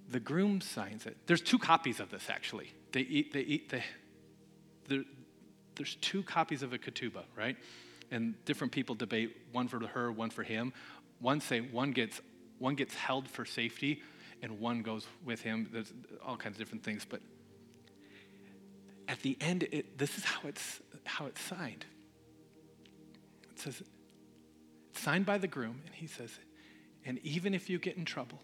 the 0.10 0.20
groom 0.20 0.62
signs 0.62 1.06
it. 1.06 1.18
There's 1.28 1.42
two 1.42 1.60
copies 1.60 2.00
of 2.00 2.10
this 2.10 2.30
actually. 2.30 2.72
They 2.94 3.02
eat, 3.02 3.34
they 3.34 3.42
eat, 3.42 3.70
they, 3.70 3.84
there's 5.76 5.96
two 5.96 6.24
copies 6.24 6.64
of 6.64 6.74
a 6.74 6.78
ketubah, 6.78 7.24
right? 7.38 7.56
And 8.12 8.34
different 8.46 8.74
people 8.74 8.96
debate 8.96 9.38
one 9.52 9.68
for 9.68 9.86
her, 9.86 10.12
one 10.12 10.30
for 10.30 10.44
him. 10.44 10.74
One 11.20 11.42
say 11.42 11.60
one 11.60 11.92
gets 11.92 12.22
one 12.58 12.76
gets 12.76 12.94
held 12.94 13.30
for 13.30 13.46
safety, 13.46 14.02
and 14.42 14.60
one 14.60 14.82
goes 14.82 15.06
with 15.24 15.42
him. 15.42 15.68
There's 15.72 15.94
all 16.26 16.38
kinds 16.38 16.56
of 16.56 16.60
different 16.60 16.84
things, 16.84 17.06
but 17.08 17.22
at 19.08 19.22
the 19.22 19.38
end, 19.42 19.64
it, 19.64 19.98
this 19.98 20.18
is 20.18 20.24
how 20.24 20.48
it's 20.48 20.80
how 21.06 21.26
it's 21.26 21.42
signed. 21.42 21.86
It 23.52 23.60
says, 23.60 23.82
it's 24.92 25.02
signed 25.02 25.26
by 25.26 25.38
the 25.38 25.48
groom, 25.48 25.82
and 25.86 25.96
he 25.96 26.08
says, 26.08 26.32
and 27.06 27.18
even 27.20 27.54
if 27.54 27.70
you 27.70 27.80
get 27.80 27.98
in 27.98 28.06
trouble, 28.06 28.40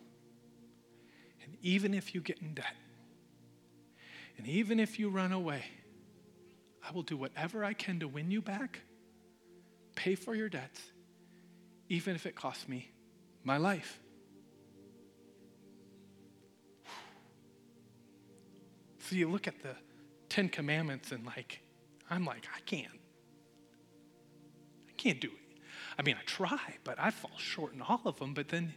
and 1.43 1.55
even 1.61 1.93
if 1.93 2.15
you 2.15 2.21
get 2.21 2.39
in 2.41 2.53
debt, 2.53 2.75
and 4.37 4.47
even 4.47 4.79
if 4.79 4.99
you 4.99 5.09
run 5.09 5.31
away, 5.31 5.63
I 6.87 6.91
will 6.91 7.03
do 7.03 7.15
whatever 7.15 7.63
I 7.63 7.73
can 7.73 7.99
to 7.99 8.07
win 8.07 8.31
you 8.31 8.41
back, 8.41 8.79
pay 9.95 10.15
for 10.15 10.35
your 10.35 10.49
debts, 10.49 10.81
even 11.87 12.15
if 12.15 12.25
it 12.25 12.35
costs 12.35 12.67
me 12.67 12.91
my 13.43 13.57
life. 13.57 13.99
So 19.07 19.15
you 19.15 19.29
look 19.29 19.47
at 19.47 19.61
the 19.61 19.75
Ten 20.29 20.49
Commandments 20.49 21.11
and 21.11 21.25
like, 21.25 21.61
I'm 22.09 22.25
like, 22.25 22.47
I 22.55 22.59
can't. 22.61 22.87
I 24.89 24.91
can't 24.97 25.21
do 25.21 25.27
it. 25.27 25.59
I 25.99 26.01
mean, 26.01 26.15
I 26.19 26.23
try, 26.25 26.75
but 26.83 26.99
I 26.99 27.11
fall 27.11 27.37
short 27.37 27.73
in 27.73 27.81
all 27.83 28.01
of 28.05 28.17
them. 28.17 28.33
But 28.33 28.49
then, 28.49 28.73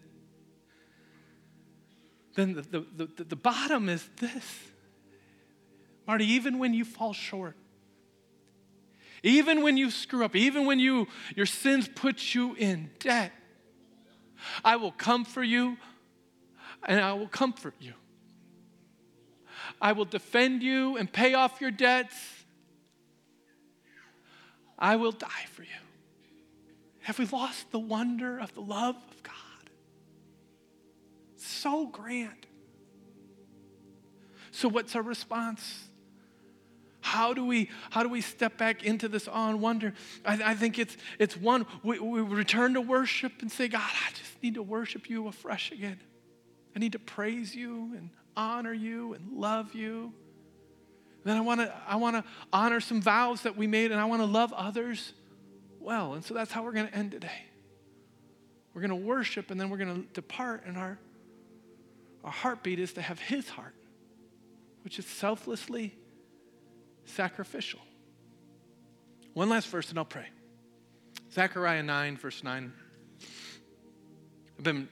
then 2.35 2.55
the, 2.55 2.63
the, 2.63 3.09
the, 3.17 3.25
the 3.25 3.37
bottom 3.37 3.89
is 3.89 4.07
this. 4.21 4.45
Marty, 6.07 6.27
even 6.27 6.59
when 6.59 6.75
you 6.75 6.85
fall 6.85 7.15
short, 7.15 7.57
even 9.23 9.63
when 9.63 9.79
you 9.79 9.91
screw 9.91 10.25
up, 10.27 10.37
even 10.37 10.67
when 10.67 10.79
you, 10.79 11.09
your 11.37 11.47
sins 11.47 11.89
put 11.89 12.35
you 12.35 12.55
in 12.55 12.91
debt, 12.99 13.33
I 14.63 14.77
will 14.77 14.93
come 14.93 15.25
for 15.25 15.43
you 15.43 15.79
and 16.87 17.01
I 17.01 17.15
will 17.15 17.29
comfort 17.29 17.75
you. 17.81 17.95
I 19.81 19.93
will 19.93 20.05
defend 20.05 20.63
you 20.63 20.97
and 20.97 21.11
pay 21.13 21.35
off 21.35 21.61
your 21.61 21.71
debts. 21.71 22.17
I 24.79 24.97
will 24.97 25.13
die 25.13 25.47
for 25.53 25.63
you. 25.63 25.69
Have 27.01 27.19
we 27.19 27.27
lost 27.27 27.71
the 27.71 27.79
wonder 27.79 28.39
of 28.39 28.55
the 28.55 28.61
love 28.61 28.97
of 29.11 29.23
God? 29.23 29.35
So 31.37 31.87
grand. 31.87 32.47
So, 34.51 34.69
what's 34.69 34.95
our 34.97 35.03
response? 35.03 35.89
How 37.01 37.33
do 37.33 37.47
we 37.47 37.71
how 37.91 38.03
do 38.03 38.09
we 38.09 38.21
step 38.21 38.59
back 38.59 38.85
into 38.85 39.09
this 39.09 39.29
awe 39.29 39.49
and 39.49 39.61
wonder? 39.61 39.95
I, 40.25 40.51
I 40.51 40.55
think 40.55 40.79
it's 40.79 40.97
it's 41.19 41.37
one 41.37 41.65
we, 41.83 41.99
we 41.99 42.21
return 42.21 42.75
to 42.75 42.81
worship 42.81 43.33
and 43.41 43.51
say, 43.51 43.69
God, 43.69 43.81
I 43.81 44.11
just 44.11 44.43
need 44.43 44.55
to 44.55 44.63
worship 44.63 45.09
you 45.09 45.29
afresh 45.29 45.73
again. 45.73 46.01
I 46.77 46.79
need 46.79 46.93
to 46.93 46.99
praise 46.99 47.55
you 47.55 47.95
and 47.97 48.11
honor 48.39 48.73
you 48.73 49.13
and 49.13 49.33
love 49.33 49.75
you. 49.75 50.15
Then 51.25 51.37
I 51.37 51.41
want 51.41 51.61
to 51.61 51.75
I 51.87 51.97
want 51.97 52.17
to 52.17 52.25
honor 52.53 52.81
some 52.81 53.03
vows 53.03 53.43
that 53.43 53.57
we 53.57 53.67
made 53.67 53.91
and 53.91 54.01
I 54.01 54.07
want 54.07 54.23
to 54.23 54.27
love 54.27 54.53
others 54.55 55.13
well. 55.81 56.15
And 56.15 56.25
so 56.25 56.33
that's 56.33 56.53
how 56.53 56.63
we're 56.63 56.73
going 56.73 56.89
to 56.89 56.95
end 56.95 57.11
today. 57.11 57.43
We're 58.73 58.81
going 58.81 58.91
to 58.91 59.07
worship 59.07 59.51
and 59.51 59.61
then 59.61 59.69
we're 59.69 59.77
going 59.77 60.03
to 60.03 60.09
depart 60.15 60.63
and 60.65 60.79
our 60.79 60.99
our 62.25 62.31
heartbeat 62.31 62.79
is 62.79 62.95
to 62.95 63.03
have 63.03 63.19
his 63.19 63.49
heart, 63.49 63.75
which 64.85 64.99
is 64.99 65.07
selflessly 65.07 65.97
sacrificial. 67.05 67.81
One 69.35 69.49
last 69.49 69.69
verse 69.69 69.91
and 69.91 69.99
I'll 69.99 70.05
pray. 70.05 70.27
Zechariah 71.33 71.83
9, 71.83 72.17
verse 72.17 72.43
9. 72.43 72.73
I've 74.57 74.65
been 74.65 74.89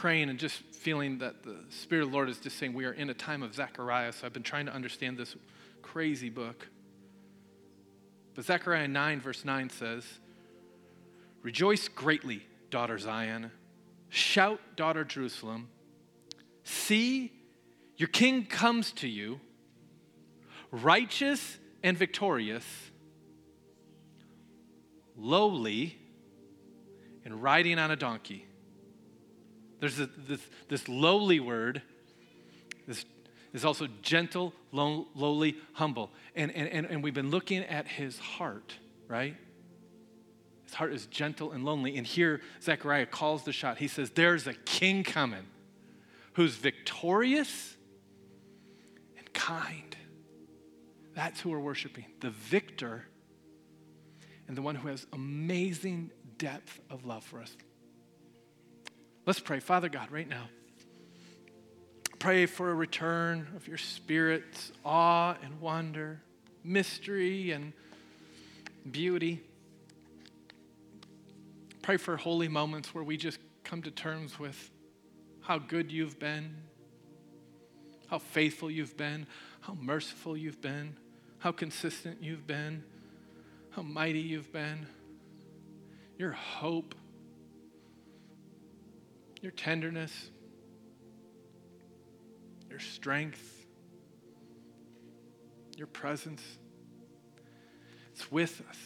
praying 0.00 0.30
and 0.30 0.38
just 0.38 0.62
feeling 0.72 1.18
that 1.18 1.42
the 1.42 1.58
Spirit 1.68 2.04
of 2.04 2.10
the 2.10 2.16
Lord 2.16 2.30
is 2.30 2.38
just 2.38 2.56
saying 2.56 2.72
we 2.72 2.86
are 2.86 2.92
in 2.92 3.10
a 3.10 3.14
time 3.14 3.42
of 3.42 3.54
Zechariah. 3.54 4.12
So 4.12 4.26
I've 4.26 4.32
been 4.32 4.42
trying 4.42 4.64
to 4.64 4.72
understand 4.72 5.18
this 5.18 5.36
crazy 5.82 6.30
book. 6.30 6.66
But 8.34 8.46
Zechariah 8.46 8.88
9, 8.88 9.20
verse 9.20 9.44
9 9.44 9.68
says, 9.68 10.04
Rejoice 11.42 11.86
greatly, 11.88 12.42
daughter 12.70 12.96
Zion. 12.96 13.50
Shout, 14.08 14.58
daughter 14.74 15.04
Jerusalem. 15.04 15.68
See, 16.64 17.30
your 17.98 18.08
king 18.08 18.46
comes 18.46 18.92
to 18.92 19.06
you 19.06 19.38
righteous 20.70 21.58
and 21.82 21.98
victorious, 21.98 22.64
lowly, 25.14 25.98
and 27.22 27.42
riding 27.42 27.78
on 27.78 27.90
a 27.90 27.96
donkey. 27.96 28.46
There's 29.80 29.96
this, 29.96 30.40
this 30.68 30.88
lowly 30.88 31.40
word, 31.40 31.82
this 32.86 33.04
is 33.52 33.64
also 33.64 33.88
gentle, 34.02 34.52
low, 34.72 35.08
lowly, 35.14 35.56
humble. 35.72 36.10
And, 36.36 36.54
and, 36.54 36.86
and 36.86 37.02
we've 37.02 37.14
been 37.14 37.30
looking 37.30 37.64
at 37.64 37.88
his 37.88 38.18
heart, 38.18 38.74
right? 39.08 39.36
His 40.64 40.74
heart 40.74 40.92
is 40.92 41.06
gentle 41.06 41.50
and 41.52 41.64
lonely. 41.64 41.96
And 41.96 42.06
here, 42.06 42.42
Zechariah 42.62 43.06
calls 43.06 43.44
the 43.44 43.52
shot. 43.52 43.78
He 43.78 43.88
says, 43.88 44.10
There's 44.10 44.46
a 44.46 44.54
king 44.54 45.02
coming 45.02 45.46
who's 46.34 46.54
victorious 46.54 47.76
and 49.18 49.32
kind. 49.32 49.96
That's 51.14 51.40
who 51.40 51.50
we're 51.50 51.58
worshiping 51.58 52.04
the 52.20 52.30
victor 52.30 53.06
and 54.46 54.56
the 54.56 54.62
one 54.62 54.74
who 54.74 54.88
has 54.88 55.06
amazing 55.12 56.10
depth 56.38 56.80
of 56.88 57.04
love 57.04 57.24
for 57.24 57.40
us. 57.40 57.56
Let's 59.30 59.38
pray. 59.38 59.60
Father 59.60 59.88
God, 59.88 60.10
right 60.10 60.28
now, 60.28 60.48
pray 62.18 62.46
for 62.46 62.68
a 62.68 62.74
return 62.74 63.46
of 63.54 63.68
your 63.68 63.78
Spirit's 63.78 64.72
awe 64.84 65.36
and 65.40 65.60
wonder, 65.60 66.20
mystery 66.64 67.52
and 67.52 67.72
beauty. 68.90 69.40
Pray 71.80 71.96
for 71.96 72.16
holy 72.16 72.48
moments 72.48 72.92
where 72.92 73.04
we 73.04 73.16
just 73.16 73.38
come 73.62 73.82
to 73.82 73.92
terms 73.92 74.36
with 74.40 74.72
how 75.42 75.58
good 75.58 75.92
you've 75.92 76.18
been, 76.18 76.52
how 78.08 78.18
faithful 78.18 78.68
you've 78.68 78.96
been, 78.96 79.28
how 79.60 79.74
merciful 79.74 80.36
you've 80.36 80.60
been, 80.60 80.96
how 81.38 81.52
consistent 81.52 82.18
you've 82.20 82.48
been, 82.48 82.82
how 83.70 83.82
mighty 83.82 84.18
you've 84.18 84.52
been, 84.52 84.88
your 86.18 86.32
hope, 86.32 86.96
your 89.40 89.52
tenderness, 89.52 90.30
your 92.68 92.78
strength, 92.78 93.66
your 95.76 95.86
presence. 95.86 96.42
It's 98.12 98.30
with 98.30 98.62
us, 98.68 98.76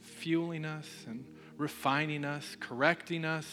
fueling 0.00 0.64
us 0.64 0.88
and 1.06 1.24
refining 1.56 2.24
us, 2.24 2.56
correcting 2.60 3.24
us, 3.24 3.46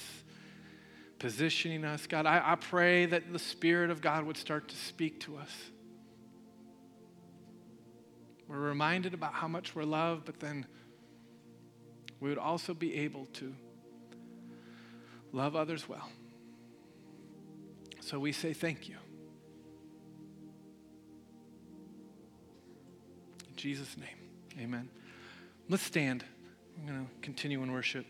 positioning 1.19 1.83
us. 1.83 2.05
God, 2.05 2.25
I, 2.25 2.51
I 2.51 2.55
pray 2.55 3.07
that 3.07 3.33
the 3.33 3.39
Spirit 3.39 3.89
of 3.89 4.01
God 4.01 4.25
would 4.25 4.37
start 4.37 4.67
to 4.69 4.75
speak 4.75 5.19
to 5.21 5.37
us. 5.37 5.51
We're 8.47 8.59
reminded 8.59 9.13
about 9.13 9.33
how 9.33 9.47
much 9.47 9.75
we're 9.75 9.83
loved, 9.83 10.25
but 10.25 10.39
then 10.39 10.65
we 12.19 12.29
would 12.29 12.37
also 12.37 12.73
be 12.73 12.95
able 12.95 13.25
to 13.25 13.53
love 15.31 15.55
others 15.55 15.87
well. 15.87 16.09
So 17.99 18.19
we 18.19 18.31
say 18.31 18.53
thank 18.53 18.87
you. 18.87 18.95
In 23.49 23.55
Jesus' 23.55 23.97
name, 23.97 24.59
amen. 24.59 24.89
Let's 25.69 25.83
stand. 25.83 26.23
I'm 26.77 26.87
going 26.87 27.05
to 27.05 27.11
continue 27.21 27.61
in 27.63 27.71
worship. 27.71 28.05